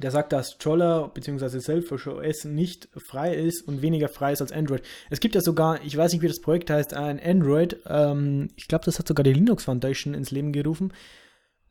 der 0.00 0.10
sagt, 0.10 0.32
dass 0.32 0.56
Jolla 0.60 1.06
bzw. 1.08 1.58
Selfish 1.58 2.06
OS 2.06 2.44
nicht 2.44 2.88
frei 2.96 3.34
ist 3.34 3.66
und 3.66 3.82
weniger 3.82 4.08
frei 4.08 4.32
ist 4.32 4.40
als 4.40 4.52
Android. 4.52 4.82
Es 5.10 5.20
gibt 5.20 5.34
ja 5.34 5.40
sogar, 5.40 5.82
ich 5.84 5.96
weiß 5.96 6.12
nicht, 6.12 6.22
wie 6.22 6.28
das 6.28 6.40
Projekt 6.40 6.70
heißt, 6.70 6.94
ein 6.94 7.20
Android, 7.20 7.78
ähm, 7.86 8.48
ich 8.56 8.68
glaube, 8.68 8.84
das 8.84 8.98
hat 8.98 9.08
sogar 9.08 9.24
die 9.24 9.32
Linux 9.32 9.64
Foundation 9.64 10.14
ins 10.14 10.30
Leben 10.30 10.52
gerufen, 10.52 10.92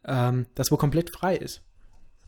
ähm, 0.05 0.47
das 0.55 0.71
wo 0.71 0.77
komplett 0.77 1.09
frei 1.09 1.35
ist. 1.35 1.61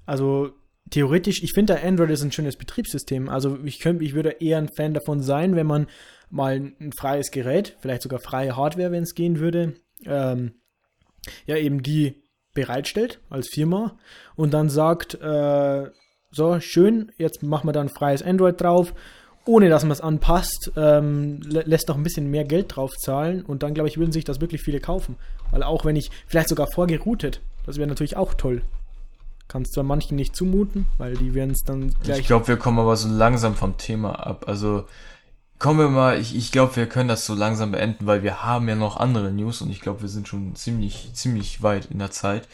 Also 0.06 0.52
theoretisch, 0.90 1.44
ich 1.44 1.54
finde, 1.54 1.82
Android 1.82 2.10
ist 2.10 2.24
ein 2.24 2.32
schönes 2.32 2.56
Betriebssystem. 2.56 3.30
Also 3.30 3.58
ich, 3.64 3.80
könnte, 3.80 4.04
ich 4.04 4.14
würde 4.14 4.38
eher 4.40 4.58
ein 4.58 4.70
Fan 4.70 4.94
davon 4.94 5.22
sein, 5.22 5.56
wenn 5.56 5.68
man 5.68 5.88
mal 6.30 6.56
ein 6.80 6.92
freies 6.98 7.32
Gerät, 7.32 7.78
vielleicht 7.80 8.02
sogar 8.02 8.20
freie 8.20 8.56
Hardware, 8.56 8.92
wenn 8.92 9.04
es 9.04 9.16
gehen 9.16 9.40
würde, 9.40 9.76
ähm, 10.06 10.54
ja 11.46 11.58
eben 11.58 11.84
die 11.84 12.24
bereitstellt 12.58 13.20
als 13.30 13.50
Firma 13.50 13.94
und 14.36 14.52
dann 14.52 14.70
sagt, 14.70 15.14
äh, 15.22 15.92
so 16.32 16.60
schön, 16.60 17.12
jetzt 17.18 17.44
machen 17.44 17.68
wir 17.68 17.72
da 17.72 17.82
ein 17.82 17.90
freies 17.90 18.24
Android 18.24 18.60
drauf, 18.60 18.96
ohne 19.46 19.70
dass 19.70 19.84
man 19.84 19.92
es 19.92 20.02
anpasst, 20.02 20.72
ähm, 20.76 21.40
lä 21.44 21.62
lässt 21.66 21.88
noch 21.88 21.96
ein 21.96 22.04
bisschen 22.04 22.32
mehr 22.32 22.46
Geld 22.46 22.76
drauf 22.76 22.92
zahlen 22.98 23.44
und 23.44 23.62
dann 23.62 23.76
glaube 23.76 23.90
ich 23.90 23.98
würden 23.98 24.12
sich 24.12 24.26
das 24.26 24.42
wirklich 24.42 24.62
viele 24.62 24.80
kaufen, 24.80 25.18
weil 25.52 25.62
auch 25.62 25.86
wenn 25.86 25.96
ich 25.96 26.10
vielleicht 26.26 26.50
sogar 26.50 26.68
vorgeroutet, 26.74 27.42
das 27.68 27.78
wäre 27.78 27.88
natürlich 27.88 28.18
auch 28.18 28.34
toll. 28.34 28.64
Kann 29.48 29.62
es 29.62 29.70
zwar 29.70 29.84
manchen 29.84 30.16
nicht 30.16 30.36
zumuten, 30.36 30.88
weil 30.98 31.14
die 31.14 31.34
werden 31.36 31.52
es 31.52 31.64
dann 31.64 31.94
gleich. 32.04 32.20
Ich 32.20 32.28
glaube, 32.28 32.48
wir 32.48 32.58
kommen 32.58 32.80
aber 32.80 32.98
so 32.98 33.08
langsam 33.08 33.56
vom 33.56 33.78
Thema 33.78 34.16
ab. 34.28 34.46
Also 34.48 34.86
kommen 35.60 35.80
wir 35.80 35.90
mal, 35.90 36.20
ich, 36.20 36.36
ich 36.36 36.52
glaube, 36.52 36.76
wir 36.76 36.88
können 36.88 37.10
das 37.10 37.26
so 37.26 37.34
langsam 37.34 37.72
beenden, 37.72 38.06
weil 38.06 38.24
wir 38.24 38.44
haben 38.44 38.70
ja 38.70 38.76
noch 38.76 38.98
andere 38.98 39.32
News 39.32 39.62
und 39.62 39.70
ich 39.70 39.82
glaube, 39.82 40.02
wir 40.02 40.10
sind 40.10 40.28
schon 40.28 40.56
ziemlich, 40.56 41.12
ziemlich 41.14 41.64
weit 41.64 41.88
in 41.92 42.00
der 42.00 42.12
Zeit. 42.12 42.48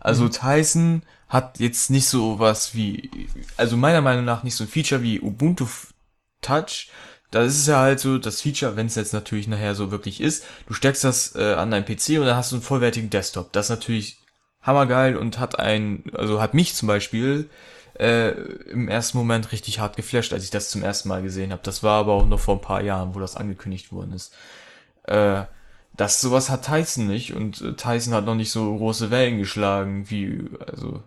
Also 0.00 0.24
mhm. 0.24 0.30
Tyson 0.32 1.02
hat 1.28 1.58
jetzt 1.58 1.90
nicht 1.90 2.06
so 2.06 2.38
was 2.38 2.74
wie, 2.74 3.28
also 3.56 3.76
meiner 3.76 4.02
Meinung 4.02 4.24
nach 4.24 4.42
nicht 4.44 4.54
so 4.54 4.64
ein 4.64 4.68
Feature 4.68 5.02
wie 5.02 5.20
Ubuntu 5.20 5.66
Touch. 6.42 6.90
Da 7.30 7.42
ist 7.42 7.58
es 7.58 7.66
ja 7.66 7.78
halt 7.80 7.98
so, 7.98 8.18
das 8.18 8.42
Feature, 8.42 8.76
wenn 8.76 8.86
es 8.86 8.94
jetzt 8.94 9.12
natürlich 9.12 9.48
nachher 9.48 9.74
so 9.74 9.90
wirklich 9.90 10.20
ist, 10.20 10.44
du 10.68 10.74
steckst 10.74 11.02
das 11.02 11.34
äh, 11.34 11.54
an 11.54 11.70
deinen 11.70 11.84
PC 11.84 12.20
und 12.20 12.26
dann 12.26 12.36
hast 12.36 12.52
du 12.52 12.56
einen 12.56 12.62
vollwertigen 12.62 13.10
Desktop. 13.10 13.52
Das 13.52 13.66
ist 13.66 13.70
natürlich 13.70 14.18
hammergeil 14.62 15.16
und 15.16 15.38
hat 15.40 15.58
ein, 15.58 16.04
also 16.12 16.40
hat 16.40 16.54
mich 16.54 16.74
zum 16.74 16.86
Beispiel 16.86 17.50
äh, 17.98 18.30
im 18.30 18.88
ersten 18.88 19.18
Moment 19.18 19.52
richtig 19.52 19.78
hart 19.78 19.96
geflasht, 19.96 20.32
als 20.32 20.44
ich 20.44 20.50
das 20.50 20.70
zum 20.70 20.82
ersten 20.82 21.08
Mal 21.08 21.22
gesehen 21.22 21.52
habe. 21.52 21.62
Das 21.62 21.82
war 21.82 22.00
aber 22.00 22.12
auch 22.12 22.26
noch 22.26 22.40
vor 22.40 22.56
ein 22.56 22.60
paar 22.60 22.82
Jahren, 22.82 23.14
wo 23.14 23.20
das 23.20 23.36
angekündigt 23.36 23.92
worden 23.92 24.12
ist. 24.12 24.34
Äh, 25.04 25.44
das 25.96 26.20
sowas 26.20 26.50
hat 26.50 26.66
Tyson 26.66 27.06
nicht 27.06 27.34
und 27.34 27.60
äh, 27.60 27.74
Tyson 27.74 28.14
hat 28.14 28.24
noch 28.24 28.34
nicht 28.34 28.50
so 28.50 28.76
große 28.76 29.10
Wellen 29.10 29.38
geschlagen 29.38 30.10
wie 30.10 30.44
also 30.66 31.02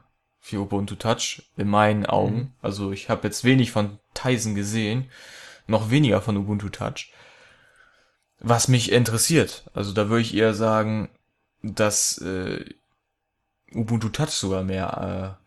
wie 0.50 0.58
Ubuntu 0.58 0.96
Touch 0.96 1.44
in 1.58 1.68
meinen 1.68 2.06
Augen. 2.06 2.36
Mhm. 2.36 2.52
Also 2.62 2.92
ich 2.92 3.10
habe 3.10 3.28
jetzt 3.28 3.44
wenig 3.44 3.72
von 3.72 4.00
Tyson 4.14 4.56
gesehen, 4.56 5.10
noch 5.68 5.90
weniger 5.90 6.22
von 6.22 6.38
Ubuntu 6.38 6.70
Touch. 6.70 7.12
Was 8.40 8.68
mich 8.68 8.92
interessiert, 8.92 9.66
also 9.74 9.92
da 9.92 10.10
würde 10.10 10.22
ich 10.22 10.36
eher 10.36 10.54
sagen, 10.54 11.10
dass 11.64 12.20
äh, 12.20 12.64
Ubuntu 13.74 14.10
Touch 14.10 14.30
sogar 14.30 14.64
mehr 14.64 15.38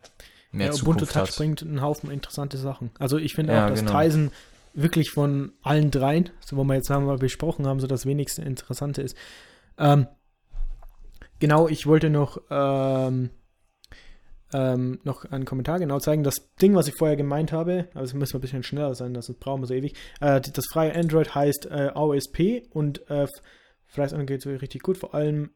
mehr 0.51 0.67
ja, 0.67 0.73
Ubuntu 0.73 1.05
Touch 1.05 1.15
hat. 1.15 1.35
bringt 1.35 1.61
einen 1.61 1.81
Haufen 1.81 2.11
interessante 2.11 2.57
Sachen. 2.57 2.91
Also 2.99 3.17
ich 3.17 3.33
finde 3.33 3.53
ja, 3.53 3.65
auch, 3.65 3.69
dass 3.69 3.79
genau. 3.79 3.91
Tyson 3.91 4.31
wirklich 4.73 5.11
von 5.11 5.53
allen 5.61 5.91
dreien, 5.91 6.29
so 6.45 6.55
wo 6.57 6.63
wir 6.63 6.75
jetzt 6.75 6.89
haben 6.89 7.05
wir 7.05 7.17
besprochen 7.17 7.67
haben, 7.67 7.79
so 7.79 7.87
das 7.87 8.05
wenigste 8.05 8.41
Interessante 8.41 9.01
ist. 9.01 9.15
Ähm, 9.77 10.07
genau, 11.39 11.67
ich 11.67 11.87
wollte 11.87 12.09
noch 12.09 12.41
ähm, 12.49 13.31
ähm, 14.53 14.99
noch 15.03 15.25
einen 15.25 15.45
Kommentar 15.45 15.79
genau 15.79 15.99
zeigen. 15.99 16.23
Das 16.23 16.53
Ding, 16.61 16.75
was 16.75 16.87
ich 16.87 16.95
vorher 16.95 17.15
gemeint 17.15 17.51
habe, 17.51 17.87
also 17.93 18.17
müssen 18.17 18.33
wir 18.33 18.39
ein 18.39 18.41
bisschen 18.41 18.63
schneller 18.63 18.95
sein, 18.95 19.13
das 19.13 19.31
brauchen 19.33 19.61
wir 19.61 19.67
so 19.67 19.73
ewig. 19.73 19.95
Äh, 20.19 20.41
das 20.41 20.65
freie 20.71 20.95
Android 20.95 21.33
heißt 21.33 21.67
äh, 21.67 21.91
OSP 21.93 22.67
und 22.71 23.09
äh, 23.09 23.27
freies 23.87 24.13
Android 24.13 24.27
geht 24.27 24.41
so 24.41 24.49
richtig 24.49 24.81
gut, 24.81 24.97
vor 24.97 25.13
allem 25.13 25.51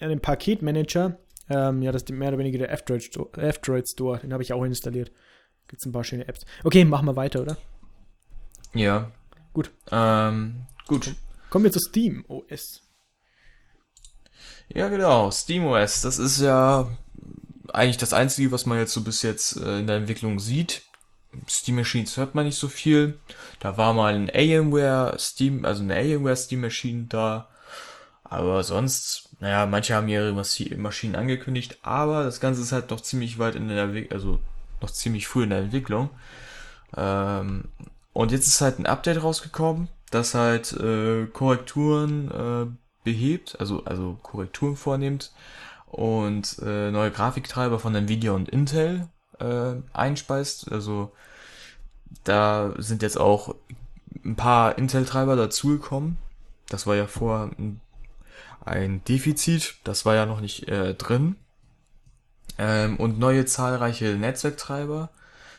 an 0.00 0.08
den 0.08 0.20
Paketmanager 0.20 1.18
ähm, 1.48 1.82
ja, 1.82 1.92
das 1.92 2.02
ist 2.02 2.10
mehr 2.10 2.28
oder 2.28 2.38
weniger 2.38 2.58
der 2.58 2.72
F-Droid 2.72 3.02
Store, 3.02 3.86
Store. 3.86 4.18
Den 4.18 4.32
habe 4.32 4.42
ich 4.42 4.52
auch 4.52 4.64
installiert. 4.64 5.10
Gibt 5.68 5.80
es 5.80 5.86
ein 5.86 5.92
paar 5.92 6.04
schöne 6.04 6.28
Apps. 6.28 6.44
Okay, 6.62 6.84
machen 6.84 7.06
wir 7.06 7.16
weiter, 7.16 7.42
oder? 7.42 7.56
Ja. 8.74 9.10
Gut. 9.52 9.70
Ähm, 9.90 10.66
gut. 10.86 11.14
Kommen 11.50 11.64
wir 11.64 11.72
zu 11.72 11.80
Steam 11.80 12.24
OS. 12.28 12.82
Ja, 14.68 14.88
genau. 14.88 15.30
Steam 15.30 15.64
OS. 15.66 16.02
Das 16.02 16.18
ist 16.18 16.40
ja 16.40 16.88
eigentlich 17.72 17.98
das 17.98 18.12
Einzige, 18.12 18.52
was 18.52 18.66
man 18.66 18.78
jetzt 18.78 18.92
so 18.92 19.02
bis 19.02 19.22
jetzt 19.22 19.56
äh, 19.56 19.78
in 19.78 19.86
der 19.86 19.96
Entwicklung 19.96 20.38
sieht. 20.38 20.82
Steam 21.48 21.76
Machines 21.76 22.16
hört 22.16 22.34
man 22.34 22.46
nicht 22.46 22.58
so 22.58 22.68
viel. 22.68 23.18
Da 23.60 23.76
war 23.76 23.92
mal 23.92 24.14
ein 24.14 24.30
Alienware 24.30 25.16
Steam, 25.18 25.64
also 25.64 25.82
eine 25.82 25.94
Alienware 25.94 26.36
Steam 26.36 26.60
Machine 26.60 27.06
da. 27.08 27.48
Aber 28.22 28.64
sonst, 28.64 29.28
naja, 29.44 29.66
manche 29.66 29.94
haben 29.94 30.08
ihre 30.08 30.32
Maschinen 30.32 31.16
angekündigt, 31.16 31.76
aber 31.82 32.24
das 32.24 32.40
Ganze 32.40 32.62
ist 32.62 32.72
halt 32.72 32.88
noch 32.88 33.02
ziemlich 33.02 33.38
weit 33.38 33.56
in 33.56 33.68
der 33.68 33.84
Entwicklung, 33.84 34.12
also 34.12 34.38
noch 34.80 34.90
ziemlich 34.90 35.26
früh 35.26 35.42
in 35.42 35.50
der 35.50 35.58
Entwicklung. 35.58 36.08
Ähm, 36.96 37.64
und 38.14 38.32
jetzt 38.32 38.46
ist 38.46 38.62
halt 38.62 38.78
ein 38.78 38.86
Update 38.86 39.22
rausgekommen, 39.22 39.88
das 40.10 40.32
halt 40.32 40.72
äh, 40.72 41.26
Korrekturen 41.26 42.30
äh, 42.30 42.74
behebt, 43.04 43.60
also, 43.60 43.84
also 43.84 44.18
Korrekturen 44.22 44.76
vornimmt 44.76 45.30
und 45.88 46.58
äh, 46.64 46.90
neue 46.90 47.10
Grafiktreiber 47.10 47.78
von 47.78 47.94
Nvidia 47.94 48.32
und 48.32 48.48
Intel 48.48 49.08
äh, 49.40 49.74
einspeist. 49.92 50.72
Also 50.72 51.12
da 52.24 52.72
sind 52.78 53.02
jetzt 53.02 53.20
auch 53.20 53.56
ein 54.24 54.36
paar 54.36 54.78
Intel-Treiber 54.78 55.36
dazugekommen. 55.36 56.16
Das 56.70 56.86
war 56.86 56.96
ja 56.96 57.06
vorher 57.06 57.50
ein 57.58 57.82
ein 58.64 59.02
Defizit, 59.04 59.76
das 59.84 60.04
war 60.06 60.14
ja 60.14 60.26
noch 60.26 60.40
nicht 60.40 60.68
äh, 60.68 60.94
drin. 60.94 61.36
Ähm, 62.58 62.96
und 62.96 63.18
neue 63.18 63.44
zahlreiche 63.46 64.16
Netzwerktreiber, 64.16 65.10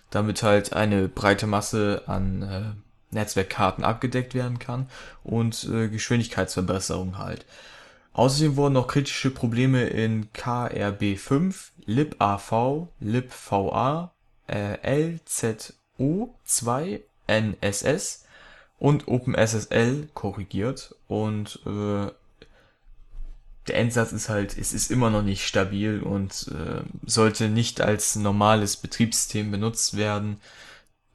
damit 0.09 0.43
halt 0.43 0.73
eine 0.73 1.07
breite 1.07 1.47
Masse 1.47 2.03
an 2.07 2.41
äh, 2.41 2.73
Netzwerkkarten 3.11 3.83
abgedeckt 3.83 4.33
werden 4.33 4.59
kann 4.59 4.87
und 5.23 5.65
äh, 5.65 5.89
Geschwindigkeitsverbesserung 5.89 7.17
halt. 7.17 7.45
Außerdem 8.13 8.55
wurden 8.55 8.75
noch 8.75 8.87
kritische 8.87 9.29
Probleme 9.29 9.87
in 9.87 10.31
KRB5, 10.31 11.71
libav, 11.85 12.87
libva, 12.99 14.13
äh, 14.47 15.17
LZO2, 15.99 17.01
NSS 17.27 18.25
und 18.77 19.07
OpenSSL 19.07 20.07
korrigiert 20.13 20.95
und 21.07 21.59
äh, 21.65 22.07
der 23.67 23.77
Endsatz 23.77 24.11
ist 24.11 24.29
halt, 24.29 24.57
es 24.57 24.73
ist 24.73 24.91
immer 24.91 25.09
noch 25.09 25.23
nicht 25.23 25.45
stabil 25.47 26.01
und 26.01 26.49
äh, 26.49 26.81
sollte 27.05 27.49
nicht 27.49 27.81
als 27.81 28.15
normales 28.15 28.77
Betriebssystem 28.77 29.51
benutzt 29.51 29.97
werden, 29.97 30.37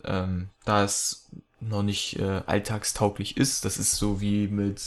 ähm, 0.04 0.48
da 0.64 0.84
es 0.84 1.28
noch 1.60 1.82
nicht 1.82 2.18
äh, 2.18 2.42
alltagstauglich 2.46 3.36
ist. 3.36 3.64
Das 3.64 3.78
ist 3.78 3.96
so 3.96 4.20
wie 4.20 4.48
mit 4.48 4.82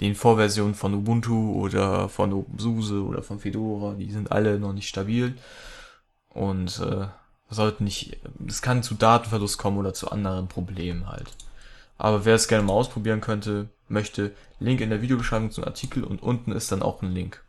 den 0.00 0.14
Vorversionen 0.14 0.74
von 0.74 0.94
Ubuntu 0.94 1.60
oder 1.60 2.08
von 2.08 2.32
OpenSUSE 2.32 3.02
oder 3.04 3.22
von 3.22 3.38
Fedora, 3.38 3.94
die 3.94 4.10
sind 4.10 4.32
alle 4.32 4.58
noch 4.58 4.72
nicht 4.72 4.88
stabil 4.88 5.36
und 6.30 6.80
äh, 6.80 7.06
sollten 7.50 7.84
nicht, 7.84 8.18
es 8.46 8.62
kann 8.62 8.82
zu 8.82 8.94
Datenverlust 8.94 9.58
kommen 9.58 9.78
oder 9.78 9.92
zu 9.92 10.10
anderen 10.10 10.48
Problemen 10.48 11.08
halt. 11.08 11.30
Aber 12.00 12.24
wer 12.24 12.34
es 12.34 12.48
gerne 12.48 12.64
mal 12.64 12.72
ausprobieren 12.72 13.20
könnte, 13.20 13.68
möchte, 13.88 14.32
Link 14.58 14.80
in 14.80 14.88
der 14.88 15.02
Videobeschreibung 15.02 15.50
zum 15.50 15.64
Artikel 15.64 16.02
und 16.02 16.22
unten 16.22 16.50
ist 16.50 16.72
dann 16.72 16.80
auch 16.80 17.02
ein 17.02 17.12
Link 17.12 17.44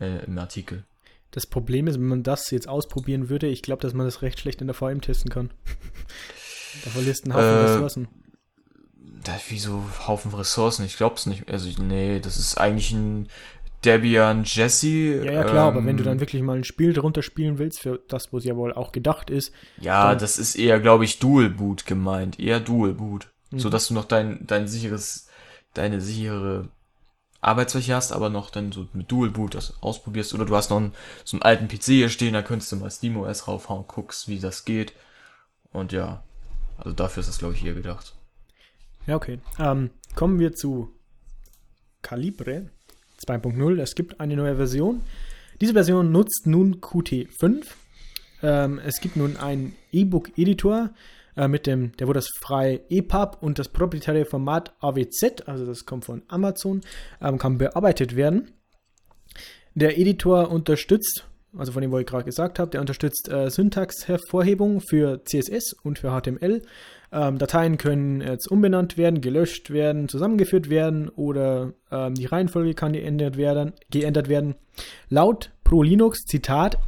äh, 0.00 0.24
im 0.24 0.38
Artikel. 0.38 0.84
Das 1.32 1.44
Problem 1.44 1.88
ist, 1.88 1.96
wenn 1.96 2.06
man 2.06 2.22
das 2.22 2.52
jetzt 2.52 2.68
ausprobieren 2.68 3.28
würde, 3.28 3.48
ich 3.48 3.62
glaube, 3.62 3.82
dass 3.82 3.94
man 3.94 4.06
das 4.06 4.22
recht 4.22 4.38
schlecht 4.38 4.60
in 4.60 4.68
der 4.68 4.74
VM 4.74 5.00
testen 5.00 5.28
kann. 5.28 5.50
da 6.84 6.90
verlierst 6.90 7.26
du 7.26 7.32
einen 7.32 7.34
Haufen 7.34 7.48
äh, 7.48 7.72
Ressourcen. 7.72 8.08
Da, 9.24 9.32
wieso 9.48 9.82
Haufen 10.06 10.32
Ressourcen? 10.32 10.84
Ich 10.86 10.96
glaube 10.96 11.16
es 11.16 11.26
nicht. 11.26 11.50
Also, 11.50 11.68
nee, 11.82 12.20
das 12.20 12.36
ist 12.36 12.58
eigentlich 12.58 12.92
ein 12.92 13.28
Debian 13.86 14.42
Jesse. 14.44 15.24
Ja, 15.24 15.32
ja, 15.32 15.44
klar, 15.44 15.68
ähm, 15.68 15.76
aber 15.76 15.86
wenn 15.86 15.96
du 15.96 16.02
dann 16.02 16.14
ähm, 16.14 16.20
wirklich 16.20 16.42
mal 16.42 16.56
ein 16.56 16.64
Spiel 16.64 16.92
drunter 16.92 17.22
spielen 17.22 17.58
willst, 17.58 17.80
für 17.80 18.00
das, 18.08 18.32
wo 18.32 18.38
es 18.38 18.44
ja 18.44 18.56
wohl 18.56 18.72
auch 18.72 18.92
gedacht 18.92 19.30
ist. 19.30 19.52
Ja, 19.80 20.14
das 20.14 20.38
ist 20.38 20.56
eher, 20.56 20.80
glaube 20.80 21.04
ich, 21.04 21.18
Dual 21.18 21.48
Boot 21.48 21.86
gemeint. 21.86 22.40
Eher 22.40 22.60
Dual 22.60 22.94
Boot. 22.94 23.28
Mhm. 23.50 23.60
So 23.60 23.70
dass 23.70 23.88
du 23.88 23.94
noch 23.94 24.04
dein, 24.04 24.46
dein 24.46 24.66
sicheres, 24.66 25.28
deine 25.72 26.00
sichere 26.00 26.68
Arbeitsfläche 27.40 27.94
hast, 27.94 28.12
aber 28.12 28.28
noch 28.28 28.50
dann 28.50 28.72
so 28.72 28.88
mit 28.92 29.10
Dual 29.10 29.30
Boot 29.30 29.54
das 29.54 29.80
ausprobierst. 29.80 30.34
Oder 30.34 30.44
du 30.44 30.56
hast 30.56 30.70
noch 30.70 30.78
einen, 30.78 30.92
so 31.24 31.36
einen 31.36 31.42
alten 31.42 31.68
PC 31.68 31.84
hier 31.84 32.08
stehen, 32.08 32.32
da 32.32 32.42
könntest 32.42 32.72
du 32.72 32.76
mal 32.76 32.90
SteamOS 32.90 33.46
raufhauen, 33.46 33.84
guckst, 33.86 34.26
wie 34.26 34.40
das 34.40 34.64
geht. 34.64 34.92
Und 35.72 35.92
ja, 35.92 36.24
also 36.78 36.92
dafür 36.92 37.20
ist 37.20 37.28
das, 37.28 37.38
glaube 37.38 37.54
ich, 37.54 37.60
hier 37.60 37.74
gedacht. 37.74 38.14
Ja, 39.06 39.14
okay. 39.14 39.38
Ähm, 39.58 39.90
kommen 40.16 40.40
wir 40.40 40.54
zu 40.54 40.92
Calibre. 42.02 42.70
2.0. 43.24 43.80
Es 43.80 43.94
gibt 43.94 44.20
eine 44.20 44.36
neue 44.36 44.56
Version. 44.56 45.02
Diese 45.60 45.72
Version 45.72 46.12
nutzt 46.12 46.46
nun 46.46 46.80
Qt5. 46.80 47.64
Ähm, 48.42 48.80
es 48.84 49.00
gibt 49.00 49.16
nun 49.16 49.36
einen 49.36 49.74
E-Book-Editor 49.92 50.90
äh, 51.36 51.48
der 51.48 52.06
wurde 52.06 52.18
das 52.18 52.28
frei 52.40 52.80
EPUB 52.88 53.38
und 53.40 53.58
das 53.58 53.68
proprietäre 53.68 54.24
Format 54.24 54.74
AWZ, 54.80 55.46
also 55.46 55.66
das 55.66 55.84
kommt 55.84 56.06
von 56.06 56.22
Amazon, 56.28 56.80
ähm, 57.20 57.38
kann 57.38 57.58
bearbeitet 57.58 58.16
werden. 58.16 58.52
Der 59.74 59.98
Editor 59.98 60.50
unterstützt, 60.50 61.26
also 61.56 61.72
von 61.72 61.82
dem, 61.82 61.92
wo 61.92 61.98
ich 61.98 62.06
gerade 62.06 62.24
gesagt 62.24 62.58
habe, 62.58 62.70
der 62.70 62.80
unterstützt 62.80 63.28
äh, 63.28 63.50
Syntaxhervorhebung 63.50 64.80
für 64.80 65.22
CSS 65.24 65.74
und 65.82 65.98
für 65.98 66.10
HTML 66.10 66.62
ähm, 67.12 67.38
Dateien 67.38 67.78
können 67.78 68.20
jetzt 68.20 68.50
umbenannt 68.50 68.96
werden, 68.96 69.20
gelöscht 69.20 69.70
werden, 69.70 70.08
zusammengeführt 70.08 70.70
werden 70.70 71.08
oder 71.08 71.72
ähm, 71.90 72.14
die 72.14 72.26
Reihenfolge 72.26 72.74
kann 72.74 72.92
geändert 72.92 73.36
werden, 73.36 73.72
geändert 73.90 74.28
werden. 74.28 74.54
Laut 75.08 75.50
ProLinux, 75.64 76.24
Zitat, 76.24 76.78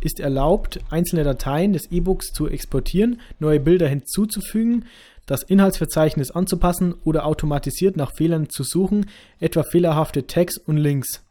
ist 0.00 0.20
erlaubt, 0.20 0.80
einzelne 0.90 1.24
Dateien 1.24 1.72
des 1.72 1.90
E-Books 1.90 2.32
zu 2.32 2.48
exportieren, 2.48 3.20
neue 3.38 3.60
Bilder 3.60 3.88
hinzuzufügen, 3.88 4.84
das 5.26 5.42
Inhaltsverzeichnis 5.42 6.30
anzupassen 6.30 6.94
oder 7.04 7.24
automatisiert 7.24 7.96
nach 7.96 8.12
Fehlern 8.14 8.50
zu 8.50 8.62
suchen, 8.62 9.06
etwa 9.40 9.62
fehlerhafte 9.62 10.26
Tags 10.26 10.58
und 10.58 10.76
Links, 10.76 11.24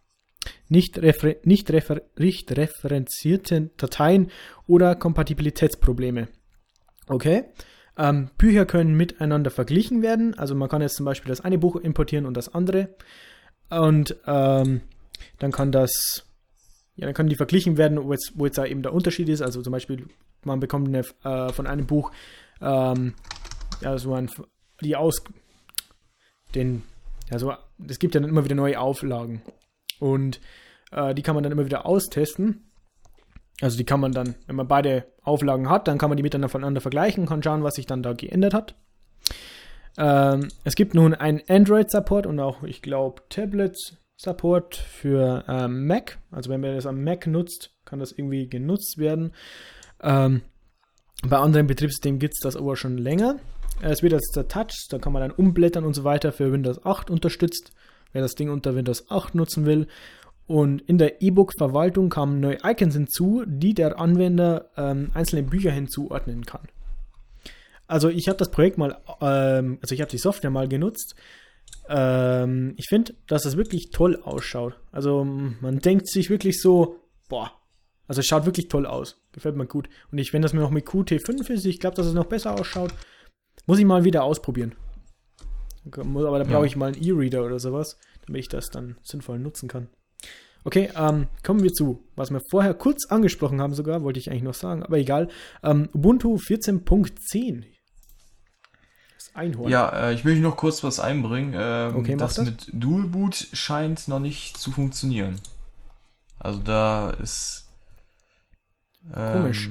nicht, 0.68 0.98
refer 1.02 1.36
nicht, 1.44 1.72
refer 1.72 2.02
nicht 2.18 2.58
referenzierte 2.58 3.70
Dateien 3.78 4.32
oder 4.68 4.96
Kompatibilitätsprobleme. 4.96 6.28
Okay, 7.08 7.46
ähm, 7.98 8.30
Bücher 8.38 8.66
können 8.66 8.96
miteinander 8.96 9.52
verglichen 9.52 10.02
werden. 10.02 10.38
Also 10.38 10.56
man 10.56 10.70
kann 10.70 10.82
jetzt 10.82 10.96
zum 10.96 11.06
Beispiel 11.06 11.30
das 11.30 11.42
eine 11.42 11.58
Buch 11.58 11.76
importieren 11.76 12.26
und 12.26 12.36
das 12.36 12.54
andere. 12.54 12.90
Und 13.70 14.16
ähm, 14.26 14.82
dann 15.40 15.52
kann 15.52 15.72
das, 15.72 16.26
ja, 16.96 17.06
dann 17.06 17.14
können 17.14 17.30
die 17.30 17.36
verglichen 17.36 17.78
werden, 17.78 18.04
wo 18.04 18.12
jetzt, 18.12 18.34
wo 18.36 18.46
jetzt 18.46 18.58
da 18.58 18.66
eben 18.66 18.84
der 18.84 18.94
Unterschied 18.94 19.30
ist. 19.30 19.42
Also 19.42 19.62
zum 19.62 19.72
Beispiel, 19.72 20.08
man 20.44 20.60
bekommt 20.60 20.88
eine, 20.88 21.02
äh, 21.24 21.54
von 21.54 21.68
einem 21.68 21.86
Buch, 21.86 22.12
ähm, 22.62 23.14
ja, 23.82 23.98
so 23.98 24.14
ein, 24.14 24.30
die 24.82 24.96
aus, 24.96 25.24
den, 26.56 26.84
ja, 27.32 27.40
so, 27.40 27.54
es 27.88 28.00
gibt 28.00 28.16
ja 28.16 28.22
dann 28.22 28.30
immer 28.30 28.44
wieder 28.44 28.56
neue 28.56 28.80
Auflagen. 28.80 29.42
Und 30.00 30.42
äh, 30.92 31.14
die 31.14 31.22
kann 31.22 31.36
man 31.36 31.44
dann 31.44 31.52
immer 31.52 31.66
wieder 31.66 31.86
austesten. 31.86 32.72
Also 33.62 33.78
die 33.78 33.86
kann 33.86 34.00
man 34.00 34.12
dann, 34.12 34.36
wenn 34.48 34.56
man 34.56 34.68
beide 34.68 35.06
Auflagen 35.22 35.70
hat, 35.70 35.88
dann 35.88 35.98
kann 35.98 36.10
man 36.10 36.18
die 36.18 36.24
miteinander 36.24 36.82
vergleichen, 36.82 37.26
kann 37.26 37.44
schauen, 37.44 37.64
was 37.64 37.76
sich 37.76 37.86
dann 37.86 38.04
da 38.04 38.14
geändert 38.14 38.54
hat. 38.54 38.76
Ähm, 39.98 40.48
es 40.64 40.76
gibt 40.76 40.96
nun 40.96 41.14
einen 41.14 41.42
Android-Support 41.48 42.26
und 42.26 42.40
auch, 42.40 42.64
ich 42.64 42.82
glaube, 42.82 43.22
Tablet-Support 43.30 44.76
für 44.76 45.46
ähm, 45.48 45.86
Mac. 45.86 46.18
Also 46.32 46.50
wenn 46.50 46.62
man 46.62 46.76
das 46.76 46.88
am 46.88 47.04
Mac 47.04 47.28
nutzt, 47.28 47.72
kann 47.86 48.00
das 48.00 48.12
irgendwie 48.12 48.48
genutzt 48.50 48.98
werden. 48.98 49.34
Ähm, 50.02 50.42
bei 51.26 51.38
anderen 51.38 51.68
Betriebssystemen 51.68 52.20
gibt 52.20 52.34
es 52.34 52.42
das 52.42 52.56
aber 52.56 52.76
schon 52.76 52.98
länger. 52.98 53.38
Es 53.82 54.04
wird 54.04 54.14
als 54.14 54.32
der 54.36 54.48
Touch, 54.48 54.88
da 54.90 54.98
kann 54.98 55.14
man 55.14 55.22
dann 55.22 55.32
umblättern 55.32 55.86
und 55.86 55.94
so 55.94 56.04
weiter 56.04 56.32
für 56.32 56.52
Windows 56.52 56.86
8 56.86 57.10
unterstützt. 57.10 57.72
Wer 58.12 58.22
das 58.22 58.36
Ding 58.36 58.50
unter 58.50 58.76
Windows 58.76 59.10
8 59.10 59.36
nutzen 59.36 59.66
will. 59.66 59.88
Und 60.46 60.82
in 60.82 60.98
der 60.98 61.22
E-Book-Verwaltung 61.22 62.10
kamen 62.10 62.40
neue 62.40 62.58
Icons 62.64 62.96
hinzu, 62.96 63.44
die 63.48 63.74
der 63.74 64.00
Anwender 64.00 64.70
ähm, 64.76 65.12
einzelne 65.14 65.44
Bücher 65.44 65.72
hinzuordnen 65.72 66.46
kann. 66.46 66.68
Also 67.88 68.10
ich 68.10 68.28
habe 68.28 68.38
das 68.38 68.52
Projekt 68.52 68.78
mal, 68.78 68.98
ähm, 69.22 69.78
also 69.82 69.96
ich 69.96 70.02
habe 70.02 70.12
die 70.12 70.18
Software 70.18 70.50
mal 70.50 70.68
genutzt. 70.68 71.16
Ähm, 71.88 72.74
ich 72.78 72.88
finde, 72.90 73.14
dass 73.28 73.46
es 73.46 73.58
wirklich 73.58 73.92
toll 73.92 74.22
ausschaut. 74.22 74.80
Also 74.92 75.24
man 75.24 75.80
denkt 75.80 76.08
sich 76.10 76.30
wirklich 76.30 76.62
so, 76.62 76.98
boah, 77.30 77.52
also 78.08 78.20
es 78.20 78.26
schaut 78.26 78.46
wirklich 78.46 78.68
toll 78.68 78.86
aus. 78.86 79.22
Gefällt 79.32 79.56
mir 79.56 79.66
gut. 79.66 79.90
Und 80.12 80.18
ich, 80.18 80.34
wenn 80.34 80.42
das 80.42 80.54
mir 80.54 80.60
noch 80.60 80.72
mit 80.72 80.86
Qt5 80.86 81.50
ist, 81.50 81.66
ich 81.66 81.80
glaube, 81.80 81.96
dass 81.96 82.06
es 82.06 82.14
noch 82.14 82.26
besser 82.26 82.60
ausschaut, 82.60 82.94
muss 83.66 83.80
ich 83.80 83.86
mal 83.86 84.04
wieder 84.04 84.24
ausprobieren. 84.24 84.76
Aber 85.86 86.40
da 86.40 86.46
brauche 86.46 86.66
ich 86.66 86.76
mal 86.76 86.94
einen 86.94 87.04
E-Reader 87.04 87.46
oder 87.46 87.60
sowas, 87.60 87.98
damit 88.26 88.42
ich 88.42 88.50
das 88.50 88.70
dann 88.70 88.98
sinnvoll 89.04 89.40
nutzen 89.40 89.68
kann. 89.68 89.90
Okay, 90.66 90.90
ähm, 90.96 91.28
kommen 91.44 91.62
wir 91.62 91.74
zu, 91.74 92.04
was 92.16 92.32
wir 92.32 92.42
vorher 92.50 92.74
kurz 92.74 93.06
angesprochen 93.08 93.62
haben 93.62 93.74
sogar, 93.74 94.04
wollte 94.04 94.20
ich 94.20 94.30
eigentlich 94.30 94.44
noch 94.44 94.54
sagen, 94.54 94.84
aber 94.84 94.98
egal. 94.98 95.28
Ähm, 95.62 95.90
Ubuntu 95.94 96.36
14.10. 96.38 97.66
Das 99.16 99.36
Einhorn. 99.36 99.70
Ja, 99.70 99.90
äh, 99.90 100.14
ich 100.14 100.24
will 100.24 100.40
noch 100.40 100.56
kurz 100.56 100.84
was 100.84 101.00
einbringen. 101.00 101.54
Ähm, 101.58 101.96
okay, 101.98 102.16
das, 102.16 102.36
das 102.36 102.46
mit 102.46 102.70
Dual 102.72 103.04
Boot 103.04 103.36
scheint 103.52 104.08
noch 104.08 104.20
nicht 104.20 104.58
zu 104.58 104.72
funktionieren. 104.72 105.40
Also 106.40 106.60
da 106.60 107.10
ist. 107.12 107.70
Ähm, 109.14 109.34
Komisch. 109.34 109.70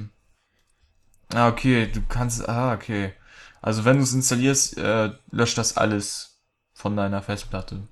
Ah, 1.33 1.49
okay, 1.49 1.87
du 1.91 2.01
kannst. 2.07 2.47
Ah, 2.47 2.73
okay. 2.73 3.13
Also 3.61 3.85
wenn 3.85 3.97
du 3.97 4.03
es 4.03 4.13
installierst, 4.13 4.77
äh, 4.77 5.11
löscht 5.31 5.57
das 5.57 5.77
alles 5.77 6.39
von 6.73 6.95
deiner 6.95 7.21
Festplatte. 7.21 7.87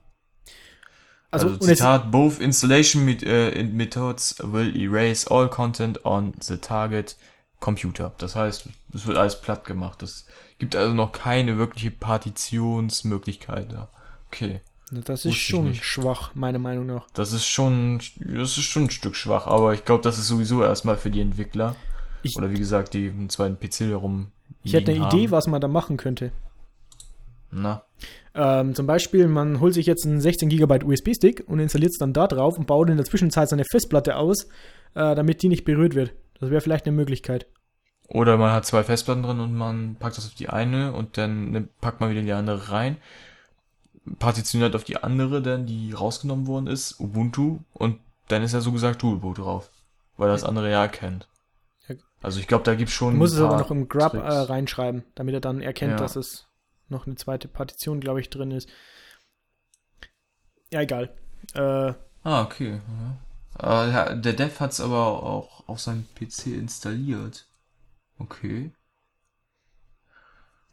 Also, 1.31 1.47
also 1.47 1.59
Zitat, 1.59 2.11
both 2.11 2.39
installation 2.39 3.05
met, 3.05 3.23
uh, 3.23 3.51
methods 3.63 4.35
will 4.43 4.75
erase 4.75 5.29
all 5.29 5.47
content 5.47 6.05
on 6.05 6.33
the 6.41 6.57
target 6.57 7.15
computer. 7.61 8.11
Das 8.17 8.35
heißt, 8.35 8.67
es 8.93 9.07
wird 9.07 9.17
alles 9.17 9.39
platt 9.39 9.63
gemacht. 9.63 10.03
Es 10.03 10.25
gibt 10.59 10.75
also 10.75 10.93
noch 10.93 11.13
keine 11.13 11.57
wirkliche 11.57 11.91
Partitionsmöglichkeit 11.91 13.71
da. 13.71 13.87
Okay. 14.27 14.59
Das 14.91 15.23
ist 15.23 15.37
schon 15.37 15.73
schwach, 15.73 16.35
meiner 16.35 16.59
Meinung 16.59 16.85
nach. 16.85 17.07
Das 17.13 17.31
ist 17.31 17.45
schon, 17.45 18.01
das 18.19 18.57
ist 18.57 18.65
schon 18.65 18.83
ein 18.83 18.89
Stück 18.89 19.15
schwach, 19.15 19.47
aber 19.47 19.73
ich 19.73 19.85
glaube, 19.85 20.03
das 20.03 20.17
ist 20.17 20.27
sowieso 20.27 20.63
erstmal 20.63 20.97
für 20.97 21.09
die 21.09 21.21
Entwickler. 21.21 21.77
Ich, 22.23 22.35
Oder 22.35 22.51
wie 22.51 22.57
gesagt, 22.57 22.93
die 22.93 23.09
einen 23.09 23.29
zweiten 23.29 23.57
PC 23.57 23.89
herum. 23.91 24.27
Ich 24.63 24.73
hätte 24.73 24.91
eine 24.91 25.05
haben. 25.05 25.17
Idee, 25.17 25.31
was 25.31 25.47
man 25.47 25.61
da 25.61 25.69
machen 25.69 25.95
könnte. 25.95 26.33
Na. 27.51 27.83
Ähm, 28.33 28.73
zum 28.75 28.87
Beispiel, 28.87 29.27
man 29.27 29.59
holt 29.59 29.73
sich 29.73 29.85
jetzt 29.85 30.05
einen 30.05 30.21
16 30.21 30.47
GB 30.49 30.83
USB-Stick 30.85 31.43
und 31.47 31.59
installiert 31.59 31.91
es 31.91 31.97
dann 31.97 32.13
da 32.13 32.27
drauf 32.27 32.57
und 32.57 32.65
baut 32.67 32.89
in 32.89 32.97
der 32.97 33.05
Zwischenzeit 33.05 33.49
seine 33.49 33.65
Festplatte 33.65 34.15
aus, 34.15 34.45
äh, 34.95 35.15
damit 35.15 35.41
die 35.43 35.49
nicht 35.49 35.65
berührt 35.65 35.95
wird. 35.95 36.13
Das 36.39 36.49
wäre 36.49 36.61
vielleicht 36.61 36.85
eine 36.87 36.95
Möglichkeit. 36.95 37.45
Oder 38.07 38.37
man 38.37 38.51
hat 38.51 38.65
zwei 38.65 38.83
Festplatten 38.83 39.23
drin 39.23 39.39
und 39.39 39.53
man 39.55 39.95
packt 39.95 40.17
das 40.17 40.25
auf 40.25 40.33
die 40.33 40.49
eine 40.49 40.93
und 40.93 41.17
dann 41.17 41.69
packt 41.81 41.99
man 42.01 42.09
wieder 42.11 42.21
die 42.21 42.33
andere 42.33 42.71
rein. 42.71 42.97
partitioniert 44.19 44.75
auf 44.75 44.83
die 44.83 44.97
andere, 44.97 45.41
denn 45.41 45.65
die 45.65 45.91
rausgenommen 45.93 46.47
worden 46.47 46.67
ist, 46.67 46.99
Ubuntu, 46.99 47.59
und 47.73 47.99
dann 48.29 48.41
ist 48.43 48.53
ja 48.53 48.61
so 48.61 48.71
gesagt 48.71 49.01
Toolboot 49.01 49.37
drauf, 49.37 49.69
weil 50.17 50.29
das 50.29 50.43
andere 50.43 50.71
ja 50.71 50.81
erkennt. 50.81 51.27
Also 52.23 52.39
ich 52.39 52.47
glaube, 52.47 52.63
da 52.63 52.75
gibt 52.75 52.89
es 52.89 52.95
schon. 52.95 53.13
Du 53.13 53.17
musst 53.19 53.33
ein 53.33 53.37
es 53.37 53.43
aber 53.43 53.57
noch 53.57 53.71
im 53.71 53.87
Grub 53.89 54.13
äh, 54.13 54.17
reinschreiben, 54.19 55.03
damit 55.15 55.33
er 55.33 55.41
dann 55.41 55.59
erkennt, 55.61 55.91
Ja. 55.93 55.97
dass 55.97 56.15
es 56.15 56.45
noch 56.91 57.07
eine 57.07 57.15
zweite 57.15 57.47
Partition, 57.47 57.99
glaube 57.99 58.21
ich, 58.21 58.29
drin 58.29 58.51
ist. 58.51 58.69
Ja, 60.71 60.81
egal. 60.81 61.13
Äh, 61.53 61.93
Ah, 62.23 62.43
okay. 62.43 62.81
Äh, 63.59 63.91
ja, 63.91 64.15
der 64.15 64.33
Dev 64.33 64.59
hat 64.59 64.71
es 64.71 64.79
aber 64.81 65.23
auch 65.23 65.67
auf 65.67 65.79
seinem 65.79 66.05
PC 66.15 66.47
installiert. 66.47 67.47
Okay. 68.17 68.71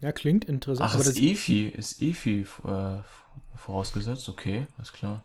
ja, 0.00 0.12
klingt 0.12 0.44
interessant. 0.44 0.90
Ach, 0.90 0.94
aber 0.94 1.02
ist 1.02 1.16
das, 1.16 1.22
EFI, 1.22 1.68
ist 1.68 2.02
EFI 2.02 2.46
äh, 2.64 3.02
vorausgesetzt, 3.56 4.28
okay, 4.28 4.66
alles 4.76 4.92
klar. 4.92 5.24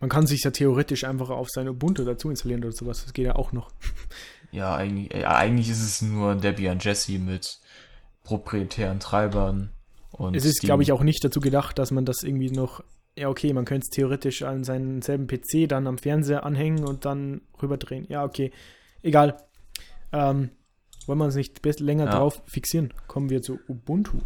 man 0.00 0.10
kann 0.10 0.26
sich 0.26 0.42
ja 0.42 0.50
theoretisch 0.50 1.04
einfach 1.04 1.30
auf 1.30 1.48
sein 1.50 1.68
Ubuntu 1.68 2.04
dazu 2.04 2.30
installieren 2.30 2.64
oder 2.64 2.72
sowas. 2.72 3.02
Das 3.04 3.12
geht 3.12 3.26
ja 3.26 3.36
auch 3.36 3.52
noch. 3.52 3.70
Ja, 4.50 4.74
eigentlich, 4.76 5.12
ja, 5.14 5.34
eigentlich 5.34 5.70
ist 5.70 5.82
es 5.82 6.02
nur 6.02 6.34
Debian 6.34 6.78
Jesse 6.78 7.18
mit 7.18 7.58
proprietären 8.24 9.00
Treibern 9.00 9.70
und 10.12 10.36
es 10.36 10.44
ist, 10.44 10.60
glaube 10.60 10.82
ich, 10.82 10.92
auch 10.92 11.02
nicht 11.02 11.24
dazu 11.24 11.40
gedacht, 11.40 11.78
dass 11.78 11.90
man 11.90 12.04
das 12.04 12.22
irgendwie 12.22 12.50
noch. 12.50 12.84
Ja, 13.16 13.28
okay, 13.28 13.52
man 13.52 13.64
könnte 13.64 13.84
es 13.84 13.90
theoretisch 13.90 14.42
an 14.42 14.64
seinen 14.64 15.02
selben 15.02 15.26
PC 15.26 15.68
dann 15.68 15.86
am 15.86 15.98
Fernseher 15.98 16.44
anhängen 16.44 16.84
und 16.84 17.04
dann 17.04 17.42
rüberdrehen. 17.62 18.06
Ja, 18.08 18.24
okay. 18.24 18.52
Egal. 19.02 19.36
Ähm, 20.12 20.50
wollen 21.06 21.18
wir 21.18 21.24
uns 21.24 21.34
nicht 21.34 21.64
länger 21.80 22.04
Ja. 22.06 22.10
drauf 22.12 22.42
fixieren? 22.46 22.94
Kommen 23.08 23.28
wir 23.30 23.42
zu 23.42 23.58
Ubuntu. 23.68 24.18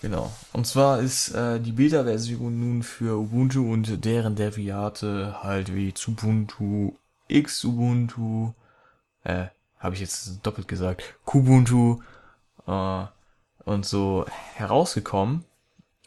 Genau. 0.00 0.30
Und 0.52 0.66
zwar 0.66 1.00
ist 1.00 1.30
äh, 1.30 1.60
die 1.60 1.72
Beta-Version 1.72 2.58
nun 2.60 2.82
für 2.82 3.18
Ubuntu 3.18 3.72
und 3.72 4.04
deren 4.04 4.36
Derivate 4.36 5.42
halt 5.42 5.74
wie 5.74 5.92
Ubuntu, 6.06 6.92
Xubuntu, 7.30 8.52
äh, 9.22 9.46
habe 9.78 9.94
ich 9.94 10.00
jetzt 10.00 10.40
doppelt 10.46 10.68
gesagt, 10.68 11.16
Kubuntu 11.24 12.00
äh, 12.66 13.04
und 13.64 13.86
so 13.86 14.26
herausgekommen. 14.54 15.44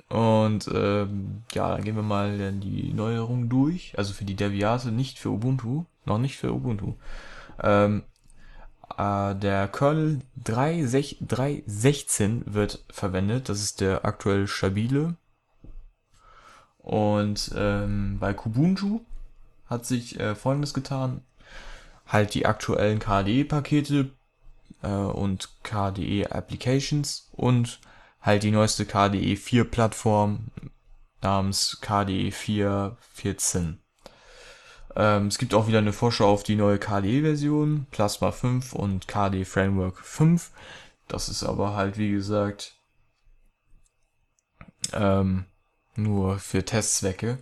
Und 0.09 0.69
ähm, 0.73 1.43
ja, 1.53 1.69
dann 1.71 1.83
gehen 1.83 1.95
wir 1.95 2.03
mal 2.03 2.37
dann 2.37 2.61
die 2.61 2.93
Neuerungen 2.93 3.49
durch. 3.49 3.93
Also 3.97 4.13
für 4.13 4.25
die 4.25 4.35
Derivate, 4.35 4.91
nicht 4.91 5.19
für 5.19 5.29
Ubuntu, 5.29 5.83
noch 6.05 6.17
nicht 6.17 6.37
für 6.37 6.53
Ubuntu. 6.53 6.93
Ähm, 7.61 8.03
äh, 8.97 9.35
der 9.35 9.67
Kernel 9.67 10.21
3.6 10.45 11.27
3.16 11.27 12.41
wird 12.45 12.83
verwendet. 12.89 13.49
Das 13.49 13.61
ist 13.61 13.81
der 13.81 14.05
aktuell 14.05 14.47
stabile. 14.47 15.15
Und 16.77 17.51
ähm, 17.55 18.17
bei 18.19 18.33
Kubuntu 18.33 19.01
hat 19.65 19.85
sich 19.85 20.19
äh, 20.19 20.35
folgendes 20.35 20.73
getan. 20.73 21.21
Halt 22.07 22.33
die 22.33 22.45
aktuellen 22.45 22.99
KDE-Pakete 22.99 24.11
äh, 24.81 24.87
und 24.87 25.49
KDE-Applications 25.63 27.29
und 27.31 27.79
halt 28.21 28.43
die 28.43 28.51
neueste 28.51 28.85
KDE 28.85 29.35
4-Plattform 29.35 30.47
namens 31.21 31.79
KDE 31.81 32.29
4.14. 32.29 33.77
Ähm, 34.95 35.27
es 35.27 35.37
gibt 35.37 35.53
auch 35.53 35.67
wieder 35.67 35.77
eine 35.77 35.93
Vorschau 35.93 36.31
auf 36.31 36.43
die 36.43 36.55
neue 36.55 36.79
KDE-Version, 36.79 37.87
Plasma 37.91 38.31
5 38.31 38.73
und 38.73 39.07
KDE 39.07 39.45
Framework 39.45 39.99
5. 39.99 40.51
Das 41.07 41.29
ist 41.29 41.43
aber 41.43 41.75
halt, 41.75 41.97
wie 41.97 42.11
gesagt, 42.11 42.75
ähm, 44.93 45.45
nur 45.95 46.39
für 46.39 46.65
Testzwecke. 46.65 47.39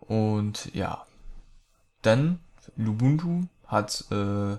Und 0.00 0.74
ja, 0.74 1.06
dann 2.02 2.40
Lubuntu 2.76 3.44
hat 3.66 4.04
äh, 4.10 4.56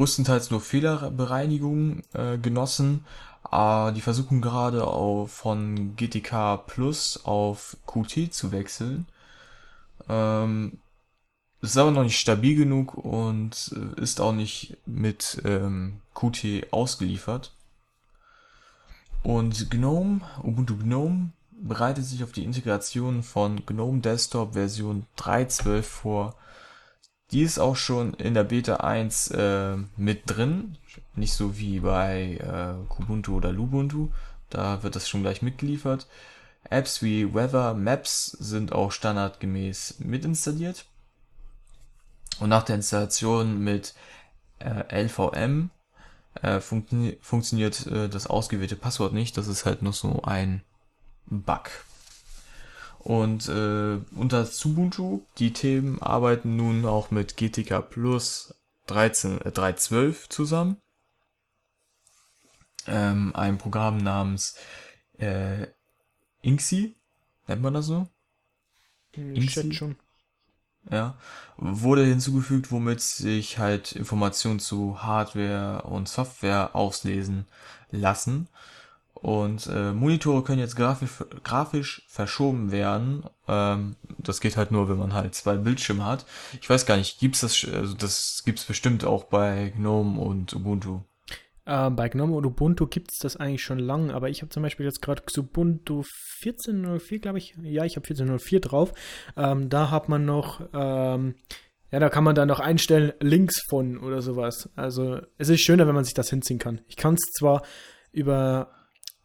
größtenteils 0.00 0.50
nur 0.50 0.62
Fehlerbereinigung 0.62 2.02
äh, 2.14 2.38
genossen. 2.38 3.04
Äh, 3.52 3.92
die 3.92 4.00
versuchen 4.00 4.40
gerade 4.40 4.86
auf, 4.86 5.30
von 5.30 5.94
GTK 5.94 6.56
Plus 6.66 7.20
auf 7.24 7.76
Qt 7.86 8.32
zu 8.32 8.50
wechseln. 8.50 9.06
Ähm, 10.08 10.78
ist 11.60 11.76
aber 11.76 11.90
noch 11.90 12.02
nicht 12.02 12.18
stabil 12.18 12.56
genug 12.56 12.94
und 12.94 13.74
äh, 13.76 14.00
ist 14.00 14.22
auch 14.22 14.32
nicht 14.32 14.78
mit 14.86 15.42
ähm, 15.44 16.00
Qt 16.14 16.72
ausgeliefert. 16.72 17.52
Und 19.22 19.70
GNOME, 19.70 20.22
Ubuntu 20.42 20.78
GNOME, 20.78 21.32
bereitet 21.50 22.06
sich 22.06 22.24
auf 22.24 22.32
die 22.32 22.44
Integration 22.44 23.22
von 23.22 23.66
GNOME 23.66 24.00
Desktop 24.00 24.54
Version 24.54 25.04
3.12 25.18 25.82
vor. 25.82 26.34
Die 27.32 27.42
ist 27.42 27.58
auch 27.58 27.76
schon 27.76 28.14
in 28.14 28.34
der 28.34 28.44
Beta 28.44 28.76
1 28.76 29.28
äh, 29.28 29.76
mit 29.96 30.22
drin, 30.26 30.76
nicht 31.14 31.32
so 31.32 31.58
wie 31.58 31.80
bei 31.80 32.34
äh, 32.36 32.86
Kubuntu 32.88 33.36
oder 33.36 33.52
Lubuntu. 33.52 34.08
Da 34.48 34.82
wird 34.82 34.96
das 34.96 35.08
schon 35.08 35.22
gleich 35.22 35.42
mitgeliefert. 35.42 36.08
Apps 36.68 37.02
wie 37.02 37.32
Weather 37.32 37.74
Maps 37.74 38.26
sind 38.26 38.72
auch 38.72 38.90
standardgemäß 38.90 39.96
mit 40.00 40.24
installiert. 40.24 40.86
Und 42.40 42.48
nach 42.48 42.64
der 42.64 42.76
Installation 42.76 43.62
mit 43.62 43.94
äh, 44.58 45.04
LVM 45.04 45.70
äh, 46.42 46.60
funktio 46.60 47.12
funktioniert 47.20 47.86
äh, 47.86 48.08
das 48.08 48.26
ausgewählte 48.26 48.76
Passwort 48.76 49.12
nicht. 49.12 49.36
Das 49.36 49.46
ist 49.46 49.66
halt 49.66 49.82
noch 49.82 49.94
so 49.94 50.22
ein 50.22 50.62
Bug. 51.26 51.70
Und 53.00 53.48
äh, 53.48 53.98
unter 54.14 54.46
Ubuntu, 54.64 55.22
die 55.38 55.54
Themen 55.54 56.00
arbeiten 56.02 56.56
nun 56.56 56.84
auch 56.84 57.10
mit 57.10 57.36
GTK 57.38 57.80
Plus 57.80 58.54
13, 58.88 59.40
äh, 59.40 59.48
3.12 59.48 60.28
zusammen. 60.28 60.76
Ähm, 62.86 63.34
ein 63.34 63.56
Programm 63.56 63.96
namens 63.98 64.56
äh, 65.18 65.66
Inksy, 66.42 66.94
nennt 67.46 67.62
man 67.62 67.74
das 67.74 67.86
so? 67.86 68.06
Hm, 69.14 69.40
schätze 69.48 69.72
schon. 69.72 69.96
Ja, 70.90 71.16
wurde 71.56 72.04
hinzugefügt, 72.04 72.70
womit 72.70 73.00
sich 73.00 73.58
halt 73.58 73.92
Informationen 73.92 74.60
zu 74.60 75.02
Hardware 75.02 75.82
und 75.82 76.08
Software 76.08 76.74
auslesen 76.74 77.46
lassen. 77.90 78.48
Und 79.22 79.66
äh, 79.66 79.92
Monitore 79.92 80.42
können 80.42 80.60
jetzt 80.60 80.76
grafisch, 80.76 81.24
grafisch 81.44 82.02
verschoben 82.08 82.72
werden. 82.72 83.24
Ähm, 83.46 83.96
das 84.18 84.40
geht 84.40 84.56
halt 84.56 84.70
nur, 84.70 84.88
wenn 84.88 84.98
man 84.98 85.12
halt 85.12 85.34
zwei 85.34 85.56
Bildschirme 85.56 86.06
hat. 86.06 86.24
Ich 86.60 86.70
weiß 86.70 86.86
gar 86.86 86.96
nicht, 86.96 87.20
gibt's 87.20 87.40
das, 87.40 87.66
also 87.70 87.94
das 87.94 88.42
gibt's 88.46 88.64
bestimmt 88.64 89.04
auch 89.04 89.24
bei 89.24 89.72
GNOME 89.76 90.18
und 90.18 90.54
Ubuntu. 90.54 91.00
Äh, 91.66 91.90
bei 91.90 92.08
GNOME 92.08 92.34
und 92.34 92.46
Ubuntu 92.46 92.86
gibt 92.86 93.12
es 93.12 93.18
das 93.18 93.36
eigentlich 93.36 93.62
schon 93.62 93.78
lang, 93.78 94.10
aber 94.10 94.30
ich 94.30 94.40
habe 94.40 94.48
zum 94.48 94.62
Beispiel 94.62 94.86
jetzt 94.86 95.02
gerade 95.02 95.22
Ubuntu 95.36 96.02
14.04, 96.42 97.18
glaube 97.18 97.38
ich. 97.38 97.54
Ja, 97.62 97.84
ich 97.84 97.96
habe 97.96 98.06
14.04 98.06 98.60
drauf. 98.60 98.94
Ähm, 99.36 99.68
da 99.68 99.90
hat 99.90 100.08
man 100.08 100.24
noch, 100.24 100.62
ähm, 100.72 101.34
ja, 101.92 101.98
da 101.98 102.08
kann 102.08 102.24
man 102.24 102.34
dann 102.34 102.48
noch 102.48 102.60
einstellen, 102.60 103.12
Links 103.20 103.60
von 103.68 103.98
oder 103.98 104.22
sowas. 104.22 104.70
Also 104.76 105.20
es 105.36 105.50
ist 105.50 105.60
schöner, 105.60 105.86
wenn 105.86 105.94
man 105.94 106.04
sich 106.04 106.14
das 106.14 106.30
hinziehen 106.30 106.58
kann. 106.58 106.80
Ich 106.88 106.96
kann 106.96 107.14
es 107.14 107.32
zwar 107.38 107.62
über, 108.12 108.79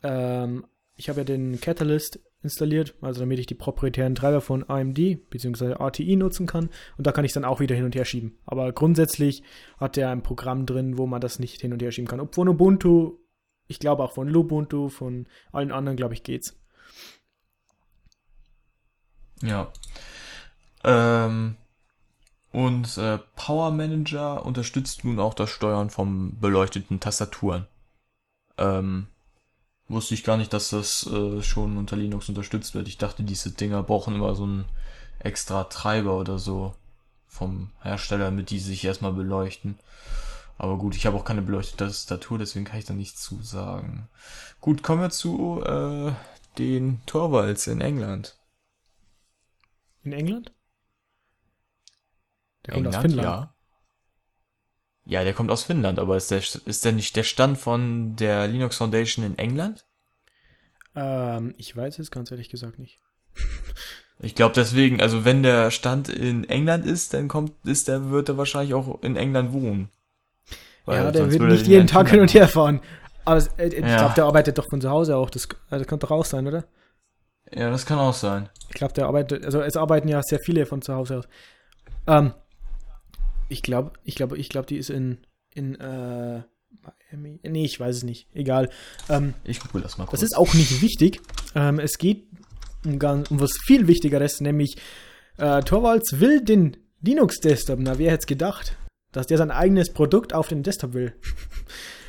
ähm, 0.05 0.65
ich 0.95 1.09
habe 1.09 1.21
ja 1.21 1.23
den 1.25 1.59
Catalyst 1.59 2.19
installiert, 2.41 2.95
also 3.01 3.19
damit 3.19 3.39
ich 3.39 3.47
die 3.47 3.55
proprietären 3.55 4.15
Treiber 4.15 4.39
von 4.39 4.69
AMD 4.69 5.29
bzw. 5.29 5.73
RTI 5.73 6.15
nutzen 6.15 6.45
kann. 6.45 6.69
Und 6.97 7.07
da 7.07 7.11
kann 7.11 7.25
ich 7.25 7.33
dann 7.33 7.43
auch 7.43 7.59
wieder 7.59 7.75
hin 7.75 7.85
und 7.85 7.95
her 7.95 8.05
schieben. 8.05 8.37
Aber 8.45 8.71
grundsätzlich 8.71 9.43
hat 9.77 9.97
er 9.97 10.11
ein 10.11 10.23
Programm 10.23 10.65
drin, 10.65 10.97
wo 10.97 11.07
man 11.07 11.21
das 11.21 11.39
nicht 11.39 11.59
hin 11.59 11.73
und 11.73 11.81
her 11.81 11.91
schieben 11.91 12.07
kann. 12.07 12.19
Ob 12.19 12.35
von 12.35 12.47
Ubuntu, 12.47 13.17
ich 13.67 13.79
glaube 13.79 14.03
auch 14.03 14.13
von 14.13 14.29
Lubuntu, 14.29 14.89
von 14.89 15.27
allen 15.51 15.71
anderen, 15.71 15.97
glaube 15.97 16.13
ich, 16.13 16.23
geht's. 16.23 16.55
Ja. 19.41 19.73
Ähm, 20.83 21.57
und 22.51 22.97
äh, 22.97 23.19
Power 23.35 23.71
Manager 23.71 24.45
unterstützt 24.45 25.03
nun 25.03 25.19
auch 25.19 25.33
das 25.33 25.49
Steuern 25.49 25.89
von 25.89 26.39
beleuchteten 26.39 26.99
Tastaturen. 26.99 27.67
Ähm, 28.57 29.07
wusste 29.88 30.13
ich 30.13 30.23
gar 30.23 30.38
nicht, 30.38 30.53
dass 30.53 30.69
das 30.69 31.05
äh, 31.07 31.41
schon 31.41 31.77
unter 31.77 31.95
Linux 31.95 32.29
unterstützt 32.29 32.73
wird. 32.73 32.88
Ich 32.88 32.97
dachte, 32.97 33.23
diese 33.23 33.51
Dinger 33.51 33.83
brauchen 33.83 34.15
immer 34.15 34.36
so 34.36 34.43
einen 34.43 34.65
extra 35.19 35.65
Treiber 35.65 36.17
oder 36.17 36.39
so 36.39 36.75
vom 37.27 37.71
Hersteller, 37.81 38.31
mit 38.31 38.49
die 38.49 38.59
sich 38.59 38.83
erstmal 38.86 39.13
beleuchten. 39.13 39.79
Aber 40.57 40.77
gut, 40.77 40.95
ich 40.95 41.05
habe 41.05 41.17
auch 41.17 41.25
keine 41.25 41.41
beleuchtete 41.41 41.86
Tastatur, 41.86 42.38
deswegen 42.38 42.65
kann 42.65 42.79
ich 42.79 42.86
da 42.86 42.93
nichts 42.93 43.21
zu 43.21 43.41
sagen. 43.41 44.07
Gut, 44.61 44.83
kommen 44.83 45.01
wir 45.01 45.09
zu 45.09 45.61
äh, 45.63 46.13
den 46.57 47.05
Torvalds 47.05 47.67
in 47.67 47.81
England. 47.81 48.38
In 50.03 50.13
England? 50.13 50.53
Der 52.65 52.75
kommt 52.75 52.86
England, 52.86 52.95
aus 52.95 53.01
Finnland. 53.01 53.27
ja. 53.27 53.54
Ja, 55.05 55.23
der 55.23 55.33
kommt 55.33 55.49
aus 55.49 55.63
Finnland, 55.63 55.97
aber 55.97 56.15
ist 56.17 56.29
der, 56.31 56.39
ist 56.39 56.85
der 56.85 56.91
nicht 56.91 57.15
der 57.15 57.23
Stand 57.23 57.57
von 57.57 58.15
der 58.17 58.47
Linux 58.47 58.77
Foundation 58.77 59.25
in 59.25 59.37
England? 59.39 59.83
Ähm, 60.95 61.53
ich 61.57 61.75
weiß 61.75 61.99
es 61.99 62.11
ganz 62.11 62.31
ehrlich 62.31 62.49
gesagt 62.49 62.79
nicht. 62.79 62.99
Ich 64.19 64.35
glaube 64.35 64.53
deswegen, 64.55 65.01
also 65.01 65.23
wenn 65.25 65.41
der 65.43 65.71
Stand 65.71 66.09
in 66.09 66.43
England 66.49 66.85
ist, 66.85 67.13
dann 67.13 67.27
kommt, 67.27 67.53
ist 67.65 67.87
der, 67.87 68.09
wird 68.09 68.29
er 68.29 68.37
wahrscheinlich 68.37 68.73
auch 68.73 69.01
in 69.03 69.15
England 69.15 69.53
wohnen. 69.53 69.89
ja, 70.87 71.03
Weil 71.03 71.11
der 71.11 71.29
sonst 71.29 71.31
wird 71.31 71.43
nicht 71.43 71.67
den 71.67 71.67
jeden 71.67 71.87
ja 71.87 71.87
Tag 71.87 72.09
hin 72.09 72.19
und 72.21 72.33
her 72.33 72.47
fahren. 72.47 72.81
Aber 73.25 73.37
es- 73.37 73.47
äh, 73.57 73.67
ich 73.67 73.85
Ja. 73.89 73.97
glaube, 73.97 74.13
der 74.13 74.25
arbeitet 74.25 74.57
doch 74.57 74.67
von 74.69 74.81
zu 74.81 74.89
Hause 74.89 75.15
auch. 75.17 75.29
Das, 75.29 75.45
äh, 75.45 75.79
das 75.79 75.87
kann 75.87 75.99
doch 75.99 76.11
auch 76.11 76.25
sein, 76.25 76.47
oder? 76.47 76.65
Ja, 77.51 77.71
das 77.71 77.85
kann 77.87 77.97
auch 77.97 78.13
sein. 78.13 78.49
Ich 78.69 78.75
glaube, 78.75 78.93
der 78.93 79.05
arbeitet, 79.07 79.45
also 79.45 79.61
es 79.61 79.77
arbeiten 79.77 80.07
ja 80.07 80.21
sehr 80.23 80.39
viele 80.39 80.65
von 80.65 80.81
zu 80.81 80.93
Hause 80.93 81.19
aus. 81.19 81.27
Ähm, 82.07 82.33
ich 83.49 83.61
glaube, 83.61 83.93
ich 84.03 84.15
glaube, 84.15 84.37
ich 84.37 84.49
glaube, 84.49 84.67
die 84.67 84.77
ist 84.77 84.89
in, 84.89 85.19
in, 85.53 85.75
äh, 85.75 86.41
Miami. 87.11 87.39
Nee, 87.43 87.65
ich 87.65 87.79
weiß 87.79 87.97
es 87.97 88.03
nicht. 88.03 88.27
Egal. 88.33 88.69
Ähm, 89.09 89.33
Ich 89.43 89.59
gucke 89.59 89.81
das 89.81 89.97
mal 89.97 90.05
kurz. 90.05 90.21
das 90.21 90.31
ist 90.31 90.37
auch 90.37 90.53
nicht 90.53 90.81
wichtig. 90.81 91.21
Ähm, 91.55 91.79
es 91.79 91.97
geht 91.97 92.27
um, 92.85 92.99
ganz, 92.99 93.31
um 93.31 93.39
was 93.39 93.53
viel 93.65 93.87
Wichtigeres, 93.87 94.41
nämlich 94.41 94.77
äh, 95.37 95.61
Torvalds 95.61 96.19
will 96.19 96.41
den 96.41 96.77
Linux-Desktop. 97.01 97.79
Na, 97.81 97.97
wer 97.97 98.11
hätte 98.11 98.21
es 98.21 98.27
gedacht, 98.27 98.77
dass 99.11 99.27
der 99.27 99.37
sein 99.37 99.51
eigenes 99.51 99.91
Produkt 99.91 100.33
auf 100.33 100.47
den 100.47 100.63
Desktop 100.63 100.93
will? 100.93 101.13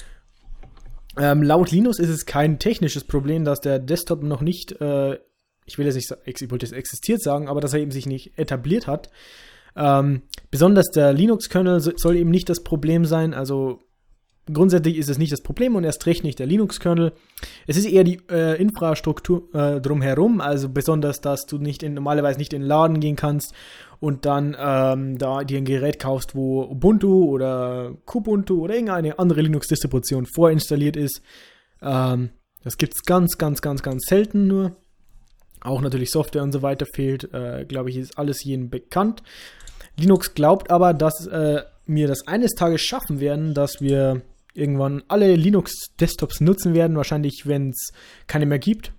ähm, 1.19 1.43
laut 1.43 1.71
Linus 1.71 1.99
ist 1.99 2.11
es 2.11 2.27
kein 2.27 2.59
technisches 2.59 3.05
Problem, 3.05 3.45
dass 3.45 3.61
der 3.61 3.79
Desktop 3.79 4.23
noch 4.23 4.41
nicht, 4.41 4.81
äh, 4.81 5.19
ich 5.65 5.79
will 5.79 5.87
jetzt 5.87 5.97
nicht, 5.97 6.13
ich 6.25 6.51
wollte 6.51 6.67
jetzt 6.67 6.75
existiert 6.75 7.23
sagen, 7.23 7.49
aber 7.49 7.61
dass 7.61 7.73
er 7.73 7.81
eben 7.81 7.91
sich 7.91 8.07
nicht 8.07 8.39
etabliert 8.39 8.87
hat. 8.87 9.11
Ähm, 9.77 10.23
besonders 10.51 10.87
der 10.95 11.13
Linux-Kernel 11.13 11.81
so- 11.81 11.93
soll 11.97 12.17
eben 12.17 12.31
nicht 12.31 12.49
das 12.49 12.63
Problem 12.63 13.05
sein. 13.05 13.35
Also 13.35 13.81
grundsätzlich 14.53 14.97
ist 14.97 15.11
es 15.11 15.19
nicht 15.19 15.33
das 15.33 15.43
Problem 15.43 15.75
und 15.75 15.85
erst 15.85 16.07
recht 16.07 16.25
nicht 16.25 16.39
der 16.39 16.47
Linux-Kernel. 16.47 17.13
Es 17.67 17.77
ist 17.77 17.85
eher 17.85 18.05
die 18.05 18.21
äh, 18.31 18.61
Infrastruktur 18.61 19.53
äh, 19.55 19.81
drumherum, 19.81 20.41
also 20.41 20.69
besonders, 20.69 21.21
dass 21.21 21.47
du 21.47 21.59
nicht 21.59 21.83
in, 21.83 21.95
normalerweise 21.95 22.39
nicht 22.39 22.53
in 22.53 22.63
den 22.63 22.69
Laden 22.69 23.01
gehen 23.01 23.17
kannst 23.17 23.53
und 23.99 24.25
dann 24.25 24.57
ähm, 24.59 25.19
da 25.19 25.43
dir 25.43 25.59
ein 25.59 25.65
Gerät 25.65 25.99
kaufst, 25.99 26.35
wo 26.35 26.63
Ubuntu 26.63 27.25
oder 27.25 27.95
Kubuntu 28.05 28.63
oder 28.63 28.75
irgendeine 28.75 29.19
andere 29.19 29.41
Linux-Distribution 29.43 30.27
vorinstalliert 30.27 30.97
ist. 30.97 31.23
Ähm, 31.83 32.31
das 32.63 32.79
gibt 32.79 32.95
es 32.95 33.03
ganz, 33.03 33.39
ganz, 33.39 33.61
ganz, 33.61 33.83
ganz 33.83 34.05
selten 34.07 34.47
nur. 34.47 34.77
Auch 35.61 35.81
natürlich 35.81 36.11
Software 36.11 36.45
und 36.45 36.53
so 36.53 36.63
weiter 36.63 36.87
fehlt, 36.95 37.33
äh, 37.35 37.65
glaube 37.67 37.91
ich, 37.91 37.97
ist 37.97 38.17
alles 38.17 38.45
jedem 38.45 38.71
bekannt. 38.71 39.23
Linux 39.99 40.35
glaubt 40.35 40.71
aber, 40.71 40.95
dass 40.95 41.27
äh, 41.27 41.63
wir 41.87 42.09
das 42.09 42.27
eines 42.27 42.53
Tages 42.53 42.83
schaffen 42.83 43.21
werden, 43.21 43.55
dass 43.55 43.81
wir 43.81 44.23
irgendwann 44.55 45.03
alle 45.09 45.35
Linux-Desktops 45.35 46.41
nutzen 46.41 46.75
werden, 46.75 46.97
wahrscheinlich, 46.97 47.47
wenn 47.47 47.71
es 47.71 47.93
keine 48.27 48.47
mehr 48.47 48.59
gibt. 48.59 48.93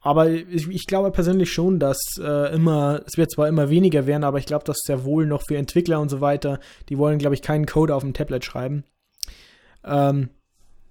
Aber 0.00 0.28
ich, 0.28 0.68
ich 0.68 0.86
glaube 0.86 1.12
persönlich 1.12 1.52
schon, 1.52 1.78
dass 1.78 1.98
äh, 2.18 2.52
immer, 2.54 3.02
es 3.06 3.16
wird 3.16 3.30
zwar 3.30 3.46
immer 3.46 3.70
weniger 3.70 4.06
werden, 4.06 4.24
aber 4.24 4.38
ich 4.38 4.46
glaube, 4.46 4.64
dass 4.64 4.78
sehr 4.84 5.04
wohl 5.04 5.26
noch 5.26 5.42
für 5.46 5.56
Entwickler 5.56 6.00
und 6.00 6.08
so 6.08 6.20
weiter, 6.20 6.58
die 6.88 6.98
wollen, 6.98 7.18
glaube 7.18 7.36
ich, 7.36 7.42
keinen 7.42 7.66
Code 7.66 7.94
auf 7.94 8.02
dem 8.02 8.12
Tablet 8.12 8.44
schreiben. 8.44 8.84
Ähm, 9.84 10.30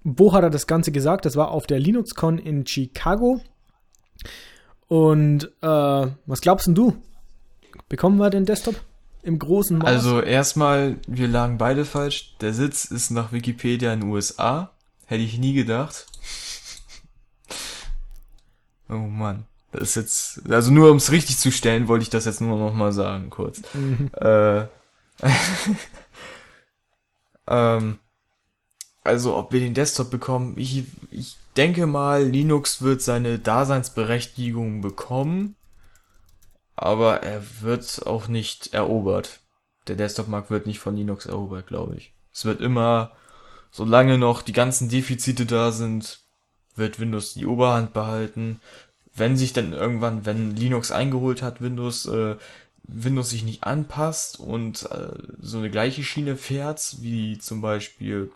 wo 0.02 0.32
hat 0.32 0.42
er 0.42 0.50
das 0.50 0.66
Ganze 0.66 0.92
gesagt? 0.92 1.26
Das 1.26 1.36
war 1.36 1.50
auf 1.50 1.66
der 1.66 1.78
LinuxCon 1.78 2.38
in 2.38 2.66
Chicago. 2.66 3.40
Und 4.88 5.44
äh, 5.60 6.06
was 6.26 6.40
glaubst 6.40 6.66
denn 6.66 6.74
du? 6.74 6.94
Bekommen 7.92 8.16
wir 8.16 8.30
den 8.30 8.46
Desktop 8.46 8.76
im 9.22 9.38
großen 9.38 9.76
Maß? 9.76 9.86
Also 9.86 10.22
erstmal, 10.22 10.96
wir 11.06 11.28
lagen 11.28 11.58
beide 11.58 11.84
falsch. 11.84 12.34
Der 12.40 12.54
Sitz 12.54 12.86
ist 12.86 13.10
nach 13.10 13.32
Wikipedia 13.32 13.92
in 13.92 14.00
den 14.00 14.08
USA. 14.08 14.70
Hätte 15.04 15.22
ich 15.22 15.36
nie 15.36 15.52
gedacht. 15.52 16.06
Oh 18.88 18.94
Mann. 18.94 19.44
Das 19.72 19.82
ist 19.82 19.96
jetzt, 19.96 20.50
also 20.50 20.70
nur 20.70 20.90
um 20.90 20.96
es 20.96 21.12
richtig 21.12 21.36
zu 21.36 21.52
stellen, 21.52 21.86
wollte 21.86 22.04
ich 22.04 22.08
das 22.08 22.24
jetzt 22.24 22.40
nur 22.40 22.58
noch 22.58 22.72
mal 22.72 22.94
sagen, 22.94 23.28
kurz. 23.28 23.60
Mhm. 23.74 24.10
Äh, 24.18 24.60
ähm, 27.46 27.98
also 29.04 29.36
ob 29.36 29.52
wir 29.52 29.60
den 29.60 29.74
Desktop 29.74 30.10
bekommen, 30.10 30.54
ich, 30.56 30.84
ich 31.10 31.36
denke 31.58 31.86
mal, 31.86 32.24
Linux 32.24 32.80
wird 32.80 33.02
seine 33.02 33.38
Daseinsberechtigung 33.38 34.80
bekommen, 34.80 35.56
aber 36.84 37.22
er 37.22 37.42
wird 37.60 38.06
auch 38.06 38.28
nicht 38.28 38.74
erobert. 38.74 39.40
Der 39.88 39.96
Desktop-Markt 39.96 40.50
wird 40.50 40.66
nicht 40.66 40.78
von 40.78 40.96
Linux 40.96 41.26
erobert, 41.26 41.66
glaube 41.66 41.96
ich. 41.96 42.12
Es 42.32 42.44
wird 42.44 42.60
immer, 42.60 43.12
solange 43.70 44.18
noch 44.18 44.42
die 44.42 44.52
ganzen 44.52 44.88
Defizite 44.88 45.46
da 45.46 45.72
sind, 45.72 46.20
wird 46.76 47.00
Windows 47.00 47.34
die 47.34 47.46
Oberhand 47.46 47.92
behalten. 47.92 48.60
Wenn 49.14 49.36
sich 49.36 49.52
dann 49.52 49.72
irgendwann, 49.72 50.24
wenn 50.24 50.56
Linux 50.56 50.90
eingeholt 50.90 51.42
hat, 51.42 51.60
Windows, 51.60 52.06
äh, 52.06 52.36
Windows 52.84 53.30
sich 53.30 53.44
nicht 53.44 53.64
anpasst 53.64 54.40
und 54.40 54.90
äh, 54.90 55.12
so 55.40 55.58
eine 55.58 55.70
gleiche 55.70 56.02
Schiene 56.02 56.36
fährt, 56.36 56.96
wie 57.00 57.38
zum 57.38 57.60
Beispiel 57.60 58.30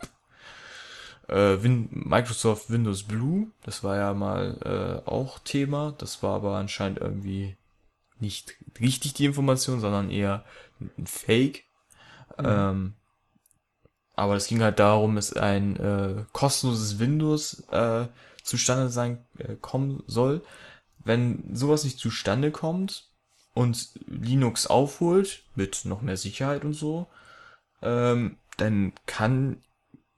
äh, 1.28 1.62
Win 1.62 1.88
Microsoft 1.90 2.70
Windows 2.70 3.02
Blue, 3.02 3.48
das 3.64 3.82
war 3.82 3.96
ja 3.96 4.14
mal 4.14 5.02
äh, 5.04 5.08
auch 5.08 5.38
Thema, 5.38 5.94
das 5.98 6.22
war 6.22 6.36
aber 6.36 6.56
anscheinend 6.56 6.98
irgendwie 6.98 7.56
nicht 8.20 8.54
richtig 8.80 9.14
die 9.14 9.24
Information, 9.24 9.80
sondern 9.80 10.10
eher 10.10 10.44
ein 10.80 11.06
Fake. 11.06 11.64
Ähm, 12.38 12.94
aber 14.14 14.34
es 14.34 14.46
ging 14.46 14.62
halt 14.62 14.78
darum, 14.78 15.16
dass 15.16 15.32
ein 15.34 15.76
äh, 15.76 16.24
kostenloses 16.32 16.98
Windows 16.98 17.60
äh, 17.70 18.06
zustande 18.42 18.88
sein 18.88 19.24
äh, 19.38 19.56
kommen 19.56 20.02
soll. 20.06 20.42
Wenn 21.04 21.54
sowas 21.54 21.84
nicht 21.84 21.98
zustande 21.98 22.50
kommt 22.50 23.10
und 23.54 23.90
Linux 24.06 24.66
aufholt 24.66 25.44
mit 25.54 25.84
noch 25.84 26.02
mehr 26.02 26.16
Sicherheit 26.16 26.64
und 26.64 26.72
so, 26.72 27.06
ähm, 27.82 28.38
dann 28.56 28.92
kann 29.06 29.62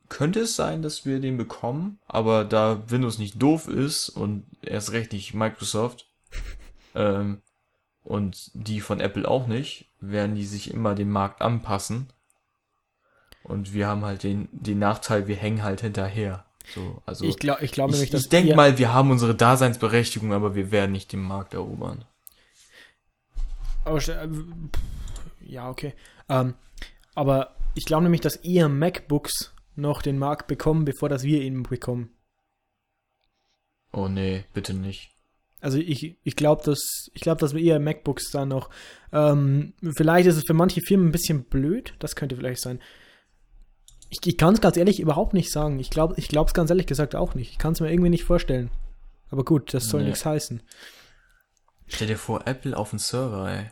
könnte 0.08 0.40
es 0.40 0.56
sein, 0.56 0.80
dass 0.80 1.04
wir 1.04 1.20
den 1.20 1.36
bekommen, 1.36 1.98
aber 2.06 2.44
da 2.44 2.90
Windows 2.90 3.18
nicht 3.18 3.42
doof 3.42 3.68
ist 3.68 4.08
und 4.08 4.46
erst 4.62 4.92
recht 4.92 5.12
nicht 5.12 5.34
Microsoft 5.34 6.06
ähm, 6.94 7.42
und 8.04 8.50
die 8.54 8.80
von 8.80 9.00
Apple 9.00 9.28
auch 9.28 9.46
nicht, 9.46 9.90
werden 10.00 10.34
die 10.34 10.46
sich 10.46 10.72
immer 10.72 10.94
dem 10.94 11.10
Markt 11.10 11.42
anpassen. 11.42 12.08
Und 13.42 13.72
wir 13.72 13.86
haben 13.86 14.04
halt 14.04 14.22
den, 14.22 14.48
den 14.52 14.78
Nachteil, 14.78 15.26
wir 15.26 15.36
hängen 15.36 15.62
halt 15.62 15.80
hinterher. 15.80 16.44
So, 16.74 17.02
also 17.06 17.24
ich 17.24 17.38
glaube 17.38 17.64
ich 17.64 17.72
glaub 17.72 17.90
nämlich, 17.90 18.08
ich, 18.08 18.10
dass 18.10 18.22
ich 18.24 18.28
denke 18.28 18.54
mal, 18.54 18.76
wir 18.76 18.92
haben 18.92 19.10
unsere 19.10 19.34
Daseinsberechtigung, 19.34 20.32
aber 20.32 20.54
wir 20.54 20.70
werden 20.70 20.92
nicht 20.92 21.12
den 21.12 21.22
Markt 21.22 21.54
erobern. 21.54 22.04
Aber, 23.84 23.98
st- 23.98 24.12
äh, 24.12 24.28
ja, 25.40 25.70
okay. 25.70 25.94
Ähm, 26.28 26.54
aber 27.14 27.56
ich 27.74 27.86
glaube 27.86 28.02
nämlich, 28.02 28.20
dass 28.20 28.36
eher 28.36 28.68
MacBooks 28.68 29.54
noch 29.76 30.02
den 30.02 30.18
Markt 30.18 30.46
bekommen, 30.46 30.84
bevor 30.84 31.08
dass 31.08 31.22
wir 31.22 31.40
ihn 31.40 31.62
bekommen. 31.62 32.10
Oh 33.92 34.08
nee, 34.08 34.44
bitte 34.52 34.74
nicht. 34.74 35.16
Also 35.60 35.78
ich, 35.78 36.16
ich 36.22 36.36
glaube, 36.36 36.62
dass 36.64 37.08
ich 37.14 37.20
glaube, 37.20 37.40
dass 37.40 37.54
wir 37.54 37.62
eher 37.62 37.80
MacBooks 37.80 38.30
da 38.30 38.46
noch. 38.46 38.70
Ähm, 39.12 39.74
vielleicht 39.96 40.28
ist 40.28 40.36
es 40.36 40.44
für 40.46 40.54
manche 40.54 40.80
Firmen 40.80 41.08
ein 41.08 41.12
bisschen 41.12 41.44
blöd. 41.44 41.94
Das 41.98 42.14
könnte 42.14 42.36
vielleicht 42.36 42.60
sein. 42.60 42.80
Ich, 44.10 44.18
ich 44.24 44.36
kann 44.38 44.54
es 44.54 44.60
ganz 44.60 44.76
ehrlich 44.76 45.00
überhaupt 45.00 45.34
nicht 45.34 45.50
sagen. 45.52 45.78
Ich 45.80 45.90
glaube 45.90 46.14
ich 46.16 46.32
es 46.32 46.54
ganz 46.54 46.70
ehrlich 46.70 46.86
gesagt 46.86 47.14
auch 47.16 47.34
nicht. 47.34 47.50
Ich 47.50 47.58
kann 47.58 47.72
es 47.72 47.80
mir 47.80 47.90
irgendwie 47.90 48.10
nicht 48.10 48.24
vorstellen. 48.24 48.70
Aber 49.30 49.44
gut, 49.44 49.74
das 49.74 49.88
soll 49.88 50.02
Nee. 50.02 50.08
nichts 50.10 50.24
heißen. 50.24 50.62
Stell 51.86 52.06
dir 52.08 52.18
vor, 52.18 52.46
Apple 52.46 52.76
auf 52.76 52.90
dem 52.90 52.98
Server, 52.98 53.50
ey. 53.50 53.70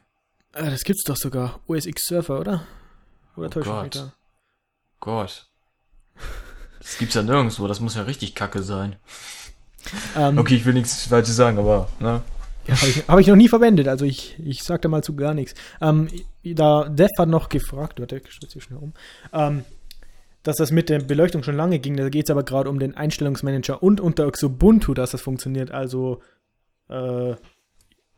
Äh, 0.53 0.71
das 0.71 0.85
gibt's 0.85 1.05
doch 1.05 1.17
sogar. 1.17 1.61
OS 1.67 1.87
X 1.87 2.07
Surfer, 2.07 2.41
oder? 2.41 2.67
Oder 3.37 3.47
Oh 3.47 3.51
täusche 3.51 3.71
ich 3.71 3.83
mich 3.83 3.93
Gott. 3.93 3.95
da? 3.97 4.13
Gott. 5.01 5.51
Das 6.81 6.99
gibt's 6.99 7.15
ja 7.15 7.23
nirgendwo, 7.23 7.67
das 7.67 7.81
muss 7.81 7.95
ja 7.95 8.03
richtig 8.03 8.35
kacke 8.35 8.63
sein. 8.63 8.97
Ähm, 10.17 10.39
Okay, 10.39 10.55
ich 10.57 10.65
will 10.65 10.75
nichts 10.75 11.07
Falsches 11.07 11.37
sagen, 11.37 11.59
aber, 11.59 11.89
ne? 12.01 12.23
Ja, 12.67 12.75
habe 12.81 12.89
ich, 12.91 13.09
hab 13.09 13.19
ich 13.21 13.27
noch 13.29 13.37
nie 13.37 13.49
verwendet, 13.49 13.87
also 13.87 14.05
ich, 14.05 14.37
ich 14.45 14.63
sag 14.65 14.83
da 14.83 14.89
mal 14.89 15.03
zu 15.05 15.15
gar 15.15 15.35
nichts. 15.35 15.55
Ähm, 15.81 16.09
da 16.43 16.89
Dev 16.89 17.11
hat 17.19 17.29
noch 17.29 17.49
gefragt, 17.49 18.01
warte, 18.01 18.17
ich 18.17 18.39
hier 18.53 18.61
schnell 18.63 18.81
um, 18.81 18.93
ähm, 19.33 19.65
dass 20.43 20.57
das 20.57 20.71
mit 20.73 20.89
der 20.89 20.99
Beleuchtung 21.01 21.43
schon 21.45 21.57
lange 21.57 21.79
ging, 21.79 21.97
da 21.97 22.09
geht 22.09 22.25
es 22.27 22.31
aber 22.31 22.43
gerade 22.43 22.69
um 22.71 22.79
den 22.81 22.97
Einstellungsmanager 22.97 23.83
und 23.83 24.01
unter 24.01 24.27
Ubuntu, 24.43 24.95
dass 24.95 25.11
das 25.13 25.21
funktioniert. 25.21 25.71
Also 25.71 26.21
äh, 26.89 27.35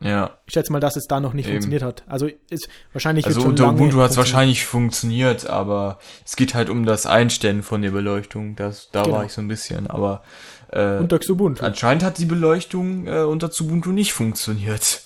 Ja. 0.01 0.39
ich 0.47 0.53
schätze 0.55 0.71
mal, 0.73 0.81
dass 0.81 0.97
es 0.97 1.07
da 1.09 1.21
noch 1.21 1.33
nicht 1.33 1.47
Eben. 1.47 1.55
funktioniert 1.55 1.83
hat. 1.83 2.05
Also 2.07 2.29
ist 2.51 2.69
wahrscheinlich 2.93 3.27
Also 3.27 3.43
unter 3.43 3.65
Ubuntu 3.65 3.83
hat's 3.99 4.15
funktioniert. 4.15 4.17
wahrscheinlich 4.17 4.65
funktioniert, 4.67 5.47
aber 5.47 5.99
es 6.25 6.37
geht 6.37 6.55
halt 6.55 6.71
um 6.71 6.85
das 6.87 7.05
Einstellen 7.07 7.63
von 7.63 7.83
der 7.83 7.91
Beleuchtung. 7.91 8.57
Das, 8.57 8.91
da 8.93 9.03
Genau. 9.03 9.17
war 9.17 9.25
ich 9.25 9.33
so 9.33 9.41
ein 9.41 9.49
bisschen, 9.49 9.87
aber 9.89 10.23
äh, 10.71 10.99
unter 10.99 11.21
Ubuntu. 11.29 11.65
anscheinend 11.65 12.03
hat 12.03 12.19
die 12.19 12.27
Beleuchtung 12.27 13.07
äh, 13.07 13.23
unter 13.23 13.51
Ubuntu 13.61 13.93
nicht 13.93 14.13
funktioniert. 14.13 15.03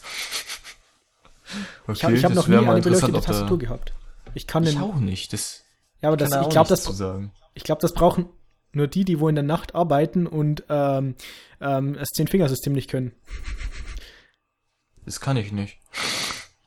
Okay, 1.87 1.93
Ich 1.93 2.05
habe 2.05 2.15
ich 2.15 2.25
hab 2.25 2.35
noch 2.35 2.49
nie 2.49 2.57
eine 2.57 2.81
beleuchtete 2.81 3.21
Tastatur 3.21 3.59
gehabt. 3.59 3.93
Ich 4.35 4.47
kann 4.47 4.65
Ich 4.65 4.75
den, 4.75 4.83
auch 4.83 4.97
nicht. 4.97 5.33
Das 5.33 5.65
ja, 6.01 6.09
aber 6.09 6.17
das, 6.17 6.31
ich 6.33 6.49
glaube, 6.49 6.69
das, 6.69 6.89
ich 7.55 7.63
glaube, 7.63 7.81
das 7.81 7.93
brauchen, 7.93 8.27
Nur 8.73 8.87
die, 8.89 9.05
die 9.05 9.21
wo 9.21 9.29
in 9.29 9.35
der 9.35 9.45
Nacht 9.45 9.75
arbeiten 9.75 10.27
und 10.27 10.65
ähm, 10.69 11.15
ähm, 11.61 11.95
das 11.95 12.09
Zehn-Fingersystem 12.09 12.73
nicht 12.73 12.91
können. 12.91 13.13
Das 15.05 15.21
kann 15.21 15.37
ich 15.37 15.53
nicht. 15.53 15.79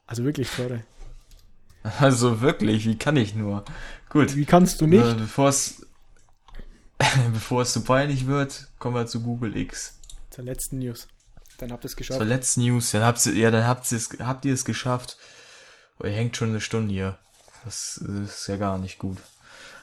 Also 0.07 0.23
wirklich, 0.23 0.49
sorry. 0.49 0.81
Also 1.99 2.41
wirklich, 2.41 2.85
wie 2.85 2.97
kann 2.97 3.15
ich 3.15 3.35
nur? 3.35 3.63
Gut. 4.09 4.35
Wie 4.35 4.45
kannst 4.45 4.81
du 4.81 4.87
nicht? 4.87 5.05
Äh, 5.05 5.15
bevor 5.15 5.49
es 5.49 5.84
bevor 7.33 7.61
es 7.61 7.73
zu 7.73 7.81
peinlich 7.81 8.27
wird, 8.27 8.67
kommen 8.79 8.95
wir 8.95 9.07
zu 9.07 9.21
Google 9.21 9.55
X. 9.55 9.99
Zur 10.29 10.45
letzten 10.45 10.79
News. 10.79 11.07
Dann 11.57 11.71
habt 11.71 11.85
ihr 11.85 11.87
es 11.87 11.95
geschafft. 11.95 12.19
Zur 12.19 12.27
letzten 12.27 12.61
News, 12.61 12.91
dann 12.91 13.03
habt 13.03 13.25
ihr, 13.25 13.33
ja, 13.33 13.51
dann 13.51 13.67
habt 13.67 13.91
ihr 13.91 13.97
es, 13.97 14.09
habt 14.19 14.45
ihr 14.45 14.53
es 14.53 14.65
geschafft. 14.65 15.17
Oh, 15.99 16.05
ihr 16.05 16.11
hängt 16.11 16.35
schon 16.35 16.49
eine 16.49 16.61
Stunde 16.61 16.93
hier. 16.93 17.17
Das 17.63 17.97
ist 17.97 18.47
ja 18.47 18.57
gar 18.57 18.77
nicht 18.77 18.99
gut. 18.99 19.17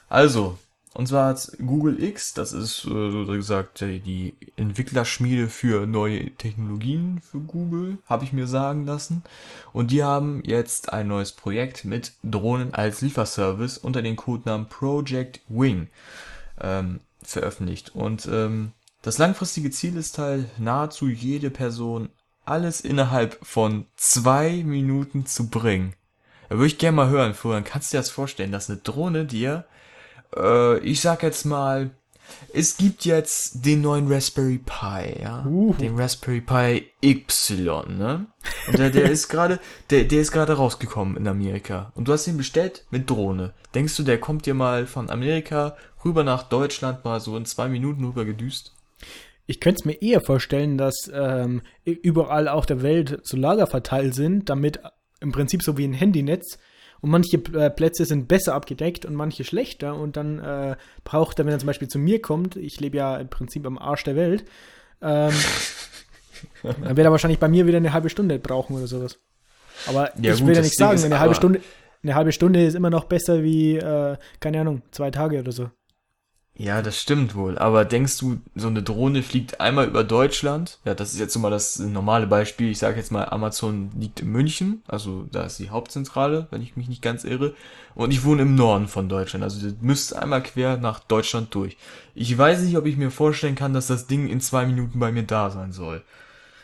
Also, 0.08 0.58
und 0.94 1.08
zwar 1.08 1.28
hat 1.28 1.52
Google 1.58 2.02
X, 2.02 2.34
das 2.34 2.52
ist 2.52 2.84
äh, 2.84 3.10
so 3.10 3.24
gesagt 3.26 3.80
die 3.80 4.34
Entwicklerschmiede 4.56 5.48
für 5.48 5.86
neue 5.86 6.30
Technologien 6.32 7.22
für 7.22 7.40
Google, 7.40 7.96
habe 8.06 8.24
ich 8.24 8.34
mir 8.34 8.46
sagen 8.46 8.84
lassen. 8.84 9.22
Und 9.72 9.90
die 9.90 10.04
haben 10.04 10.42
jetzt 10.44 10.92
ein 10.92 11.08
neues 11.08 11.32
Projekt 11.32 11.86
mit 11.86 12.12
Drohnen 12.22 12.74
als 12.74 13.00
Lieferservice 13.00 13.78
unter 13.78 14.02
dem 14.02 14.16
Codenamen 14.16 14.68
Project 14.68 15.40
Wing 15.48 15.88
ähm, 16.62 17.00
veröffentlicht. 17.22 17.94
Und 17.94 18.26
ähm, 18.26 18.72
das 19.02 19.18
langfristige 19.18 19.70
Ziel 19.70 19.96
ist 19.96 20.18
halt, 20.18 20.58
nahezu 20.58 21.08
jede 21.08 21.50
Person 21.50 22.08
alles 22.44 22.80
innerhalb 22.80 23.38
von 23.44 23.86
zwei 23.96 24.62
Minuten 24.64 25.26
zu 25.26 25.48
bringen. 25.48 25.94
Da 26.48 26.56
würde 26.56 26.66
ich 26.66 26.78
gerne 26.78 26.96
mal 26.96 27.08
hören, 27.08 27.34
Florian, 27.34 27.64
kannst 27.64 27.92
du 27.92 27.96
dir 27.96 28.00
das 28.00 28.10
vorstellen, 28.10 28.52
dass 28.52 28.70
eine 28.70 28.78
Drohne 28.78 29.24
dir 29.26 29.64
äh, 30.36 30.78
ich 30.78 31.00
sag 31.00 31.22
jetzt 31.22 31.44
mal, 31.44 31.90
es 32.54 32.76
gibt 32.76 33.04
jetzt 33.04 33.66
den 33.66 33.82
neuen 33.82 34.10
Raspberry 34.10 34.58
Pi, 34.58 35.20
ja, 35.22 35.44
Uhu. 35.44 35.74
den 35.74 35.98
Raspberry 35.98 36.40
Pi 36.40 36.86
Y, 37.04 37.98
ne? 37.98 38.26
Und 38.68 38.78
der, 38.78 38.90
der 38.90 39.04
ist 39.10 39.28
gerade, 39.28 39.58
der, 39.90 40.04
der 40.04 40.20
ist 40.20 40.32
gerade 40.32 40.54
rausgekommen 40.54 41.16
in 41.16 41.28
Amerika. 41.28 41.92
Und 41.94 42.08
du 42.08 42.12
hast 42.12 42.26
ihn 42.26 42.38
bestellt 42.38 42.86
mit 42.90 43.10
Drohne. 43.10 43.52
Denkst 43.74 43.96
du, 43.96 44.02
der 44.02 44.18
kommt 44.18 44.46
dir 44.46 44.54
mal 44.54 44.86
von 44.86 45.10
Amerika 45.10 45.76
rüber 46.04 46.24
nach 46.24 46.44
Deutschland 46.44 47.04
mal 47.04 47.20
so 47.20 47.36
in 47.36 47.44
zwei 47.44 47.68
Minuten 47.68 48.04
rüber 48.04 48.24
gedüst? 48.24 48.72
Ich 49.46 49.60
könnte 49.60 49.80
es 49.80 49.84
mir 49.84 50.00
eher 50.00 50.20
vorstellen, 50.20 50.78
dass 50.78 51.10
ähm, 51.12 51.62
überall 51.84 52.48
auf 52.48 52.66
der 52.66 52.82
Welt 52.82 53.20
so 53.22 53.36
Lager 53.36 53.66
verteilt 53.66 54.14
sind, 54.14 54.48
damit 54.48 54.80
im 55.20 55.32
Prinzip 55.32 55.62
so 55.62 55.76
wie 55.76 55.84
ein 55.84 55.92
Handynetz 55.92 56.58
und 57.00 57.10
manche 57.10 57.36
äh, 57.36 57.68
Plätze 57.68 58.04
sind 58.04 58.28
besser 58.28 58.54
abgedeckt 58.54 59.04
und 59.04 59.14
manche 59.14 59.42
schlechter 59.44 59.96
und 59.96 60.16
dann 60.16 60.38
äh, 60.38 60.76
braucht 61.04 61.38
er, 61.38 61.44
wenn 61.44 61.52
er 61.52 61.58
zum 61.58 61.66
Beispiel 61.66 61.88
zu 61.88 61.98
mir 61.98 62.22
kommt, 62.22 62.56
ich 62.56 62.78
lebe 62.80 62.96
ja 62.96 63.16
im 63.16 63.28
Prinzip 63.28 63.66
am 63.66 63.76
Arsch 63.76 64.04
der 64.04 64.14
Welt, 64.14 64.44
ähm, 65.02 65.32
dann 66.62 66.96
wird 66.96 67.04
er 67.04 67.10
wahrscheinlich 67.10 67.40
bei 67.40 67.48
mir 67.48 67.66
wieder 67.66 67.78
eine 67.78 67.92
halbe 67.92 68.08
Stunde 68.08 68.38
brauchen 68.38 68.76
oder 68.76 68.86
sowas. 68.86 69.18
Aber 69.88 70.12
Ja, 70.20 70.32
ich 70.32 70.38
gut, 70.38 70.48
will 70.48 70.54
ja 70.54 70.62
nicht 70.62 70.78
Ding 70.78 70.86
sagen, 70.86 71.02
eine 71.02 71.18
halbe 71.18 71.34
Stunde, 71.34 71.60
eine 72.04 72.14
halbe 72.14 72.30
Stunde 72.30 72.64
ist 72.64 72.74
immer 72.74 72.90
noch 72.90 73.04
besser 73.04 73.42
wie, 73.42 73.76
äh, 73.76 74.16
keine 74.38 74.60
Ahnung, 74.60 74.82
zwei 74.92 75.10
Tage 75.10 75.40
oder 75.40 75.52
so. 75.52 75.70
Ja, 76.54 76.82
das 76.82 77.00
stimmt 77.00 77.34
wohl. 77.34 77.56
Aber 77.56 77.84
denkst 77.86 78.18
du, 78.18 78.38
so 78.54 78.68
eine 78.68 78.82
Drohne 78.82 79.22
fliegt 79.22 79.60
einmal 79.60 79.88
über 79.88 80.04
Deutschland? 80.04 80.78
Ja, 80.84 80.94
das 80.94 81.14
ist 81.14 81.18
jetzt 81.18 81.32
so 81.32 81.40
mal 81.40 81.50
das 81.50 81.78
normale 81.78 82.26
Beispiel. 82.26 82.70
Ich 82.70 82.78
sage 82.78 82.98
jetzt 82.98 83.10
mal, 83.10 83.24
Amazon 83.24 83.90
liegt 83.98 84.20
in 84.20 84.28
München, 84.28 84.82
also 84.86 85.26
da 85.32 85.44
ist 85.44 85.58
die 85.58 85.70
Hauptzentrale, 85.70 86.48
wenn 86.50 86.60
ich 86.60 86.76
mich 86.76 86.88
nicht 86.88 87.00
ganz 87.00 87.24
irre. 87.24 87.54
Und 87.94 88.10
ich 88.10 88.24
wohne 88.24 88.42
im 88.42 88.54
Norden 88.54 88.86
von 88.86 89.08
Deutschland, 89.08 89.42
also 89.44 89.66
du 89.66 89.74
müsst 89.80 90.14
einmal 90.14 90.42
quer 90.42 90.76
nach 90.76 91.00
Deutschland 91.00 91.54
durch. 91.54 91.76
Ich 92.14 92.36
weiß 92.36 92.62
nicht, 92.62 92.76
ob 92.76 92.86
ich 92.86 92.96
mir 92.96 93.10
vorstellen 93.10 93.54
kann, 93.54 93.72
dass 93.72 93.86
das 93.86 94.06
Ding 94.06 94.28
in 94.28 94.40
zwei 94.40 94.66
Minuten 94.66 94.98
bei 94.98 95.10
mir 95.10 95.24
da 95.24 95.50
sein 95.50 95.72
soll. 95.72 96.02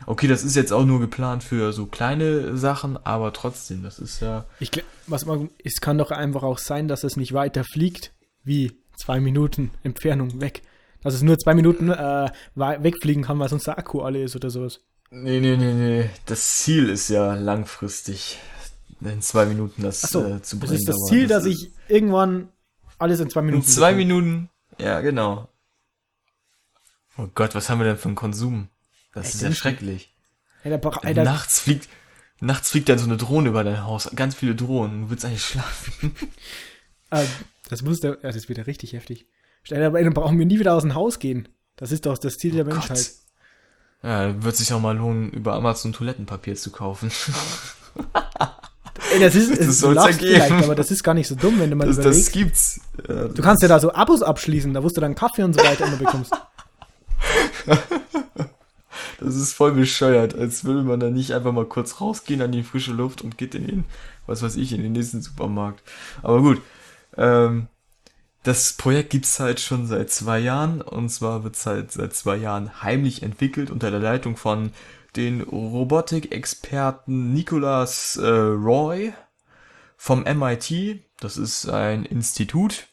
Okay, 0.06 0.28
das 0.28 0.44
ist 0.44 0.54
jetzt 0.54 0.72
auch 0.72 0.84
nur 0.84 1.00
geplant 1.00 1.42
für 1.42 1.72
so 1.72 1.86
kleine 1.86 2.56
Sachen, 2.56 2.98
aber 3.04 3.32
trotzdem, 3.32 3.82
das 3.82 3.98
ist 3.98 4.20
ja. 4.20 4.44
Ich, 4.60 4.70
was 5.06 5.26
man, 5.26 5.50
es 5.64 5.80
kann 5.80 5.98
doch 5.98 6.10
einfach 6.10 6.42
auch 6.42 6.58
sein, 6.58 6.88
dass 6.88 7.04
es 7.04 7.16
nicht 7.16 7.32
weiter 7.32 7.64
fliegt 7.64 8.12
wie 8.44 8.72
zwei 8.98 9.20
Minuten 9.20 9.70
Entfernung 9.82 10.40
weg. 10.40 10.62
Dass 11.02 11.14
es 11.14 11.22
nur 11.22 11.38
zwei 11.38 11.54
Minuten 11.54 11.90
äh, 11.90 12.30
wegfliegen 12.56 13.22
kann, 13.22 13.38
weil 13.38 13.48
sonst 13.48 13.66
der 13.66 13.78
Akku 13.78 14.00
alle 14.02 14.22
ist 14.22 14.34
oder 14.36 14.50
sowas. 14.50 14.80
Nee, 15.10 15.40
nee, 15.40 15.56
nee, 15.56 15.72
nee. 15.72 16.10
Das 16.26 16.58
Ziel 16.58 16.88
ist 16.88 17.08
ja 17.08 17.34
langfristig, 17.34 18.38
in 19.00 19.22
zwei 19.22 19.46
Minuten 19.46 19.82
das 19.82 20.04
Achso, 20.04 20.20
äh, 20.26 20.42
zu 20.42 20.56
das 20.56 20.60
bringen. 20.68 20.74
ist 20.80 20.88
das 20.88 20.96
Ziel, 21.08 21.26
dass 21.28 21.46
ist- 21.46 21.62
ich 21.62 21.70
irgendwann 21.88 22.48
alles 22.98 23.20
in 23.20 23.30
zwei 23.30 23.42
Minuten. 23.42 23.62
In 23.64 23.68
zwei 23.68 23.92
bekomme. 23.94 24.04
Minuten. 24.22 24.50
Ja, 24.78 25.00
genau. 25.00 25.48
Oh 27.16 27.28
Gott, 27.34 27.54
was 27.54 27.68
haben 27.70 27.78
wir 27.78 27.84
denn 27.86 27.96
für 27.96 28.06
einen 28.08 28.14
Konsum? 28.16 28.68
Das 29.14 29.26
Ey, 29.26 29.32
ist 29.34 29.42
ja 29.42 29.52
schrecklich. 29.52 30.12
Ey, 30.62 30.70
der, 30.70 30.78
Bra- 30.78 31.00
ey, 31.04 31.14
der, 31.14 31.24
nachts 31.24 31.60
fliegt, 31.60 31.88
nachts 32.40 32.70
fliegt 32.70 32.88
dann 32.88 32.98
so 32.98 33.06
eine 33.06 33.16
Drohne 33.16 33.48
über 33.48 33.64
dein 33.64 33.84
Haus. 33.84 34.10
Ganz 34.14 34.34
viele 34.34 34.54
Drohnen. 34.54 35.02
Du 35.02 35.10
willst 35.10 35.24
eigentlich 35.24 35.44
schlafen. 35.44 36.14
äh, 37.10 37.24
das 37.68 37.82
muss 37.82 38.00
der, 38.00 38.12
ja, 38.12 38.18
das 38.22 38.36
ist 38.36 38.48
wieder 38.48 38.66
richtig 38.66 38.92
heftig. 38.92 39.26
Stell 39.62 39.78
dir, 39.80 39.90
dann 39.90 40.14
brauchen 40.14 40.38
wir 40.38 40.46
nie 40.46 40.58
wieder 40.58 40.74
aus 40.74 40.82
dem 40.82 40.94
Haus 40.94 41.18
gehen. 41.18 41.48
Das 41.76 41.92
ist 41.92 42.06
doch 42.06 42.18
das 42.18 42.38
Ziel 42.38 42.52
der 42.52 42.64
Menschheit. 42.64 42.98
Oh 42.98 44.02
Gott. 44.02 44.10
Ja, 44.10 44.44
wird 44.44 44.56
sich 44.56 44.72
auch 44.72 44.80
mal 44.80 44.96
lohnen, 44.96 45.30
über 45.30 45.54
Amazon 45.54 45.92
Toilettenpapier 45.92 46.54
zu 46.54 46.70
kaufen. 46.70 47.10
Ey, 49.12 49.20
das 49.20 49.34
ist, 49.34 49.58
Das 49.58 49.80
lachst 49.82 50.20
ergeben. 50.22 50.42
vielleicht, 50.44 50.64
aber 50.64 50.74
das 50.74 50.90
ist 50.90 51.02
gar 51.02 51.14
nicht 51.14 51.26
so 51.28 51.34
dumm, 51.34 51.58
wenn 51.58 51.70
du 51.70 51.76
mal 51.76 51.86
Das, 51.86 51.98
überlegst. 51.98 52.26
das 52.28 52.32
gibt's. 52.32 52.80
Ja, 53.08 53.28
du 53.28 53.42
kannst 53.42 53.62
ja 53.62 53.68
da 53.68 53.80
so 53.80 53.92
Abos 53.92 54.22
abschließen, 54.22 54.72
da 54.74 54.82
wo 54.84 54.88
du 54.88 55.00
dann 55.00 55.14
Kaffee 55.14 55.42
und 55.42 55.54
so 55.54 55.60
weiter 55.64 55.86
immer 55.86 55.96
bekommst. 55.96 56.32
Das 59.20 59.34
ist 59.34 59.52
voll 59.52 59.72
bescheuert, 59.72 60.34
als 60.36 60.64
würde 60.64 60.82
man 60.84 61.00
da 61.00 61.10
nicht 61.10 61.32
einfach 61.32 61.50
mal 61.52 61.64
kurz 61.66 62.00
rausgehen 62.00 62.40
an 62.40 62.52
die 62.52 62.62
frische 62.62 62.92
Luft 62.92 63.20
und 63.22 63.36
geht 63.36 63.54
in 63.56 63.66
den, 63.66 63.84
was 64.26 64.42
weiß 64.42 64.54
ich, 64.56 64.72
in 64.72 64.80
den 64.82 64.92
nächsten 64.92 65.20
Supermarkt. 65.22 65.82
Aber 66.22 66.40
gut, 66.40 66.60
ähm, 67.18 67.68
das 68.44 68.72
Projekt 68.72 69.10
gibt's 69.10 69.40
halt 69.40 69.60
schon 69.60 69.86
seit 69.86 70.10
zwei 70.10 70.38
Jahren 70.38 70.80
und 70.80 71.10
zwar 71.10 71.44
wird's 71.44 71.66
halt 71.66 71.92
seit 71.92 72.14
zwei 72.14 72.36
Jahren 72.36 72.82
heimlich 72.82 73.22
entwickelt 73.22 73.70
unter 73.70 73.90
der 73.90 74.00
Leitung 74.00 74.36
von 74.36 74.72
den 75.16 75.42
Robotikexperten 75.42 77.34
Nicholas 77.34 78.16
äh, 78.16 78.26
Roy 78.26 79.12
vom 79.96 80.22
MIT. 80.22 81.02
Das 81.18 81.36
ist 81.36 81.68
ein 81.68 82.04
Institut. 82.04 82.86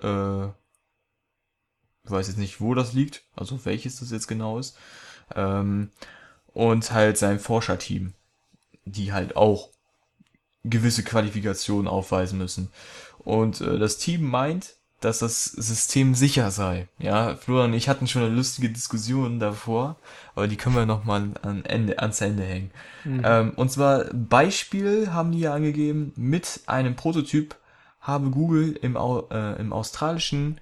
Äh, 0.00 0.48
weiß 2.10 2.28
jetzt 2.28 2.38
nicht, 2.38 2.60
wo 2.60 2.74
das 2.74 2.94
liegt, 2.94 3.24
also 3.36 3.64
welches 3.64 4.00
das 4.00 4.10
jetzt 4.10 4.28
genau 4.28 4.58
ist. 4.58 4.76
Ähm, 5.34 5.90
und 6.46 6.90
halt 6.90 7.18
sein 7.18 7.38
Forscherteam, 7.38 8.14
die 8.84 9.12
halt 9.12 9.36
auch 9.36 9.70
gewisse 10.64 11.02
Qualifikationen 11.02 11.88
aufweisen 11.88 12.38
müssen. 12.38 12.70
Und 13.18 13.60
äh, 13.60 13.78
das 13.78 13.98
Team 13.98 14.24
meint, 14.24 14.74
dass 15.00 15.20
das 15.20 15.44
System 15.44 16.14
sicher 16.14 16.50
sei. 16.50 16.88
Ja, 16.98 17.36
Florian 17.36 17.70
und 17.70 17.76
ich 17.76 17.88
hatten 17.88 18.08
schon 18.08 18.22
eine 18.22 18.34
lustige 18.34 18.68
Diskussion 18.68 19.38
davor, 19.38 19.96
aber 20.34 20.48
die 20.48 20.56
können 20.56 20.74
wir 20.74 20.86
nochmal 20.86 21.30
an 21.42 21.64
Ende, 21.64 22.00
ans 22.00 22.20
Ende 22.20 22.42
hängen. 22.42 22.70
Ähm, 23.04 23.52
und 23.54 23.70
zwar 23.70 24.06
Beispiel 24.12 25.12
haben 25.12 25.30
die 25.30 25.40
ja 25.40 25.54
angegeben, 25.54 26.12
mit 26.16 26.62
einem 26.66 26.96
Prototyp 26.96 27.56
habe 28.00 28.30
Google 28.30 28.72
im, 28.82 28.96
Au 28.96 29.28
äh, 29.30 29.60
im 29.60 29.72
australischen 29.72 30.60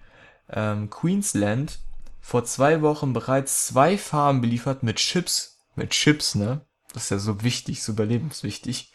ähm, 0.51 0.91
Queensland 0.91 1.79
vor 2.21 2.45
zwei 2.45 2.83
Wochen 2.83 3.13
bereits 3.13 3.67
zwei 3.67 3.97
Farmen 3.97 4.43
beliefert 4.43 4.83
mit 4.83 4.97
Chips. 4.97 5.59
Mit 5.77 5.91
Chips, 5.91 6.35
ne? 6.35 6.61
Das 6.93 7.05
ist 7.05 7.11
ja 7.11 7.19
so 7.19 7.43
wichtig, 7.43 7.83
so 7.83 7.93
überlebenswichtig. 7.93 8.93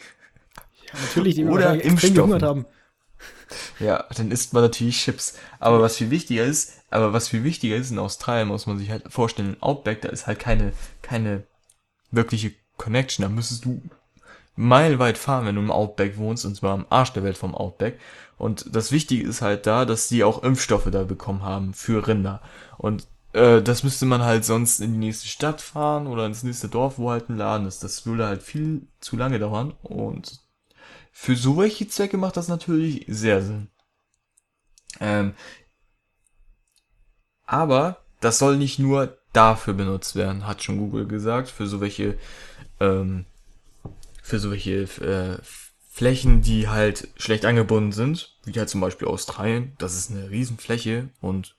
Natürlich, 0.99 1.35
die 1.35 1.45
Oder 1.45 1.73
extrem 1.83 2.13
gehungert 2.13 2.43
haben. 2.43 2.65
Ja, 3.79 4.05
dann 4.15 4.31
isst 4.31 4.53
man 4.53 4.63
natürlich 4.63 5.03
Chips. 5.03 5.37
Aber 5.59 5.81
was 5.81 5.97
viel 5.97 6.09
wichtiger 6.09 6.43
ist, 6.43 6.81
aber 6.89 7.13
was 7.13 7.27
viel 7.27 7.43
wichtiger 7.43 7.75
ist, 7.75 7.91
in 7.91 7.99
Australien 7.99 8.47
muss 8.47 8.65
man 8.65 8.77
sich 8.77 8.89
halt 8.89 9.11
vorstellen, 9.11 9.55
in 9.55 9.63
Outback, 9.63 10.01
da 10.01 10.09
ist 10.09 10.27
halt 10.27 10.39
keine, 10.39 10.73
keine 11.01 11.43
wirkliche 12.11 12.53
Connection. 12.77 13.23
Da 13.23 13.29
müsstest 13.29 13.65
du 13.65 13.81
meilenweit 14.55 15.17
fahren, 15.17 15.45
wenn 15.45 15.55
du 15.55 15.61
im 15.61 15.71
Outback 15.71 16.17
wohnst, 16.17 16.45
und 16.45 16.55
zwar 16.55 16.73
am 16.73 16.85
Arsch 16.89 17.13
der 17.13 17.23
Welt 17.23 17.37
vom 17.37 17.55
Outback. 17.55 17.99
Und 18.37 18.75
das 18.75 18.91
Wichtige 18.91 19.27
ist 19.27 19.41
halt 19.41 19.67
da, 19.67 19.85
dass 19.85 20.07
die 20.07 20.23
auch 20.23 20.43
Impfstoffe 20.43 20.89
da 20.91 21.03
bekommen 21.03 21.43
haben 21.43 21.73
für 21.73 22.07
Rinder. 22.07 22.41
Und 22.77 23.07
äh, 23.33 23.61
das 23.61 23.83
müsste 23.83 24.05
man 24.05 24.23
halt 24.23 24.45
sonst 24.45 24.79
in 24.79 24.93
die 24.93 24.99
nächste 24.99 25.27
Stadt 25.27 25.61
fahren 25.61 26.07
oder 26.07 26.25
ins 26.25 26.43
nächste 26.43 26.67
Dorf, 26.67 26.97
wo 26.97 27.11
halt 27.11 27.29
ein 27.29 27.37
Laden 27.37 27.67
ist. 27.67 27.83
Das 27.83 28.05
würde 28.05 28.25
halt 28.25 28.41
viel 28.43 28.87
zu 28.99 29.15
lange 29.15 29.39
dauern. 29.39 29.73
Und 29.83 30.39
für 31.11 31.35
so 31.35 31.57
welche 31.57 31.87
Zwecke 31.87 32.17
macht 32.17 32.37
das 32.37 32.47
natürlich 32.47 33.05
sehr 33.07 33.41
Sinn. 33.41 33.69
Ähm, 34.99 35.33
aber 37.45 38.03
das 38.19 38.39
soll 38.39 38.57
nicht 38.57 38.79
nur 38.79 39.17
dafür 39.33 39.73
benutzt 39.73 40.15
werden, 40.15 40.47
hat 40.47 40.63
schon 40.63 40.77
Google 40.77 41.07
gesagt, 41.07 41.49
für 41.49 41.67
so 41.67 41.81
welche, 41.81 42.17
ähm, 42.79 43.25
für 44.21 44.39
so 44.39 44.51
welche 44.51 44.83
äh, 44.83 45.37
Flächen, 45.89 46.41
die 46.41 46.69
halt 46.69 47.09
schlecht 47.17 47.45
angebunden 47.45 47.91
sind, 47.91 48.37
wie 48.45 48.57
halt 48.57 48.69
zum 48.69 48.81
Beispiel 48.81 49.07
Australien. 49.07 49.73
Das 49.77 49.95
ist 49.95 50.11
eine 50.11 50.29
Riesenfläche 50.29 51.09
und 51.19 51.55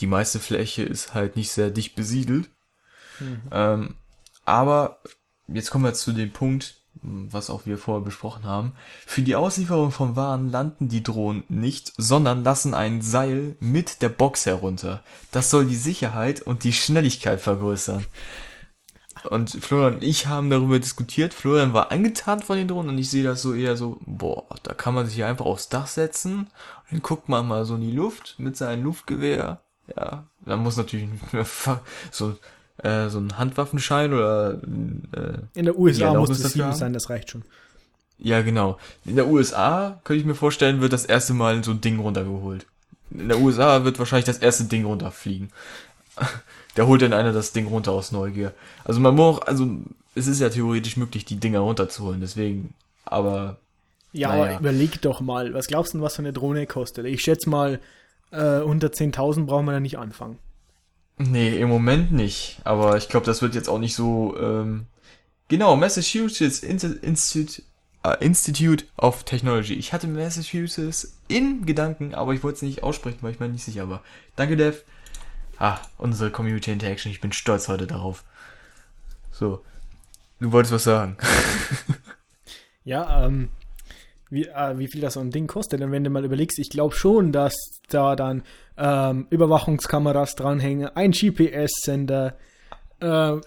die 0.00 0.06
meiste 0.06 0.38
Fläche 0.40 0.82
ist 0.82 1.14
halt 1.14 1.36
nicht 1.36 1.52
sehr 1.52 1.70
dicht 1.70 1.94
besiedelt. 1.94 2.50
Ähm, 3.50 3.96
aber 4.44 5.00
jetzt 5.46 5.70
kommen 5.70 5.84
wir 5.84 5.94
zu 5.94 6.12
dem 6.12 6.32
Punkt, 6.32 6.77
was 7.02 7.50
auch 7.50 7.66
wir 7.66 7.78
vorher 7.78 8.04
besprochen 8.04 8.44
haben. 8.44 8.72
Für 9.06 9.22
die 9.22 9.36
Auslieferung 9.36 9.90
von 9.90 10.16
Waren 10.16 10.50
landen 10.50 10.88
die 10.88 11.02
Drohnen 11.02 11.44
nicht, 11.48 11.92
sondern 11.96 12.44
lassen 12.44 12.74
ein 12.74 13.02
Seil 13.02 13.56
mit 13.60 14.02
der 14.02 14.08
Box 14.08 14.46
herunter. 14.46 15.02
Das 15.32 15.50
soll 15.50 15.66
die 15.66 15.76
Sicherheit 15.76 16.42
und 16.42 16.64
die 16.64 16.72
Schnelligkeit 16.72 17.40
vergrößern. 17.40 18.04
Und 19.24 19.50
Florian 19.50 19.94
und 19.94 20.04
ich 20.04 20.26
haben 20.26 20.50
darüber 20.50 20.78
diskutiert. 20.78 21.34
Florian 21.34 21.72
war 21.72 21.90
angetan 21.90 22.40
von 22.40 22.56
den 22.56 22.68
Drohnen 22.68 22.90
und 22.90 22.98
ich 22.98 23.10
sehe 23.10 23.24
das 23.24 23.42
so 23.42 23.54
eher 23.54 23.76
so, 23.76 23.98
boah, 24.06 24.44
da 24.62 24.74
kann 24.74 24.94
man 24.94 25.06
sich 25.06 25.16
hier 25.16 25.26
einfach 25.26 25.46
aufs 25.46 25.68
Dach 25.68 25.86
setzen 25.86 26.38
und 26.38 26.92
dann 26.92 27.02
guckt 27.02 27.28
man 27.28 27.46
mal 27.46 27.64
so 27.64 27.74
in 27.74 27.80
die 27.80 27.92
Luft 27.92 28.36
mit 28.38 28.56
seinem 28.56 28.84
Luftgewehr. 28.84 29.60
Ja, 29.96 30.26
dann 30.44 30.60
muss 30.60 30.76
natürlich 30.76 31.08
so, 32.10 32.36
äh, 32.82 33.08
so 33.08 33.18
ein 33.18 33.38
Handwaffenschein 33.38 34.12
oder 34.12 34.54
äh, 35.12 35.38
In 35.58 35.64
der 35.66 35.78
USA 35.78 36.14
muss 36.14 36.30
es 36.30 36.56
haben? 36.58 36.74
sein, 36.74 36.92
das 36.92 37.10
reicht 37.10 37.30
schon. 37.30 37.42
Ja, 38.18 38.42
genau. 38.42 38.78
In 39.04 39.16
der 39.16 39.28
USA, 39.28 40.00
könnte 40.04 40.20
ich 40.20 40.26
mir 40.26 40.34
vorstellen, 40.34 40.80
wird 40.80 40.92
das 40.92 41.04
erste 41.04 41.34
Mal 41.34 41.62
so 41.62 41.70
ein 41.70 41.80
Ding 41.80 41.98
runtergeholt. 42.00 42.66
In 43.10 43.28
der 43.28 43.38
USA 43.38 43.84
wird 43.84 43.98
wahrscheinlich 43.98 44.26
das 44.26 44.38
erste 44.38 44.64
Ding 44.64 44.84
runterfliegen. 44.84 45.50
Da 46.74 46.86
holt 46.86 47.02
dann 47.02 47.12
einer 47.12 47.32
das 47.32 47.50
Ding 47.52 47.66
runter 47.66 47.90
aus 47.90 48.12
Neugier. 48.12 48.52
Also 48.84 49.00
man 49.00 49.16
muss, 49.16 49.40
also 49.42 49.68
es 50.14 50.28
ist 50.28 50.40
ja 50.40 50.48
theoretisch 50.48 50.96
möglich, 50.96 51.24
die 51.24 51.34
Dinger 51.40 51.58
runterzuholen, 51.60 52.20
deswegen, 52.20 52.72
aber 53.04 53.56
Ja, 54.12 54.28
Naja. 54.28 54.42
aber 54.44 54.60
überleg 54.60 55.02
doch 55.02 55.20
mal, 55.20 55.54
was 55.54 55.66
glaubst 55.66 55.92
du, 55.92 55.98
denn, 55.98 56.04
was 56.04 56.14
so 56.14 56.22
eine 56.22 56.32
Drohne 56.32 56.66
kostet? 56.68 57.06
Ich 57.06 57.22
schätze 57.22 57.50
mal, 57.50 57.80
äh, 58.30 58.60
unter 58.60 58.88
10.000 58.92 59.46
brauchen 59.46 59.64
wir 59.64 59.72
da 59.72 59.80
nicht 59.80 59.98
anfangen. 59.98 60.38
Nee, 61.18 61.58
im 61.58 61.68
Moment 61.68 62.12
nicht. 62.12 62.60
Aber 62.64 62.96
ich 62.96 63.08
glaube, 63.08 63.26
das 63.26 63.42
wird 63.42 63.54
jetzt 63.54 63.68
auch 63.68 63.78
nicht 63.78 63.94
so, 63.94 64.36
ähm, 64.38 64.86
genau, 65.48 65.76
Massachusetts 65.76 66.60
Institute, 66.60 67.62
äh, 68.04 68.24
Institute 68.24 68.84
of 68.96 69.24
Technology. 69.24 69.74
Ich 69.74 69.92
hatte 69.92 70.06
Massachusetts 70.06 71.18
in 71.28 71.66
Gedanken, 71.66 72.14
aber 72.14 72.32
ich 72.32 72.42
wollte 72.42 72.56
es 72.56 72.62
nicht 72.62 72.82
aussprechen, 72.82 73.18
weil 73.22 73.32
ich 73.32 73.40
mir 73.40 73.48
nicht 73.48 73.64
sicher 73.64 73.88
war. 73.88 74.02
Danke, 74.36 74.56
Dev. 74.56 74.82
Ah, 75.58 75.78
unsere 75.98 76.30
Community 76.30 76.70
Interaction, 76.70 77.10
ich 77.10 77.20
bin 77.20 77.32
stolz 77.32 77.68
heute 77.68 77.86
darauf. 77.86 78.24
So. 79.32 79.64
Du 80.40 80.52
wolltest 80.52 80.72
was 80.72 80.84
sagen. 80.84 81.16
Ja, 82.88 83.26
ähm, 83.26 83.50
wie, 84.30 84.46
äh, 84.46 84.78
wie 84.78 84.88
viel 84.88 85.02
das 85.02 85.12
so 85.12 85.20
ein 85.20 85.30
Ding 85.30 85.46
kostet. 85.46 85.82
Und 85.82 85.92
wenn 85.92 86.04
du 86.04 86.08
mal 86.08 86.24
überlegst, 86.24 86.58
ich 86.58 86.70
glaube 86.70 86.94
schon, 86.94 87.32
dass 87.32 87.54
da 87.90 88.16
dann 88.16 88.44
ähm, 88.78 89.26
Überwachungskameras 89.30 90.34
dranhängen, 90.36 90.88
ein 90.94 91.10
GPS-Sender. 91.10 92.34
Äh, 93.00 93.06
Boah, 93.06 93.42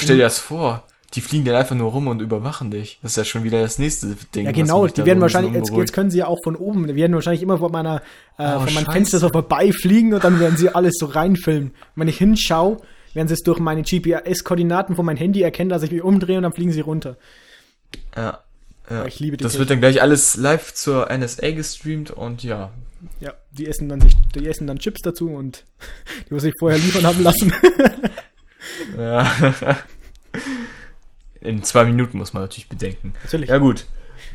stell 0.00 0.16
dir 0.16 0.22
das 0.24 0.38
vor. 0.38 0.84
Die 1.14 1.20
fliegen 1.20 1.44
dann 1.44 1.54
einfach 1.54 1.76
nur 1.76 1.92
rum 1.92 2.08
und 2.08 2.20
überwachen 2.20 2.70
dich. 2.70 2.98
Das 3.02 3.12
ist 3.12 3.16
ja 3.16 3.24
schon 3.24 3.44
wieder 3.44 3.60
das 3.62 3.78
nächste 3.78 4.16
Ding. 4.34 4.44
Ja, 4.46 4.52
genau, 4.52 4.86
die 4.86 5.04
werden 5.04 5.20
wahrscheinlich, 5.20 5.54
jetzt, 5.54 5.70
jetzt 5.72 5.92
können 5.92 6.10
sie 6.10 6.18
ja 6.18 6.26
auch 6.26 6.38
von 6.42 6.56
oben, 6.56 6.86
die 6.88 6.96
werden 6.96 7.14
wahrscheinlich 7.14 7.42
immer 7.42 7.58
von 7.58 7.70
meiner, 7.70 8.02
äh, 8.38 8.42
Oh, 8.42 8.60
von 8.60 8.74
meinem 8.74 8.84
scheiße. 8.86 8.92
Fenster 8.92 9.18
so 9.20 9.28
vorbeifliegen 9.28 10.12
und 10.14 10.24
dann 10.24 10.40
werden 10.40 10.56
sie 10.56 10.68
alles 10.70 10.94
so 10.98 11.06
reinfilmen. 11.06 11.72
Wenn 11.94 12.08
ich 12.08 12.18
hinschaue, 12.18 12.78
werden 13.14 13.28
sie 13.28 13.34
es 13.34 13.42
durch 13.44 13.60
meine 13.60 13.82
GPS-Koordinaten 13.82 14.96
von 14.96 15.06
meinem 15.06 15.16
Handy 15.16 15.42
erkennen, 15.42 15.70
dass 15.70 15.82
ich 15.84 15.90
mich 15.92 16.02
umdrehe 16.02 16.38
und 16.38 16.42
dann 16.42 16.52
fliegen 16.52 16.72
sie 16.72 16.80
runter. 16.80 17.16
Ja. 18.16 18.40
ja. 18.90 19.04
Ich 19.06 19.20
liebe 19.20 19.36
die 19.36 19.44
Das 19.44 19.52
Technik. 19.52 19.60
wird 19.60 19.70
dann 19.70 19.80
gleich 19.80 20.02
alles 20.02 20.36
live 20.36 20.74
zur 20.74 21.08
NSA 21.10 21.52
gestreamt 21.52 22.10
und 22.10 22.42
ja. 22.42 22.70
Ja, 23.20 23.34
die 23.52 23.66
essen 23.66 23.88
dann 23.88 24.00
sich, 24.00 24.14
die 24.34 24.46
essen 24.46 24.66
dann 24.66 24.78
Chips 24.78 25.02
dazu 25.02 25.30
und 25.30 25.64
die 26.28 26.34
muss 26.34 26.44
ich 26.44 26.54
vorher 26.58 26.78
liefern 26.78 27.06
haben 27.06 27.22
lassen. 27.22 27.52
ja. 28.98 29.30
In 31.40 31.62
zwei 31.62 31.84
Minuten 31.84 32.18
muss 32.18 32.32
man 32.32 32.42
natürlich 32.42 32.68
bedenken. 32.68 33.14
Natürlich. 33.22 33.48
Ja 33.48 33.58
gut. 33.58 33.86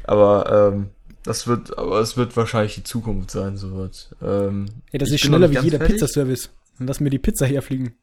Aber 0.03 0.71
ähm, 0.73 0.89
das 1.23 1.47
wird, 1.47 1.77
aber 1.77 1.99
es 1.99 2.17
wird 2.17 2.35
wahrscheinlich 2.35 2.75
die 2.75 2.83
Zukunft 2.83 3.31
sein, 3.31 3.57
so 3.57 3.75
wird. 3.75 4.15
Ähm, 4.21 4.67
Ja, 4.91 4.99
das 4.99 5.11
ist 5.11 5.21
schneller 5.21 5.49
wie 5.51 5.59
jeder 5.59 5.77
fertig. 5.77 5.97
Pizzaservice. 5.97 6.49
Dann 6.77 6.87
lassen 6.87 7.03
wir 7.03 7.11
die 7.11 7.19
Pizza 7.19 7.45
herfliegen. 7.45 7.95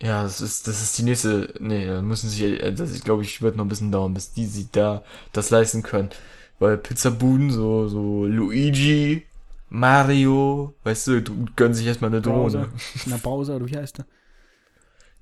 Ja, 0.00 0.22
das 0.22 0.40
ist, 0.40 0.68
das 0.68 0.82
ist 0.82 0.98
die 0.98 1.02
nächste, 1.02 1.54
nee, 1.58 1.86
da 1.86 2.02
müssen 2.02 2.28
sich, 2.28 2.42
äh, 2.42 2.72
das 2.72 2.90
ist, 2.90 3.04
glaube 3.04 3.22
ich, 3.22 3.40
wird 3.42 3.56
noch 3.56 3.64
ein 3.64 3.68
bisschen 3.68 3.92
dauern, 3.92 4.14
bis 4.14 4.32
die 4.32 4.46
sich 4.46 4.70
da 4.70 5.02
das 5.32 5.50
leisten 5.50 5.82
können. 5.82 6.10
Weil 6.58 6.78
Pizzabuden, 6.78 7.50
so, 7.50 7.88
so 7.88 8.24
Luigi, 8.24 9.24
Mario, 9.68 10.74
weißt 10.84 11.06
du, 11.08 11.22
du 11.22 11.46
gönnen 11.56 11.74
sich 11.74 11.86
erstmal 11.86 12.10
eine 12.10 12.22
Drohne. 12.22 12.68
Na, 13.06 13.16
Bowser, 13.16 13.56
oder 13.56 13.66
wie 13.68 13.76
heißt 13.76 13.98
der? 13.98 14.06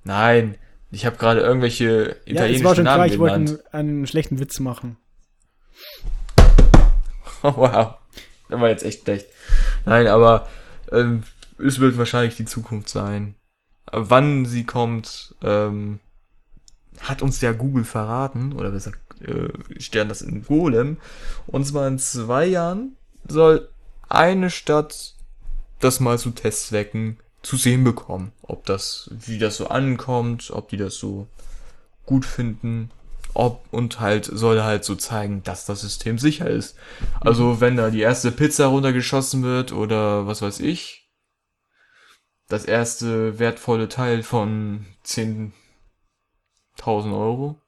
Nein, 0.05 0.57
ich 0.91 1.07
habe 1.07 1.17
gerade 1.17 1.41
irgendwelche 1.41 2.17
Ja, 2.27 2.33
italienischen 2.33 2.65
war 2.65 2.75
schon 2.75 2.85
klar, 2.85 2.99
Namen 2.99 3.13
ich 3.13 3.19
wollte 3.19 3.35
genannt. 3.41 3.65
einen, 3.73 3.89
einen 3.89 4.07
schlechten 4.07 4.39
Witz 4.39 4.61
machen. 4.61 4.97
Oh, 7.43 7.53
wow. 7.57 7.97
Das 8.49 8.59
war 8.59 8.71
jetzt 8.71 8.85
echt 8.85 9.03
schlecht. 9.03 9.27
Nein, 9.85 10.07
aber 10.07 10.49
ähm, 10.91 11.25
es 11.59 11.79
wird 11.79 11.99
wahrscheinlich 11.99 12.37
die 12.37 12.47
Zukunft 12.47 12.89
sein. 12.89 13.35
Wann 13.93 14.47
sie 14.47 14.65
kommt, 14.65 15.35
ähm, 15.43 16.01
hat 17.01 17.21
uns 17.21 17.43
ja 17.43 17.53
Google 17.53 17.85
verraten, 17.85 18.55
oder 18.55 18.71
besser 18.71 18.93
äh, 19.21 19.49
stellen 19.79 20.09
das 20.09 20.23
in 20.23 20.43
Golem. 20.45 20.97
Und 21.47 21.67
zwar 21.67 21.87
in 21.87 21.99
zwei 21.99 22.47
Jahren 22.47 22.97
soll 23.29 23.69
eine 24.09 24.51
Stadt 24.51 25.15
das 25.81 26.01
mal 26.01 26.19
zu 26.19 26.31
Testzwecken 26.31 27.19
zu 27.43 27.57
sehen 27.57 27.85
bekommen. 27.85 28.33
Ob 28.43 28.65
das, 28.65 29.11
wie 29.13 29.39
das 29.39 29.57
so 29.57 29.69
ankommt, 29.69 30.51
ob 30.51 30.69
die 30.69 30.77
das 30.77 30.95
so 30.95 31.29
gut 32.07 32.25
finden, 32.25 32.91
ob 33.35 33.65
und 33.71 34.01
halt 34.01 34.25
soll 34.25 34.63
halt 34.63 34.85
so 34.85 34.95
zeigen, 34.95 35.43
dass 35.43 35.67
das 35.67 35.83
System 35.83 36.19
sicher 36.19 36.49
ist. 36.49 36.77
Also 37.21 37.61
wenn 37.61 37.77
da 37.77 37.91
die 37.91 38.01
erste 38.01 38.33
Pizza 38.33 38.67
runtergeschossen 38.67 39.43
wird 39.43 39.73
oder 39.73 40.27
was 40.27 40.41
weiß 40.41 40.61
ich, 40.61 41.11
das 42.49 42.65
erste 42.65 43.39
wertvolle 43.39 43.89
Teil 43.89 44.23
von 44.23 44.87
10.000 45.05 45.53
Euro 46.89 47.61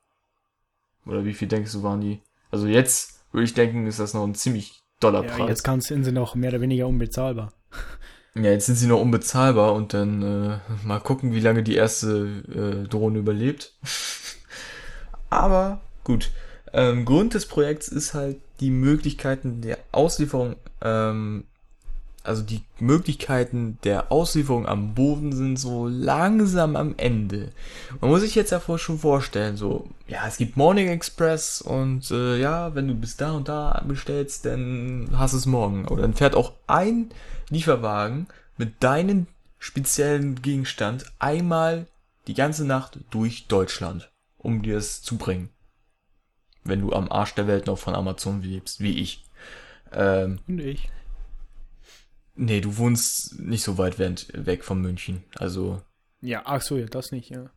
oder 1.05 1.25
wie 1.25 1.35
viel 1.35 1.49
denkst 1.49 1.73
du 1.73 1.83
waren 1.83 2.01
die? 2.01 2.21
Also 2.51 2.67
jetzt 2.67 3.21
würde 3.33 3.45
ich 3.45 3.55
denken, 3.55 3.87
ist 3.87 3.99
das 3.99 4.15
noch 4.15 4.25
ein 4.25 4.35
ziemlich 4.35 4.86
doller 5.01 5.25
Ja, 5.25 5.49
jetzt 5.49 5.65
sind 5.65 6.05
sie 6.05 6.13
noch 6.13 6.35
mehr 6.35 6.51
oder 6.51 6.61
weniger 6.61 6.87
unbezahlbar. 6.87 7.53
Ja, 8.39 8.51
jetzt 8.51 8.67
sind 8.67 8.77
sie 8.77 8.87
noch 8.87 9.01
unbezahlbar 9.01 9.73
und 9.73 9.95
dann 9.95 10.23
äh, 10.23 10.59
mal 10.85 11.01
gucken, 11.01 11.33
wie 11.33 11.41
lange 11.41 11.63
die 11.63 11.75
erste 11.75 12.85
äh, 12.85 12.87
Drohne 12.87 13.21
überlebt. 13.21 13.73
Aber 15.31 15.81
gut. 16.05 16.31
Ähm, 16.75 17.07
Grund 17.07 17.33
des 17.33 17.47
Projekts 17.47 17.89
ist 17.89 18.13
halt 18.13 18.37
die 18.61 18.69
Möglichkeiten 18.69 19.63
der 19.63 19.79
Auslieferung, 19.91 20.57
ähm, 20.83 21.45
also 22.27 22.43
die 22.43 22.63
Möglichkeiten 22.79 23.79
der 23.85 24.11
Auslieferung 24.11 24.67
am 24.67 24.95
Boden 24.95 25.33
sind 25.33 25.59
so 25.59 25.87
langsam 25.87 26.77
am 26.77 26.95
Ende. 26.97 27.53
Man 28.01 28.11
muss 28.11 28.23
sich 28.23 28.35
jetzt 28.35 28.53
davor 28.53 28.79
schon 28.79 28.99
vorstellen, 28.99 29.57
so, 29.57 29.89
ja, 30.09 30.27
es 30.27 30.37
gibt 30.37 30.57
Morning 30.57 30.89
Express 30.89 31.61
und 31.61 32.11
äh, 32.11 32.39
ja, 32.39 32.75
wenn 32.75 32.89
du 32.89 32.95
bis 32.95 33.17
da 33.17 33.33
und 33.33 33.49
da 33.49 33.83
bestellst, 33.87 34.45
dann 34.45 35.09
hast 35.13 35.35
du 35.35 35.39
es 35.39 35.47
morgen. 35.47 35.87
Oder 35.89 36.03
dann 36.03 36.15
fährt 36.15 36.35
auch 36.35 36.53
ein 36.67 37.11
Lieferwagen 37.49 38.27
mit 38.57 38.83
deinem 38.83 39.27
speziellen 39.59 40.43
Gegenstand 40.43 41.07
einmal 41.19 41.87
die 42.27 42.35
ganze 42.35 42.65
Nacht 42.65 42.99
durch 43.11 43.47
Deutschland, 43.47 44.11
um 44.39 44.63
dir 44.63 44.77
es 44.77 45.03
zu 45.03 45.17
bringen. 45.17 45.51
Wenn 46.65 46.81
du 46.81 46.93
am 46.93 47.11
Arsch 47.11 47.35
der 47.35 47.47
Welt 47.47 47.67
noch 47.67 47.79
von 47.79 47.95
Amazon 47.95 48.43
lebst, 48.43 48.81
wie 48.81 48.99
ich. 48.99 49.25
Ähm, 49.93 50.41
Und 50.49 50.61
ich. 50.61 50.91
Nee, 52.37 52.61
du 52.61 52.77
wohnst 52.77 53.39
nicht 53.41 53.63
so 53.65 53.79
weit 53.79 53.99
weg 53.99 54.65
von 54.65 54.81
München. 54.81 55.25
Also, 55.37 55.83
Ja, 56.21 56.43
ach 56.45 56.63
so, 56.63 56.77
ja, 56.77 56.87
das 56.87 57.11
nicht, 57.13 57.31
ja. 57.31 57.51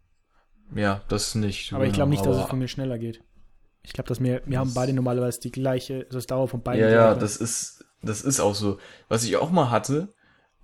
ja, 0.75 1.01
das 1.07 1.35
nicht. 1.35 1.73
Aber 1.73 1.85
ich 1.85 1.93
glaube 1.93 2.09
nicht, 2.11 2.25
dass 2.25 2.35
es 2.35 2.39
aber- 2.41 2.49
von 2.49 2.59
mir 2.59 2.67
schneller 2.67 2.97
geht. 2.97 3.23
Ich 3.81 3.93
glaube, 3.93 4.09
dass 4.09 4.19
wir, 4.21 4.41
wir 4.45 4.59
haben 4.59 4.73
beide 4.73 4.91
normalerweise 4.93 5.39
die 5.39 5.51
gleiche, 5.51 6.05
also 6.05 6.17
das 6.17 6.27
Dauer 6.27 6.47
von 6.49 6.61
beiden. 6.61 6.81
Ja, 6.83 6.89
ja, 6.89 7.15
das 7.15 7.37
ist, 7.37 7.85
das 8.01 8.21
ist 8.21 8.39
auch 8.39 8.53
so. 8.55 8.77
Was 9.07 9.23
ich 9.23 9.37
auch 9.37 9.51
mal 9.51 9.71
hatte, 9.71 10.13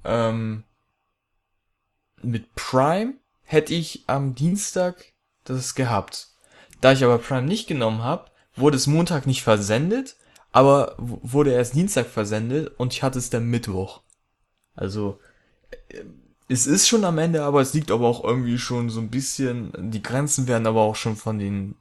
ähm, 0.04 0.64
mit 2.22 2.54
Prime 2.56 3.16
hätte 3.44 3.74
ich 3.74 4.04
am 4.08 4.36
Dienstag 4.36 5.14
das 5.44 5.76
gehabt. 5.76 6.30
Da 6.82 6.92
ich 6.92 7.04
aber 7.04 7.18
Prime 7.20 7.44
nicht 7.48 7.68
genommen 7.68 8.04
habe, 8.04 8.30
wurde 8.56 8.78
es 8.78 8.88
Montag 8.88 9.28
nicht 9.28 9.44
versendet, 9.44 10.16
aber 10.52 10.96
wurde 10.98 11.52
erst 11.54 11.76
Dienstag 11.76 12.08
versendet 12.08 12.74
und 12.80 12.94
ich 12.94 13.04
hatte 13.04 13.20
es 13.20 13.30
dann 13.30 13.46
Mittwoch. 13.46 14.02
Also, 14.76 15.20
äh, 15.90 16.04
es 16.48 16.68
ist 16.68 16.88
schon 16.88 17.06
am 17.06 17.18
Ende, 17.18 17.44
aber 17.44 17.62
es 17.62 17.74
liegt 17.74 17.90
aber 17.90 18.08
auch 18.08 18.24
irgendwie 18.24 18.60
schon 18.60 18.90
so 18.90 19.00
ein 19.00 19.10
bisschen, 19.10 19.72
die 19.92 20.04
Grenzen 20.04 20.48
werden 20.48 20.68
aber 20.68 20.82
auch 20.82 20.96
schon 20.96 21.16
von 21.16 21.40
den 21.40 21.76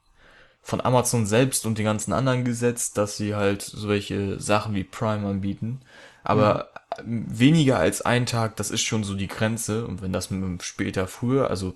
von 0.63 0.81
Amazon 0.81 1.27
selbst 1.27 1.67
und 1.67 1.77
den 1.77 1.85
ganzen 1.85 2.11
anderen 2.11 2.43
gesetzt, 2.43 2.97
dass 2.97 3.17
sie 3.17 3.35
halt 3.35 3.61
solche 3.61 4.39
Sachen 4.39 4.73
wie 4.73 4.83
Prime 4.83 5.27
anbieten. 5.27 5.81
Aber 6.23 6.69
weniger 7.03 7.77
als 7.77 8.01
ein 8.01 8.25
Tag, 8.25 8.55
das 8.55 8.71
ist 8.71 8.81
schon 8.81 9.03
so 9.03 9.13
die 9.13 9.27
Grenze. 9.27 9.85
Und 9.85 10.01
wenn 10.01 10.11
das 10.11 10.29
später 10.61 11.05
früher, 11.05 11.51
also 11.51 11.75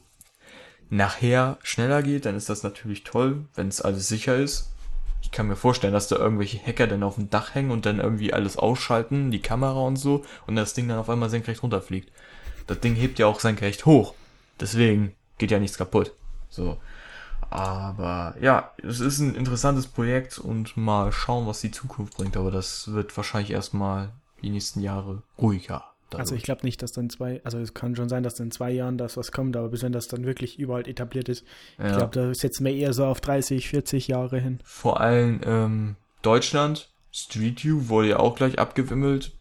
nachher 0.90 1.60
schneller 1.62 2.02
geht, 2.02 2.26
dann 2.26 2.36
ist 2.36 2.50
das 2.50 2.64
natürlich 2.64 3.04
toll, 3.04 3.46
wenn 3.54 3.68
es 3.68 3.80
alles 3.80 4.08
sicher 4.08 4.36
ist. 4.36 4.72
Ich 5.30 5.32
kann 5.32 5.48
mir 5.48 5.56
vorstellen, 5.56 5.94
dass 5.94 6.08
da 6.08 6.16
irgendwelche 6.16 6.58
Hacker 6.58 6.88
dann 6.88 7.04
auf 7.04 7.14
dem 7.14 7.30
Dach 7.30 7.54
hängen 7.54 7.70
und 7.70 7.86
dann 7.86 8.00
irgendwie 8.00 8.34
alles 8.34 8.58
ausschalten, 8.58 9.30
die 9.30 9.44
Kamera 9.44 9.80
und 9.82 9.96
so, 9.96 10.26
und 10.48 10.56
das 10.56 10.74
Ding 10.74 10.88
dann 10.88 10.98
auf 10.98 11.08
einmal 11.08 11.30
senkrecht 11.30 11.62
runterfliegt. 11.62 12.12
Das 12.66 12.80
Ding 12.80 12.96
hebt 12.96 13.20
ja 13.20 13.28
auch 13.28 13.40
senkrecht 13.40 13.86
hoch. 13.86 14.16
Deswegen 14.60 15.14
geht 15.38 15.52
ja 15.52 15.60
nichts 15.60 15.78
kaputt. 15.78 16.14
So. 16.50 16.78
Aber 17.52 18.36
ja, 18.42 18.72
es 18.82 19.00
ist 19.02 19.20
ein 19.20 19.36
interessantes 19.36 19.86
Projekt 19.86 20.40
und 20.40 20.76
mal 20.76 21.12
schauen, 21.12 21.46
was 21.46 21.62
die 21.62 21.72
Zukunft 21.72 22.18
bringt. 22.18 22.36
Aber 22.36 22.50
das 22.50 22.92
wird 22.92 23.16
wahrscheinlich 23.16 23.52
erstmal 23.52 24.10
die 24.42 24.50
nächsten 24.50 24.82
Jahre 24.82 25.22
ruhiger. 25.38 25.89
Dadurch. 26.10 26.22
Also 26.22 26.36
ich 26.36 26.44
glaube 26.44 26.66
nicht, 26.66 26.82
dass 26.82 26.92
dann 26.92 27.10
zwei, 27.10 27.42
also 27.44 27.60
es 27.60 27.74
kann 27.74 27.96
schon 27.96 28.10
sein, 28.10 28.24
dass 28.24 28.40
in 28.40 28.50
zwei 28.52 28.72
Jahren 28.72 28.98
das 28.98 29.16
was 29.16 29.32
kommt, 29.32 29.56
aber 29.56 29.70
bis 29.70 29.84
wenn 29.84 29.92
das 29.92 30.08
dann 30.08 30.26
wirklich 30.26 30.58
überall 30.58 30.88
etabliert 30.88 31.30
ist, 31.30 31.46
ja. 31.78 31.92
ich 31.92 31.98
glaube, 31.98 32.14
da 32.14 32.34
setzen 32.34 32.66
wir 32.66 32.74
eher 32.74 32.94
so 32.94 33.06
auf 33.06 33.22
30, 33.22 33.70
40 33.70 34.08
Jahre 34.08 34.40
hin. 34.40 34.60
Vor 34.64 35.00
allem 35.00 35.42
ähm, 35.46 35.96
Deutschland, 36.24 36.90
Street 37.12 37.64
View 37.64 37.90
wurde 37.90 38.10
ja 38.10 38.20
auch 38.20 38.36
gleich 38.36 38.58
abgewimmelt 38.58 39.34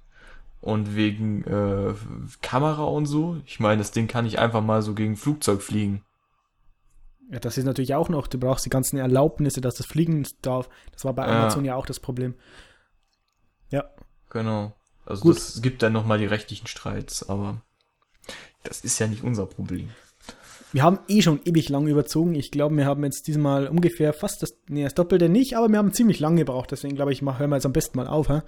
und 0.60 0.94
wegen 0.94 1.44
äh, 1.44 1.94
Kamera 2.42 2.84
und 2.84 3.06
so. 3.06 3.40
Ich 3.46 3.60
meine, 3.60 3.78
das 3.78 3.90
Ding 3.90 4.06
kann 4.06 4.26
ich 4.26 4.38
einfach 4.38 4.62
mal 4.62 4.82
so 4.82 4.94
gegen 4.94 5.16
Flugzeug 5.16 5.62
fliegen. 5.62 6.04
Ja, 7.30 7.38
das 7.38 7.58
ist 7.58 7.64
natürlich 7.64 7.94
auch 7.94 8.08
noch, 8.08 8.26
du 8.26 8.38
brauchst 8.38 8.64
die 8.64 8.70
ganzen 8.70 8.98
Erlaubnisse, 8.98 9.60
dass 9.60 9.76
das 9.76 9.86
fliegen 9.86 10.26
darf. 10.42 10.68
Das 10.92 11.04
war 11.04 11.12
bei 11.12 11.26
Amazon 11.26 11.64
ja, 11.64 11.72
ja 11.72 11.76
auch 11.76 11.86
das 11.86 12.00
Problem. 12.00 12.34
Ja. 13.70 13.84
Genau. 14.30 14.74
Also 15.08 15.22
Gut. 15.22 15.36
das 15.36 15.62
gibt 15.62 15.82
dann 15.82 15.92
nochmal 15.92 16.18
die 16.18 16.26
rechtlichen 16.26 16.66
Streits, 16.66 17.28
aber 17.28 17.62
das 18.62 18.82
ist 18.82 18.98
ja 18.98 19.06
nicht 19.06 19.24
unser 19.24 19.46
Problem. 19.46 19.88
Wir 20.72 20.82
haben 20.82 20.98
eh 21.08 21.22
schon 21.22 21.40
ewig 21.46 21.70
lang 21.70 21.86
überzogen. 21.86 22.34
Ich 22.34 22.50
glaube, 22.50 22.76
wir 22.76 22.84
haben 22.84 23.02
jetzt 23.02 23.26
diesmal 23.26 23.68
ungefähr 23.68 24.12
fast 24.12 24.42
das, 24.42 24.54
nee, 24.68 24.84
das 24.84 24.94
Doppelte 24.94 25.30
nicht, 25.30 25.56
aber 25.56 25.70
wir 25.70 25.78
haben 25.78 25.94
ziemlich 25.94 26.20
lange 26.20 26.40
gebraucht. 26.40 26.70
Deswegen 26.70 26.94
glaube 26.94 27.12
ich, 27.12 27.22
hören 27.22 27.48
wir 27.48 27.56
jetzt 27.56 27.64
am 27.64 27.72
besten 27.72 27.96
mal 27.96 28.06
auf. 28.06 28.28
Hä? 28.28 28.42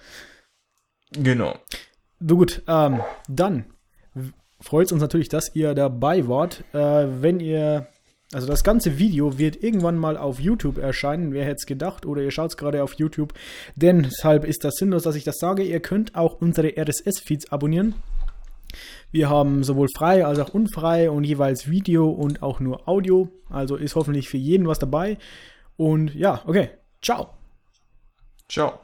Genau. 1.12 1.54
So 2.20 2.36
gut, 2.36 2.62
ähm, 2.66 3.00
dann 3.26 3.64
freut 4.61 4.86
es 4.86 4.92
uns 4.92 5.00
natürlich, 5.00 5.30
dass 5.30 5.54
ihr 5.54 5.74
dabei 5.74 6.28
wart. 6.28 6.62
Äh, 6.74 7.22
wenn 7.22 7.40
ihr 7.40 7.86
also 8.32 8.46
das 8.46 8.62
ganze 8.62 8.98
Video 8.98 9.38
wird 9.38 9.62
irgendwann 9.62 9.96
mal 9.96 10.16
auf 10.16 10.38
YouTube 10.38 10.78
erscheinen, 10.78 11.32
wer 11.32 11.44
hätte 11.44 11.56
es 11.58 11.66
gedacht, 11.66 12.06
oder 12.06 12.22
ihr 12.22 12.30
schaut 12.30 12.50
es 12.50 12.56
gerade 12.56 12.82
auf 12.82 12.94
YouTube. 12.94 13.32
Deshalb 13.74 14.44
ist 14.44 14.64
das 14.64 14.76
sinnlos, 14.76 15.02
dass 15.02 15.16
ich 15.16 15.24
das 15.24 15.38
sage. 15.38 15.64
Ihr 15.64 15.80
könnt 15.80 16.14
auch 16.14 16.40
unsere 16.40 16.76
RSS-Feeds 16.76 17.50
abonnieren. 17.50 17.94
Wir 19.10 19.28
haben 19.28 19.64
sowohl 19.64 19.88
frei 19.96 20.24
als 20.24 20.38
auch 20.38 20.54
unfrei 20.54 21.10
und 21.10 21.24
jeweils 21.24 21.68
Video 21.68 22.08
und 22.08 22.42
auch 22.42 22.60
nur 22.60 22.88
Audio. 22.88 23.28
Also 23.48 23.74
ist 23.74 23.96
hoffentlich 23.96 24.28
für 24.28 24.36
jeden 24.36 24.68
was 24.68 24.78
dabei. 24.78 25.18
Und 25.76 26.14
ja, 26.14 26.42
okay. 26.46 26.70
Ciao. 27.02 27.30
Ciao. 28.48 28.80